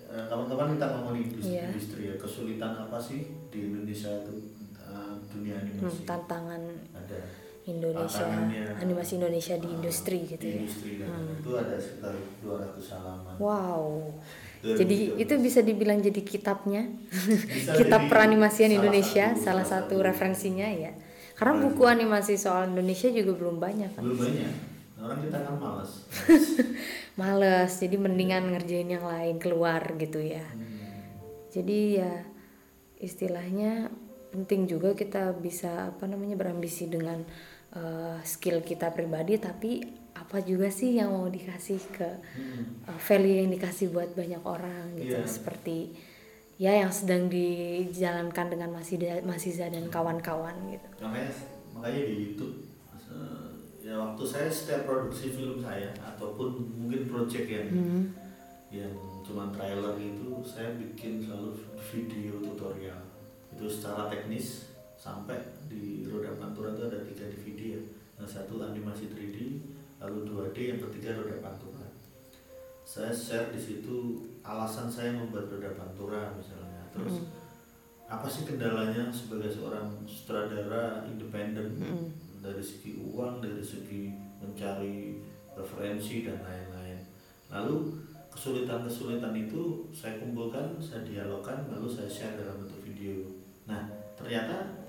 [0.07, 1.67] eh, kawan-kawan kita ngomongin industri, Iya.
[1.69, 3.21] industri ya kesulitan apa sih
[3.51, 4.35] di Indonesia itu
[4.79, 6.63] eh, dunia Hmm, animasi tantangan
[6.95, 7.19] ada
[7.67, 8.31] Indonesia,
[8.79, 10.63] animasi Indonesia di eh, industri gitu di ya.
[10.63, 11.35] industri Hmm.
[11.37, 14.15] itu ada sekitar 200 halaman Wow.
[14.79, 16.87] Jadi itu bisa dibilang jadi kitabnya,
[17.47, 20.07] Bisa kitab jadi peranimasian salah Indonesia, satu- salah salah satu satu.
[20.07, 20.91] referensinya ya.
[21.37, 24.03] Karena buku animasi soal Indonesia juga belum banyak kan.
[24.03, 24.53] belum banyak
[24.97, 25.91] orang kita kan malas
[27.21, 30.43] Males, jadi mendingan ngerjain yang lain keluar gitu ya.
[30.43, 30.81] Hmm.
[31.49, 32.13] Jadi ya
[32.97, 33.93] istilahnya
[34.33, 37.25] penting juga kita bisa apa namanya berambisi dengan
[37.73, 39.81] eh, skill kita pribadi tapi
[40.13, 42.89] apa juga sih yang mau dikasih ke Hmm.
[42.89, 45.29] uh, value yang dikasih buat banyak orang gitu Iya.
[45.29, 45.93] seperti
[46.57, 50.89] ya yang sedang dijalankan dengan masih Masiza dan kawan-kawan gitu.
[51.05, 51.33] makanya
[51.77, 52.65] makanya di YouTube
[53.13, 53.49] eh,
[53.85, 58.05] ya waktu saya setiap produksi film saya ataupun mungkin project yang Hmm.
[58.73, 61.55] yang cuma trailer itu saya bikin selalu
[61.93, 62.99] video tutorial
[63.53, 65.39] itu secara teknis sampai
[65.69, 67.83] di roda pantura itu ada tiga DVD ya
[68.17, 69.61] yang satu animasi 3D
[70.01, 71.85] lalu 2D yang ketiga roda pantura
[72.83, 77.27] saya share di situ alasan saya membuat roda pantura misalnya terus Mm.
[78.07, 82.07] apa sih kendalanya sebagai seorang sutradara independen Mm.
[82.39, 85.19] dari segi uang dari segi mencari
[85.59, 87.03] referensi dan lain-lain
[87.51, 87.99] lalu
[88.31, 93.27] kesulitan-kesulitan itu saya kumpulkan saya dialogkan lalu saya share dalam bentuk video
[93.67, 93.83] nah
[94.15, 94.87] ternyata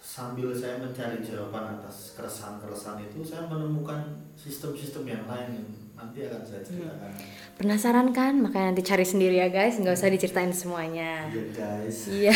[0.00, 6.42] sambil saya mencari jawaban atas keresahan-keresahan itu saya menemukan sistem-sistem yang lain yang nanti akan
[6.44, 7.10] saya ceritakan
[7.56, 8.36] Penasaran kan?
[8.44, 11.24] Makanya nanti cari sendiri ya guys, nggak usah diceritain semuanya.
[11.32, 12.34] iya guys Iya.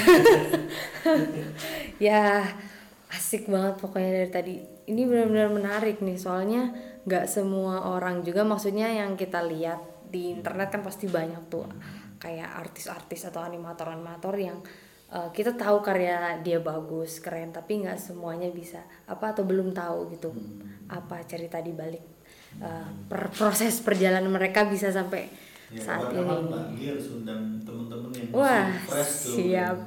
[2.09, 2.23] ya
[3.13, 4.55] asik banget pokoknya dari tadi.
[4.91, 6.73] Ini benar-benar menarik nih soalnya
[7.05, 9.79] nggak semua orang juga maksudnya yang kita lihat
[10.11, 11.69] di internet kan pasti banyak tuh
[12.19, 14.59] kayak artis-artis atau animator-animator yang
[15.15, 20.13] uh, kita tahu karya dia bagus keren tapi nggak semuanya bisa apa atau belum tahu
[20.13, 20.31] gitu
[20.91, 22.20] apa cerita di balik
[22.59, 25.31] uh, per- proses perjalanan mereka bisa sampai
[25.71, 26.35] Ya, saat ini.
[26.75, 29.79] Gi harus undang teman-teman yang Wah, masih fresh tuh siap.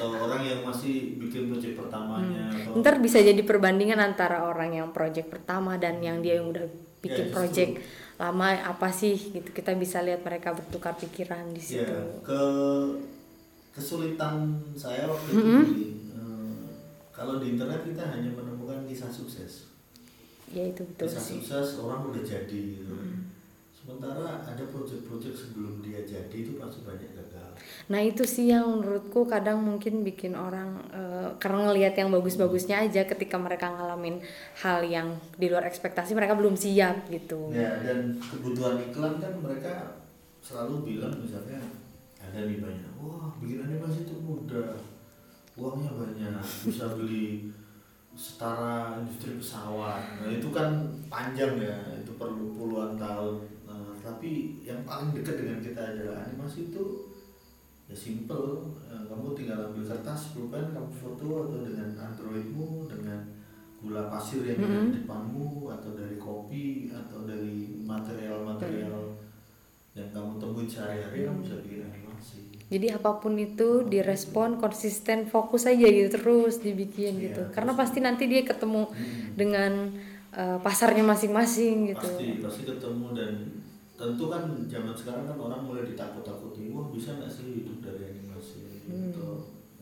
[0.00, 4.88] atau orang yang masih bikin proyek pertamanya atau Ntar bisa jadi perbandingan antara orang yang
[4.96, 6.64] project pertama dan yang dia yang udah
[7.04, 7.72] bikin Ya, project
[8.16, 11.94] lama apa sih gitu kita bisa lihat mereka bertukar pikiran di ya situ.
[12.24, 12.40] ke
[13.70, 14.34] kesulitan
[14.74, 15.64] saya waktu itu Mm-hmm.
[15.68, 16.66] gini, eh,
[17.12, 19.67] kalau di internet kita hanya menemukan kisah sukses
[20.56, 21.40] Ya itu betul kisah sih.
[21.44, 22.94] sukses orang udah jadi gitu.
[23.72, 27.50] sementara ada proyek-proyek sebelum dia jadi itu pasti banyak gagal
[27.88, 33.02] Nah itu sih yang menurutku kadang mungkin bikin orang eh, karena ngelihat yang bagus-bagusnya aja
[33.08, 34.20] ketika mereka ngalamin
[34.60, 37.48] hal yang di luar ekspektasi mereka belum siap gitu.
[37.52, 40.04] Ya, dan kebutuhan iklan kan mereka
[40.44, 41.60] selalu bilang misalnya
[42.20, 44.76] ada nih banyak, wah bikin animasi itu mudah,
[45.56, 47.50] uangnya banyak, bisa beli
[48.18, 50.18] setara industri pesawat.
[50.18, 53.46] Nah itu kan panjang ya, itu perlu puluhan tahun.
[53.62, 57.14] Nah, tapi yang paling dekat dengan kita adalah animasi itu
[57.86, 58.74] ya simple.
[58.90, 63.22] Eh, Kamu tinggal ambil kertas, pulpen, kamu foto atau dengan androidmu, dengan
[63.78, 69.14] gula pasir yang ada di depanmu atau dari kopi atau dari material-material
[69.94, 72.07] yang kamu temuin sehari-hari kamu bisa bikin animasi
[72.68, 77.42] Jadi apa pun itu direspon konsisten fokus aja gitu terus dibikin Iya, gitu.
[77.48, 78.92] Karena pasti nanti dia ketemu
[79.32, 79.72] dengan
[80.36, 82.04] eh, pasarnya masing-masing gitu.
[82.12, 83.32] pasti pasti ketemu dan
[83.98, 88.60] tentu kan zaman sekarang kan orang mulai ditakut-takuti wah bisa nggak sih hidup dari animasi
[88.86, 89.26] gitu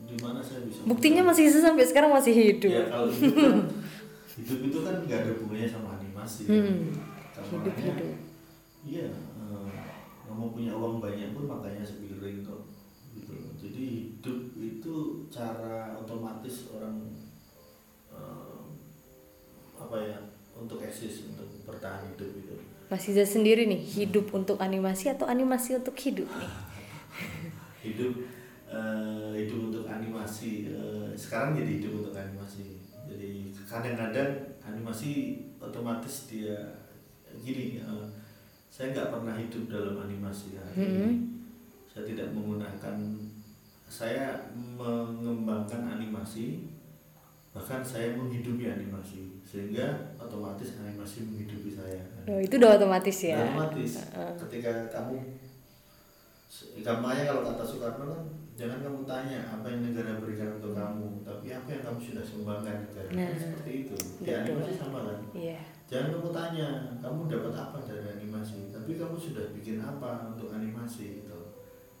[0.07, 0.89] di mana saya bisa Hmm.
[0.89, 2.71] Buktinya masih sampai sekarang masih hidup.
[2.71, 3.55] ya kalau hidup kan
[4.39, 6.41] hidup itu kan nggak ada hubungannya sama animasi.
[6.47, 6.77] Hmm.
[7.51, 8.07] Hidup-hidup.
[8.07, 8.15] makanya,
[8.87, 9.69] iya eh,
[10.23, 12.61] kamu punya uang banyak pun makanya sepiring kok
[13.15, 13.83] gitu jadi
[14.21, 14.37] hidup
[15.37, 16.97] itu cara otomatis orang
[18.09, 18.65] uh,
[19.77, 20.17] apa ya
[20.57, 22.57] untuk eksis untuk bertahan hidup itu
[22.89, 26.53] Mas Iza sendiri nih hidup untuk animasi atau animasi untuk hidup nih
[27.85, 28.13] hidup
[28.65, 36.81] uh, hidup untuk animasi uh, sekarang jadi hidup untuk animasi jadi kadang-kadang animasi otomatis dia
[37.45, 38.09] gini uh,
[38.73, 40.53] saya nggak pernah hidup dalam animasi.
[40.53, 41.11] Mm -hmm.
[41.89, 42.93] saya tidak menggunakan
[43.87, 46.67] saya mengembangkan animasi
[47.57, 52.05] bahkan saya menghidupi animasi sehingga otomatis animasi menghidupi saya.
[52.29, 53.41] Oh, itu udah otomatis ya?
[53.41, 54.05] Otomatis.
[54.13, 54.35] Uh.
[54.45, 55.17] ketika kamu
[56.85, 58.21] gampangnya kalau kata Soekarno kan
[58.57, 62.75] jangan kamu tanya apa yang negara berikan untuk kamu tapi apa yang kamu sudah sumbangkan
[62.89, 63.09] negara.
[63.13, 63.95] Nah, seperti itu.
[64.21, 65.19] Di animasi sama kan?
[65.33, 65.63] Yeah.
[65.87, 66.67] jangan kamu tanya
[67.01, 68.69] kamu dapat apa dari animasi?
[68.69, 71.25] Tapi kamu sudah bikin apa untuk animasi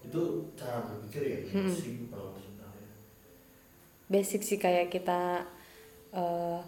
[0.07, 0.23] itu
[0.55, 1.67] cara berpikir ya hmm.
[1.71, 2.37] simpel
[4.07, 5.43] basic sih kayak kita
[6.15, 6.59] uh,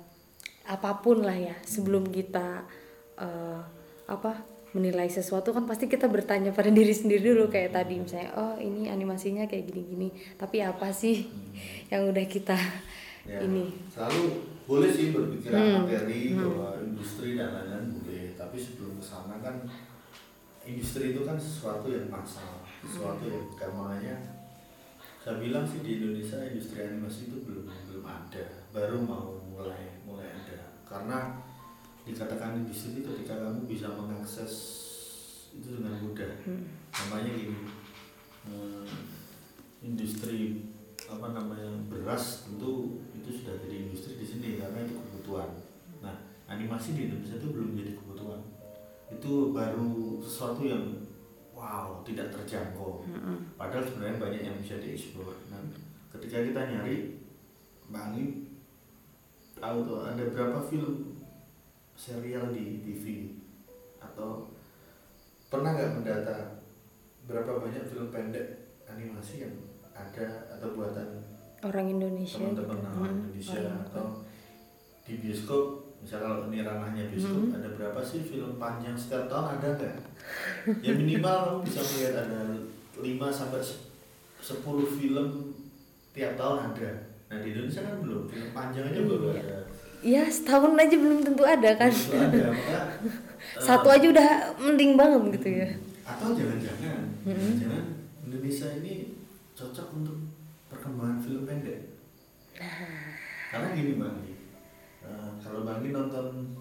[0.68, 2.68] apa pun lah ya sebelum kita
[3.16, 3.60] uh,
[4.06, 4.44] apa
[4.76, 8.92] menilai sesuatu kan pasti kita bertanya pada diri sendiri dulu kayak tadi misalnya oh ini
[8.92, 11.90] animasinya kayak gini-gini tapi apa sih hmm.
[11.96, 12.60] yang udah kita
[13.26, 15.74] ya, ini selalu boleh sih berpikir hmm.
[15.88, 16.38] materi hmm.
[16.44, 19.64] bahwa industri dan lain-lain boleh tapi sebelum ke sana kan
[20.68, 24.40] industri itu kan sesuatu yang massal sesuatu yang kayak
[25.20, 28.46] saya bilang sih di Indonesia industri animasi itu belum belum ada.
[28.72, 30.80] Baru mau mulai mulai ada.
[30.88, 31.36] Karena
[32.08, 34.54] dikatakan industri itu ketika kamu bisa mengakses
[35.52, 36.34] itu dengan mudah.
[36.48, 36.66] Hmm.
[36.90, 37.58] namanya gini
[38.50, 38.90] hmm,
[39.86, 40.66] industri
[41.06, 45.52] apa namanya beras tentu itu sudah jadi industri di sini karena itu kebutuhan.
[46.00, 46.16] Nah
[46.48, 48.42] animasi di Indonesia itu belum jadi kebutuhan.
[49.12, 51.09] Itu baru sesuatu yang
[51.60, 53.60] wow tidak terjangkau mm-hmm.
[53.60, 55.60] padahal sebenarnya banyak yang bisa dieksplor nah
[56.16, 57.20] ketika kita nyari
[57.90, 58.16] Bang
[59.60, 61.20] tahu tuh ada berapa film
[62.00, 63.36] serial di TV
[64.00, 64.48] atau
[65.52, 66.64] pernah nggak mendata
[67.28, 69.54] berapa banyak film pendek animasi yang
[69.92, 71.20] ada atau buatan
[71.66, 73.04] orang Indonesia teman-teman gitu.
[73.04, 73.84] orang Indonesia hmm.
[73.92, 74.06] atau
[75.04, 75.64] di bioskop
[76.00, 77.58] misal kalau ini ranahnya bioskop hmm.
[77.60, 79.96] ada berapa sih film panjang setiap tahun ada nggak
[80.86, 82.42] ya minimal kamu bisa melihat ada
[83.00, 85.28] 5 sampai 10 film
[86.16, 86.92] tiap tahun ada.
[87.30, 88.24] Nah di Indonesia kan belum.
[88.28, 89.42] Film panjang aja belum iya.
[89.42, 89.60] ada.
[90.00, 91.92] Ya setahun aja belum tentu ada kan.
[91.92, 92.80] Tentu ada maka
[93.68, 94.30] satu uh, aja udah
[94.62, 95.70] mending banget gitu ya.
[96.06, 97.54] Atau jangan-jangan hmm.
[97.60, 97.84] jangan
[98.26, 98.94] Indonesia ini
[99.54, 100.18] cocok untuk
[100.72, 102.00] perkembangan film pendek.
[102.60, 103.16] Nah.
[103.56, 104.18] karena gini bang
[105.08, 106.54] uh, kalau bang nonton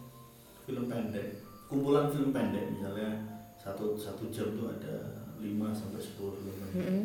[0.62, 3.27] film pendek kumpulan film pendek misalnya
[3.68, 5.44] satu satu jam tuh ada 5
[5.76, 6.72] sampai sepuluh film pendek.
[6.80, 7.04] Mm -hmm.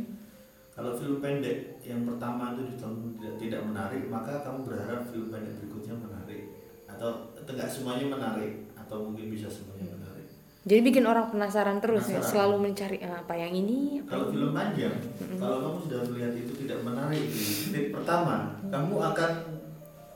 [0.74, 5.54] Kalau film pendek yang pertama itu ditonton tidak, tidak menarik, maka kamu berharap film pendek
[5.60, 6.44] berikutnya menarik
[6.88, 10.26] atau tidak semuanya menarik atau mungkin bisa semuanya menarik.
[10.64, 12.24] Jadi bikin orang penasaran terus ya, penasaran.
[12.24, 14.00] ya, selalu mencari ah, apa yang ini.
[14.00, 15.40] Apa kalau film panjang, mm -hmm.
[15.44, 18.72] kalau kamu sudah melihat itu tidak menarik di menit pertama, mm -hmm.
[18.72, 19.32] kamu akan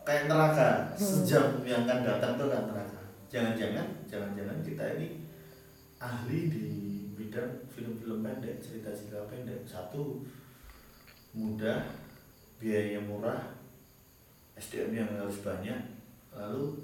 [0.07, 3.02] kayak neraka sejam yang akan datang itu akan neraka.
[3.28, 5.27] Jangan-jangan, jangan-jangan kita ini
[5.98, 6.68] ahli di
[7.18, 9.65] bidang film-film pendek, cerita-cerita pendek.
[9.65, 10.22] Satu
[11.34, 11.82] mudah,
[12.61, 13.57] biayanya murah,
[14.57, 15.78] SDM yang harus banyak,
[16.34, 16.82] lalu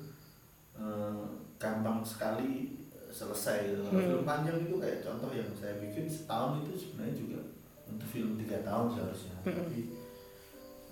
[0.78, 1.26] eh,
[1.62, 2.84] gampang sekali
[3.14, 3.78] selesai.
[3.90, 3.94] Hmm.
[3.94, 7.40] Film panjang itu kayak contoh yang saya bikin setahun itu sebenarnya juga
[7.86, 9.54] untuk film tiga tahun seharusnya, hmm.
[9.54, 9.80] tapi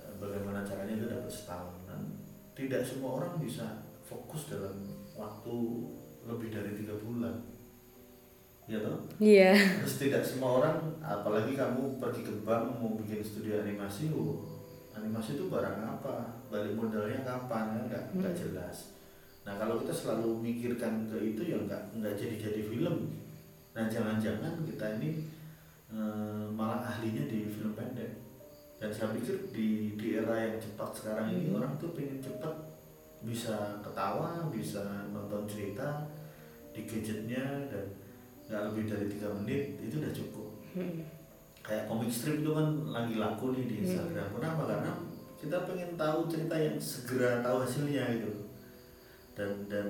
[0.06, 2.02] eh, bagaimana caranya itu dapat setahun dan
[2.53, 4.85] tidak semua orang bisa fokus dalam
[5.18, 5.57] waktu
[6.22, 7.51] lebih dari tiga bulan
[8.72, 8.98] ya toh?
[9.19, 9.52] Iya.
[9.84, 14.48] Terus tidak semua orang apalagi kamu pergi ke bank mau bikin studio animasi oh,
[14.95, 16.39] animasi itu barang apa?
[16.48, 18.41] Balik modalnya kapan kan nggak nggak hmm.
[18.48, 18.95] jelas.
[19.43, 23.11] Nah kalau kita selalu mikirkan ke itu ya nggak nggak jadi jadi film.
[23.76, 25.27] Nah jangan-jangan kita ini
[25.91, 25.99] e,
[26.56, 28.23] malah ahlinya di film pendek.
[28.80, 31.60] Dan saya pikir di di era yang cepat sekarang ini hmm.
[31.60, 32.56] orang tuh pengen cepat
[33.22, 34.81] bisa ketawa bisa
[35.14, 36.10] nonton cerita
[36.73, 37.85] di gadgetnya dan
[38.52, 40.99] nggak lebih dari tiga menit itu udah cukup hmm.
[41.64, 43.84] kayak komik strip itu kan lagi laku nih di hmm.
[43.88, 44.36] Instagram hmm.
[44.36, 44.91] kenapa karena
[45.40, 48.52] kita pengen tahu cerita yang segera tahu hasilnya gitu
[49.40, 49.88] dan dan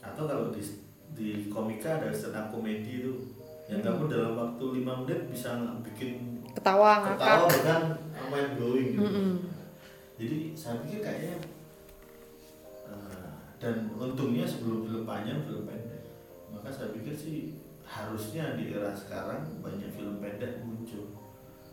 [0.00, 0.64] atau kalau di
[1.12, 3.12] di komika ada stand up komedi itu
[3.68, 3.88] yang hmm.
[3.92, 7.82] kamu dalam waktu lima menit bisa bikin ketawa ketawa bahkan
[8.32, 9.36] main blowing gitu hmm.
[10.16, 11.36] jadi saya pikir kayaknya
[12.88, 13.28] uh,
[13.60, 16.08] dan untungnya sebelum film panjang film pendek
[16.48, 17.57] maka saya pikir sih
[17.88, 21.08] harusnya di era sekarang banyak film pendek muncul.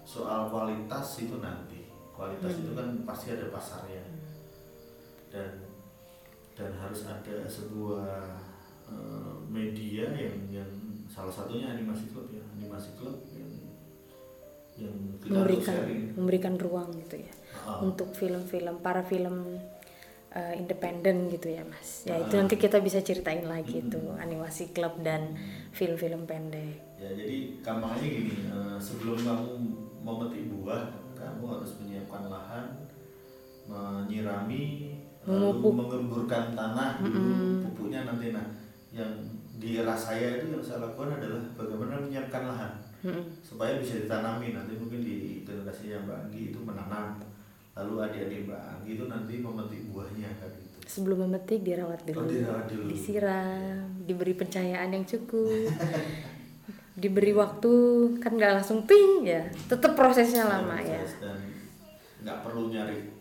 [0.01, 1.91] Soal kualitas itu nanti.
[2.09, 2.61] Kualitas Hmm.
[2.63, 3.99] itu kan pasti ada pasarnya.
[5.27, 5.67] Dan
[6.55, 8.39] dan harus ada sebuah
[8.85, 10.71] eh, media yang yang
[11.05, 12.39] salah satunya animasi klub ya.
[12.55, 13.51] Animasi klub yang
[14.75, 16.03] yang kita memberikan sharing.
[16.13, 17.31] memberikan ruang gitu ya
[17.63, 19.55] Ah, untuk film-film para film
[20.35, 22.39] eh, independen gitu ya mas ya itu Ah.
[22.39, 23.89] nanti kita bisa ceritain lagi Mm-mm.
[23.89, 25.33] tuh animasi klub dan
[25.71, 29.47] film-film pendek ya jadi gampangnya gini eh, sebelum kamu
[30.01, 30.83] memetik buah
[31.15, 32.65] kamu harus menyiapkan lahan
[33.65, 34.93] menyirami
[35.25, 37.65] lalu mengemburkan tanah dulu Mm-mm.
[37.65, 38.45] pupuknya nanti nah
[38.93, 39.09] yang
[39.55, 42.71] di era saya itu yang saya lakukan adalah bagaimana menyiapkan lahan
[43.01, 43.25] Mm-mm.
[43.41, 47.17] supaya bisa ditanami nanti mungkin di generasi yang Mbak Anggi itu menanam
[47.75, 50.77] lalu adik-adik Anggi itu nanti memetik buahnya kan gitu.
[50.85, 52.87] Sebelum memetik dirawat dulu, Oh, dirawat dulu.
[52.87, 55.67] disiram diberi pencahayaan yang cukup.
[56.95, 57.71] Diberi waktu
[58.23, 59.43] kan nggak langsung ping ya.
[59.67, 60.95] Tetap prosesnya lama ya.
[60.95, 61.37] proses dan
[62.23, 63.11] nggak perlu nyari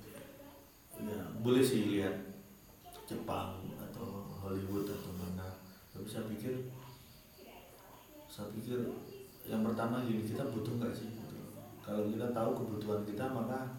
[0.94, 2.14] ya boleh sih lihat
[3.04, 5.58] Jepang atau Hollywood atau mana.
[5.90, 6.70] Tapi saya pikir
[8.30, 8.78] saya pikir
[9.44, 11.36] yang pertama gini kita butuh nggak sih gitu.
[11.78, 13.74] kalau kita tahu kebutuhan kita maka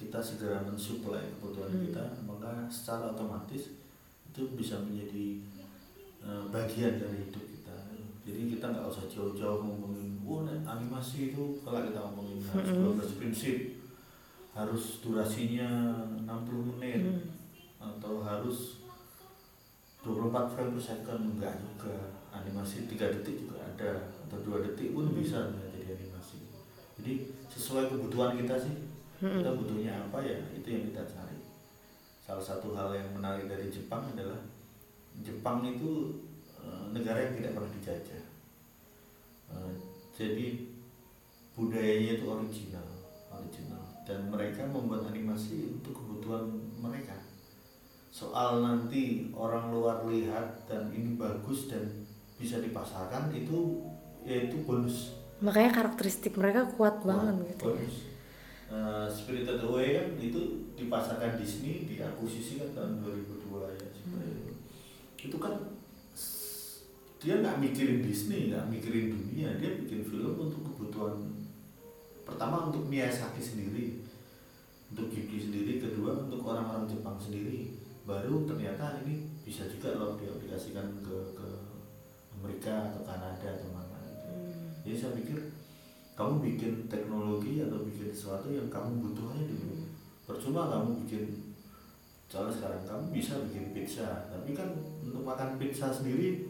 [0.00, 1.84] kita segera mensuplai kebutuhan Hmm.
[1.86, 3.76] kita maka secara otomatis
[4.26, 5.44] itu bisa menjadi
[6.20, 7.76] eh, bagian dari hidup kita
[8.24, 12.96] jadi kita nggak usah jauh-jauh ngomongin oh animasi itu kalau kita ngomongin harus Mm-mm.
[12.96, 13.56] 12 prinsip
[14.50, 15.68] harus durasinya
[16.24, 17.28] 60 menit Hmm.
[17.80, 18.84] atau harus
[20.00, 21.94] 24 frame per second enggak juga
[22.30, 23.90] animasi 3 detik juga ada
[24.24, 25.16] atau 2 detik pun Hmm.
[25.16, 26.40] bisa jadi animasi
[26.96, 27.12] jadi
[27.48, 28.74] sesuai kebutuhan kita sih
[29.20, 29.44] Hmm.
[29.44, 30.40] kita butuhnya apa ya?
[30.56, 31.38] Itu yang kita cari.
[32.24, 34.40] Salah satu hal yang menarik dari Jepang adalah
[35.20, 36.16] Jepang itu
[36.56, 38.24] eh, negara yang tidak pernah dijajah.
[39.52, 39.72] Eh,
[40.16, 40.46] jadi
[41.52, 42.88] budayanya itu original
[43.30, 43.84] original.
[44.08, 46.50] Dan mereka membuat animasi untuk kebutuhan
[46.82, 47.14] mereka.
[48.10, 51.86] Soal nanti orang luar lihat dan ini bagus dan
[52.34, 53.86] bisa dipasarkan itu
[54.26, 55.14] ya itu bonus.
[55.40, 57.64] Makanya karakteristik mereka kuat banget Wah, gitu.
[57.78, 58.09] ya.
[58.70, 64.54] Eh, Spirited Away kan itu dipasarkan Disney diakuisisi kan tahun 2002 ya seperti itu.
[65.26, 65.58] itu kan
[67.18, 71.18] dia nggak mikirin Disney nggak mikirin dunia dia bikin film untuk kebutuhan
[72.22, 74.06] pertama untuk Miyazaki sendiri
[74.94, 77.74] untuk Ghibli sendiri kedua untuk orang-orang Jepang sendiri
[78.06, 81.46] baru ternyata ini bisa juga loh diaplikasikan ke ke
[82.38, 84.30] Amerika atau Kanada atau mana gitu.
[84.30, 84.70] Hmm.
[84.86, 85.58] jadi saya pikir
[86.20, 89.88] kamu bikin teknologi atau bikin sesuatu yang kamu butuh aja dulu
[90.28, 91.24] percuma kamu bikin
[92.28, 94.28] soalnya sekarang kamu bisa bikin pizza.
[94.28, 94.68] Tapi kan
[95.00, 96.44] untuk makan pizza sendiri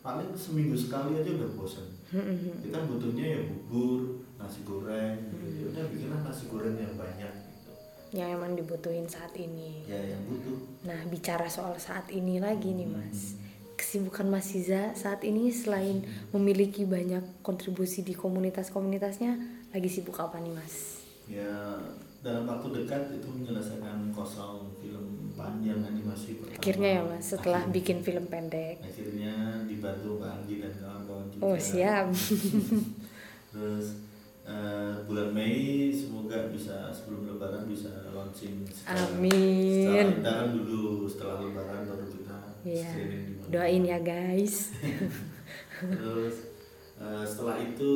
[0.00, 2.62] paling seminggu sekali aja udah bosan Hmm.
[2.62, 5.42] kita butuhnya ya bubur nasi goreng gitu.
[5.58, 7.72] Ya udah bikinlah nasi goreng yang banyak gitu.
[8.14, 9.82] Yang emang dibutuhin saat ini.
[9.82, 10.54] Ya yang butuh.
[10.86, 13.34] Nah, bicara soal saat ini lagi nih, Mas.
[13.76, 16.00] Kesibukan Mas Siza saat ini selain
[16.32, 19.36] memiliki banyak kontribusi di komunitas-komunitasnya,
[19.70, 21.04] lagi sibuk apa nih, Mas?
[21.26, 21.74] ya
[22.22, 27.76] dalam waktu dekat itu menyelesaikan kosong film panjang animasi pertama Akhirnya ya, Mas, setelah Akhirnya.
[27.76, 28.76] bikin film pendek.
[28.80, 29.34] akhirnya
[29.66, 32.06] dibantu Mbak Anggi dan kawan-kawan juga Oh, siap.
[33.52, 33.86] terus
[34.44, 35.58] eh, bulan Mei
[35.90, 40.06] semoga bisa sebelum Lebaran bisa launching secara, Amin.
[40.16, 42.06] undangan dulu setelah Lebaran baru
[42.66, 42.90] Iya.
[43.46, 44.74] Doain ya, guys.
[45.94, 46.50] terus
[46.96, 47.92] eh, setelah itu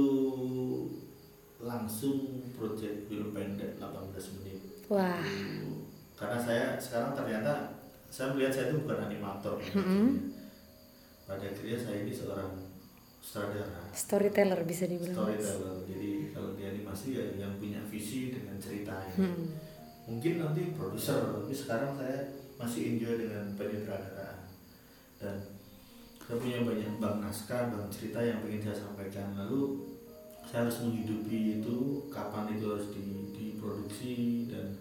[1.59, 2.17] langsung
[2.55, 5.21] project film pendek 18 menit Wah.
[5.21, 9.81] Itu- karena saya sekarang ternyata saya melihat saya itu bukan animator pada Mm-mm.
[9.81, 10.37] akhirnya.
[11.27, 12.51] pada akhirnya saya ini seorang
[13.19, 15.17] sutradara Storyteller bisa dibilang.
[15.17, 19.49] Storyteller jadi kalau di animasi ya yang punya visi dengan ceritanya Hmm.
[20.07, 24.20] mungkin nanti produser tapi sekarang saya masih enjoy dengan penyutradaraan
[25.21, 25.37] dan
[26.25, 29.37] saya punya banyak bank naskah bank cerita yang ingin saya sampaikan.
[29.37, 29.93] Lalu
[30.49, 34.73] saya harus menghidupi itu kapan itu harus di, diproduksi dan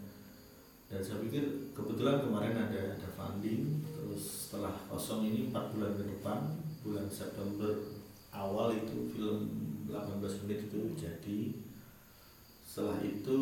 [0.90, 3.84] dan saya pikir kebetulan kemarin ada ada funding.
[3.92, 6.40] Terus setelah kosong ini empat bulan ke depan
[6.82, 7.76] bulan September
[8.32, 9.40] awal itu film
[9.92, 11.42] 18 menit itu jadi.
[12.64, 13.38] Setelah itu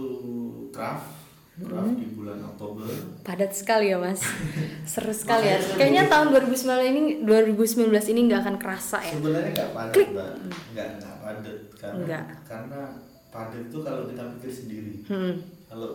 [0.71, 1.26] craft
[1.59, 2.85] craft di bulan Oktober
[3.21, 4.21] Padat sekali ya, Mas.
[4.91, 5.57] Seru sekali ya.
[5.73, 9.13] Kayaknya tahun 2019 ini 2019 ini nggak akan kerasa ya.
[9.13, 10.09] sebenarnya nggak padat Klik.
[10.11, 10.31] mbak
[10.71, 12.25] nggak nggak padat karena Nggak.
[12.43, 12.81] karena
[13.27, 15.33] padat itu kalau kita pikir sendiri Hmm.
[15.65, 15.89] kalau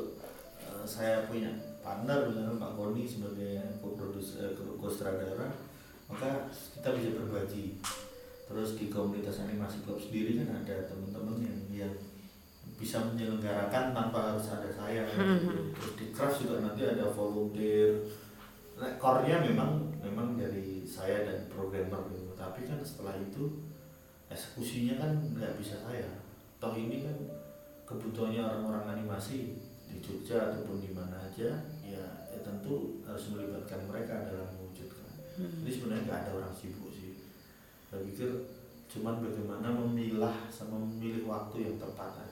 [0.60, 5.48] eh, saya punya partner misalnya Pak Koni sebagai co-producer eh, co-sutradara
[6.06, 7.80] maka kita bisa berbagi
[8.44, 11.92] terus di komunitas animasi klub sendiri kan ada teman-teman yang yang
[12.82, 15.06] bisa menyelenggarakan tanpa harus ada saya.
[15.06, 15.70] Gitu.
[15.78, 18.02] terus di craft juga nanti ada volunteer.
[18.98, 23.62] Core-nya memang memang dari saya dan programmer gitu tapi kan setelah itu
[24.26, 26.10] eksekusinya kan nggak bisa saya.
[26.58, 27.14] Toh ini kan
[27.86, 29.62] kebutuhannya orang-orang animasi.
[29.92, 31.52] Di Jogja ataupun di mana aja
[31.84, 35.04] ya, ya tentu harus melibatkan mereka dalam mewujudkan.
[35.36, 35.60] Hmm.
[35.60, 37.20] jadi sebenarnya nggak ada orang sibuk sih.
[37.92, 38.48] Saya pikir
[38.88, 42.31] cuman bagaimana memilah sama memilih waktu yang tepat aja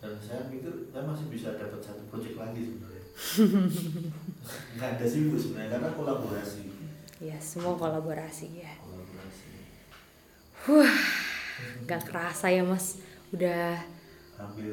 [0.00, 3.04] dan saya pikir saya masih bisa dapat satu proyek lagi sebenarnya.
[4.80, 6.62] Nggak ada sih bu sebenarnya karena kolaborasi.
[7.20, 9.48] Ya semua kolaborasi ya kolaborasi.
[10.72, 10.98] Wah
[11.84, 13.04] nggak kerasa ya mas.
[13.36, 13.76] Udah
[14.40, 14.72] hampir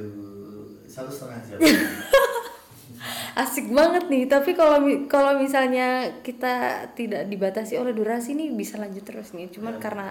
[0.88, 1.60] satu setengah jam.
[3.44, 4.32] Asik banget nih.
[4.32, 4.80] Tapi kalau
[5.12, 9.52] kalau misalnya kita tidak dibatasi oleh durasi nih bisa lanjut terus nih.
[9.52, 9.82] Cuman ya.
[9.84, 10.10] karena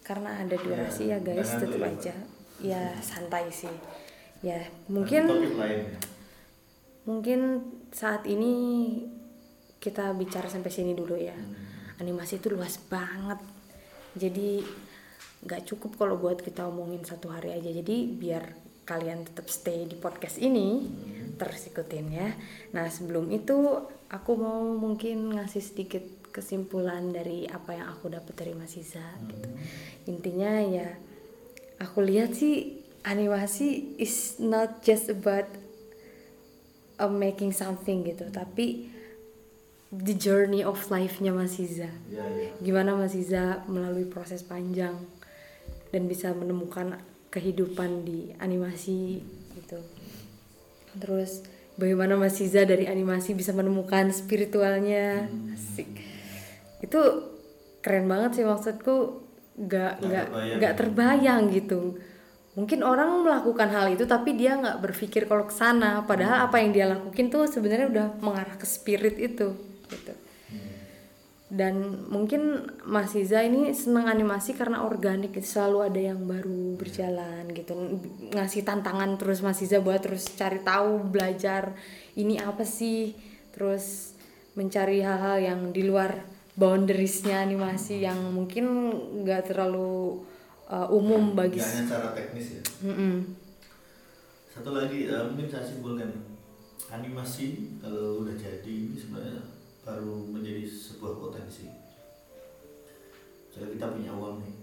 [0.00, 2.14] karena ada durasi ya, ya guys tetap ya, aja.
[2.64, 3.70] Ya santai sih
[4.42, 4.58] ya
[4.90, 5.22] mungkin
[7.06, 7.40] mungkin
[7.94, 8.54] saat ini
[9.82, 11.98] kita bicara sampai sini dulu ya hmm.
[12.02, 13.38] animasi itu luas banget
[14.14, 14.62] jadi
[15.42, 18.44] nggak cukup kalau buat kita omongin satu hari aja jadi biar
[18.86, 21.38] kalian tetap stay di podcast ini hmm.
[21.38, 22.30] terus ikutin ya
[22.70, 28.54] nah sebelum itu aku mau mungkin ngasih sedikit kesimpulan dari apa yang aku dapat dari
[28.54, 29.26] Mas Iza hmm.
[29.30, 29.48] gitu
[30.10, 30.88] intinya ya
[31.82, 35.46] aku lihat sih animasi is not just about
[37.02, 38.90] uh, making something gitu tapi
[39.92, 41.92] the journey of life-nya Mas Iza.
[42.08, 42.54] Yeah, yeah.
[42.64, 44.96] gimana Mas Iza melalui proses panjang
[45.92, 46.96] dan bisa menemukan
[47.28, 49.20] kehidupan di animasi
[49.52, 49.84] gitu.
[50.96, 51.44] Terus
[51.76, 55.28] bagaimana Mas Iza dari animasi bisa menemukan spiritualnya?
[55.28, 55.52] Hmm.
[55.52, 55.90] asik.
[56.80, 57.00] Itu
[57.84, 59.28] keren banget sih maksudku.
[59.52, 60.26] Gak gak
[60.56, 62.00] gak terbayang gitu
[62.52, 66.04] mungkin orang melakukan hal itu tapi dia nggak berpikir kalau ke sana.
[66.04, 66.46] Padahal hmm.
[66.50, 69.56] apa yang dia lakukan tuh sebenarnya udah mengarah ke spirit itu
[69.92, 70.14] gitu.
[70.48, 70.72] Hmm.
[71.52, 71.74] dan
[72.08, 77.76] mungkin Mas Iza ini senang animasi karena organik selalu ada yang baru berjalan gitu.
[78.32, 81.76] Ngasih tantangan terus Mas Iza buat terus cari tahu belajar
[82.16, 83.12] ini apa sih
[83.52, 84.16] terus
[84.56, 86.24] mencari hal-hal yang di luar
[86.56, 88.92] boundariesnya animasi yang mungkin
[89.24, 90.20] nggak terlalu
[90.72, 92.62] uh, umum bagi hanya cara teknis ya.
[92.88, 93.14] Mm -mm.
[94.48, 96.32] satu lagi uh, mungkin saya simpulkan.
[96.92, 99.40] Animasi kalau udah jadi ini sebenarnya
[99.80, 101.64] baru menjadi sebuah potensi.
[103.48, 104.56] Jadi kita punya uang nih.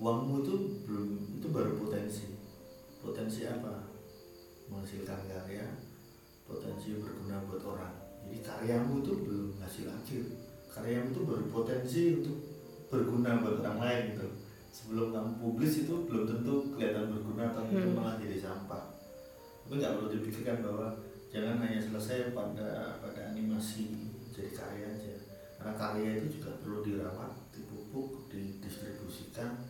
[0.00, 0.54] Uangmu itu
[0.88, 1.08] belum
[1.40, 2.40] itu baru potensi.
[3.04, 3.84] Potensi apa?
[4.72, 5.64] Menghasilkan karya
[6.48, 7.92] potensi berguna buat orang.
[8.24, 10.24] Jadi karyamu itu belum hasil akhir.
[10.72, 12.38] Karyamu itu baru potensi untuk
[12.88, 14.28] berguna buat orang lain gitu
[14.76, 17.96] sebelum kamu publis itu belum tentu kelihatan berguna atau hmm.
[17.96, 18.92] malah jadi sampah
[19.64, 20.86] tapi nggak perlu dipikirkan bahwa
[21.32, 25.14] jangan hanya selesai pada pada animasi jadi karya aja
[25.56, 29.64] karena karya itu juga perlu dirawat dipupuk didistribusikan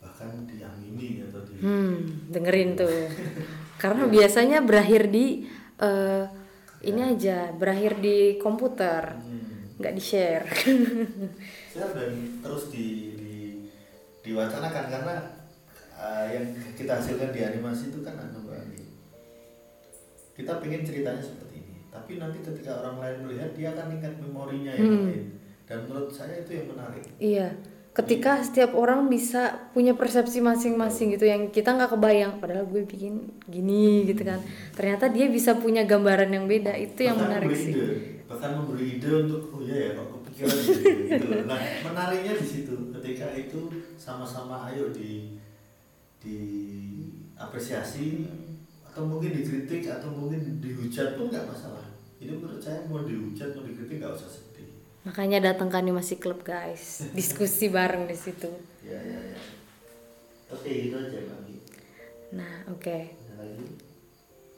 [0.00, 2.90] bahkan diamini atau di hmm, dengerin tuh
[3.82, 5.44] karena biasanya berakhir di
[5.84, 6.24] uh,
[6.80, 9.76] ini aja berakhir di komputer hmm.
[9.76, 10.00] nggak hmm.
[10.00, 10.46] di share
[11.76, 13.15] share dan terus di
[14.26, 15.14] diwacanakan karena
[15.94, 18.42] uh, yang kita hasilkan di animasi itu kan anu
[20.36, 24.72] kita pengen ceritanya seperti ini tapi nanti ketika orang lain melihat dia akan ingat memorinya
[24.76, 25.06] yang hmm.
[25.08, 25.24] lain.
[25.66, 27.04] Dan menurut saya itu yang menarik.
[27.18, 27.48] Iya.
[27.96, 33.32] Ketika setiap orang bisa punya persepsi masing-masing gitu yang kita nggak kebayang padahal gue bikin
[33.48, 34.44] gini gitu kan.
[34.76, 37.72] Ternyata dia bisa punya gambaran yang beda itu bahkan yang menarik sih.
[37.72, 37.88] ide,
[38.28, 42.74] bahkan memberi ide untuk oh iya ya kok kepikiran gitu, gitu nah menariknya di situ
[43.00, 43.60] ketika itu
[43.96, 45.40] sama-sama ayo di
[46.20, 46.38] di
[47.36, 48.28] apresiasi
[48.84, 51.84] atau mungkin dikritik atau mungkin dihujat pun nggak masalah
[52.16, 54.46] ini menurut saya mau dihujat mau dikritik nggak usah
[55.06, 58.50] Makanya datang ke animasi klub guys, diskusi bareng di situ.
[58.82, 59.40] Ya ya ya.
[60.50, 61.56] Oke itu aja lagi.
[62.34, 62.82] Nah oke.
[62.82, 63.02] Okay.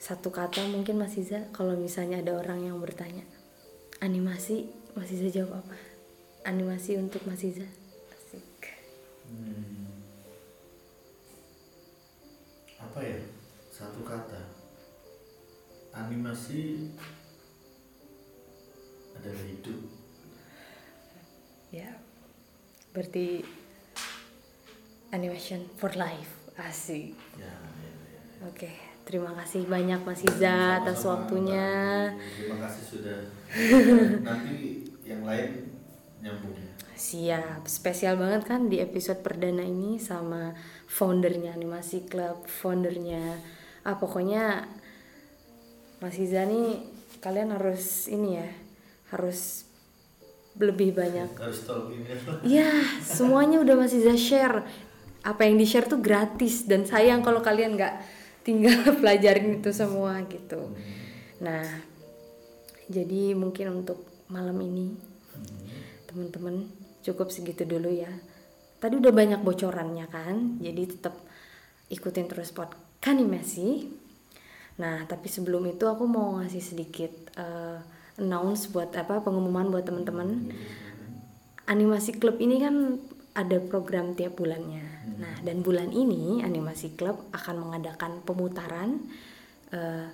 [0.00, 3.28] Satu kata mungkin Mas Iza kalau misalnya ada orang yang bertanya
[4.00, 5.76] animasi Mas Iza jawab apa?
[6.48, 7.68] Animasi untuk Mas Iza.
[9.28, 9.92] Hmm.
[12.80, 13.20] Apa ya?
[13.68, 14.56] Satu kata.
[15.92, 16.92] Animasi
[19.18, 19.80] adalah hidup
[21.74, 21.90] ya
[22.94, 23.42] berarti
[25.12, 28.20] animation for life asik ya, ya, ya, ya.
[28.48, 28.70] oke
[29.04, 31.68] terima kasih banyak Mas Iza atas waktunya
[32.38, 33.18] terima kasih sudah
[34.26, 35.74] nanti yang lain
[36.22, 36.56] nyambung
[36.98, 37.64] siap.
[37.70, 40.52] Spesial banget kan di episode perdana ini sama
[40.90, 43.38] foundernya Animasi Club, foundernya
[43.86, 44.66] ah pokoknya
[46.02, 46.82] Mas Iza nih
[47.22, 48.48] kalian harus ini ya,
[49.14, 49.64] harus
[50.58, 51.30] lebih banyak.
[51.38, 52.16] Harus tolongin ya.
[52.66, 52.70] Ya,
[53.00, 54.66] semuanya udah Mas Iza share.
[55.22, 57.94] Apa yang di-share tuh gratis dan sayang kalau kalian nggak
[58.42, 60.74] tinggal pelajarin itu semua gitu.
[61.38, 61.62] Nah,
[62.90, 64.94] jadi mungkin untuk malam ini
[66.08, 66.77] teman-teman
[67.08, 68.12] cukup segitu dulu ya.
[68.78, 71.18] Tadi udah banyak bocorannya kan jadi tetap
[71.88, 73.88] ikutin terus podcast animasi
[74.78, 77.82] nah tapi sebelum itu aku mau ngasih sedikit uh,
[78.14, 80.54] announce buat apa pengumuman buat teman-teman
[81.66, 82.98] animasi klub ini kan
[83.38, 84.82] ada program tiap bulannya.
[85.18, 88.98] Nah dan bulan ini animasi klub akan mengadakan pemutaran
[89.70, 90.10] uh,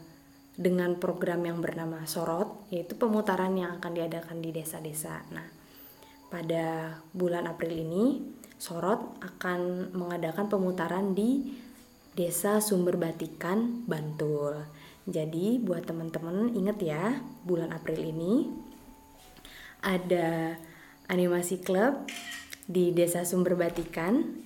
[0.54, 5.26] dengan program yang bernama Sorot, yaitu pemutaran yang akan diadakan di desa-desa.
[5.34, 5.46] Nah,
[6.34, 8.18] pada bulan April ini,
[8.58, 11.54] Sorot akan mengadakan pemutaran di
[12.10, 14.66] Desa Sumber Batikan, Bantul.
[15.06, 18.50] Jadi, buat teman-teman ingat ya, bulan April ini
[19.84, 20.58] ada
[21.06, 22.02] animasi klub
[22.66, 24.42] di Desa Sumber Batikan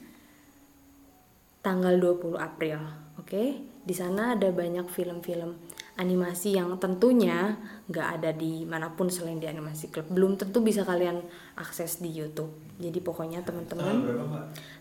[1.65, 2.85] tanggal 20 April.
[3.16, 5.56] Oke, di sana ada banyak film-film
[5.99, 7.59] animasi yang tentunya
[7.91, 10.07] nggak ada di mana pun selain di animasi klub.
[10.07, 11.20] Belum tentu bisa kalian
[11.59, 12.55] akses di YouTube.
[12.79, 14.07] Jadi pokoknya teman-teman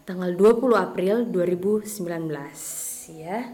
[0.06, 1.90] tanggal 20 April 2019
[3.18, 3.50] ya.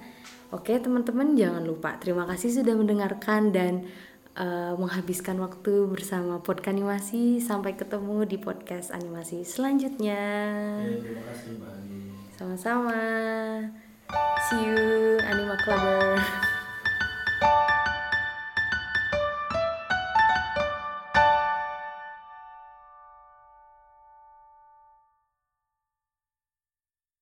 [0.52, 1.96] Oke teman-teman jangan lupa.
[1.98, 3.88] Terima kasih sudah mendengarkan dan
[4.36, 7.40] uh, menghabiskan waktu bersama podcast animasi.
[7.40, 10.22] Sampai ketemu di podcast animasi selanjutnya.
[10.84, 11.84] Terima kasih Mbak
[12.44, 13.00] sama-sama.
[14.52, 16.20] See you Anima Clubber
[17.44, 17.93] Música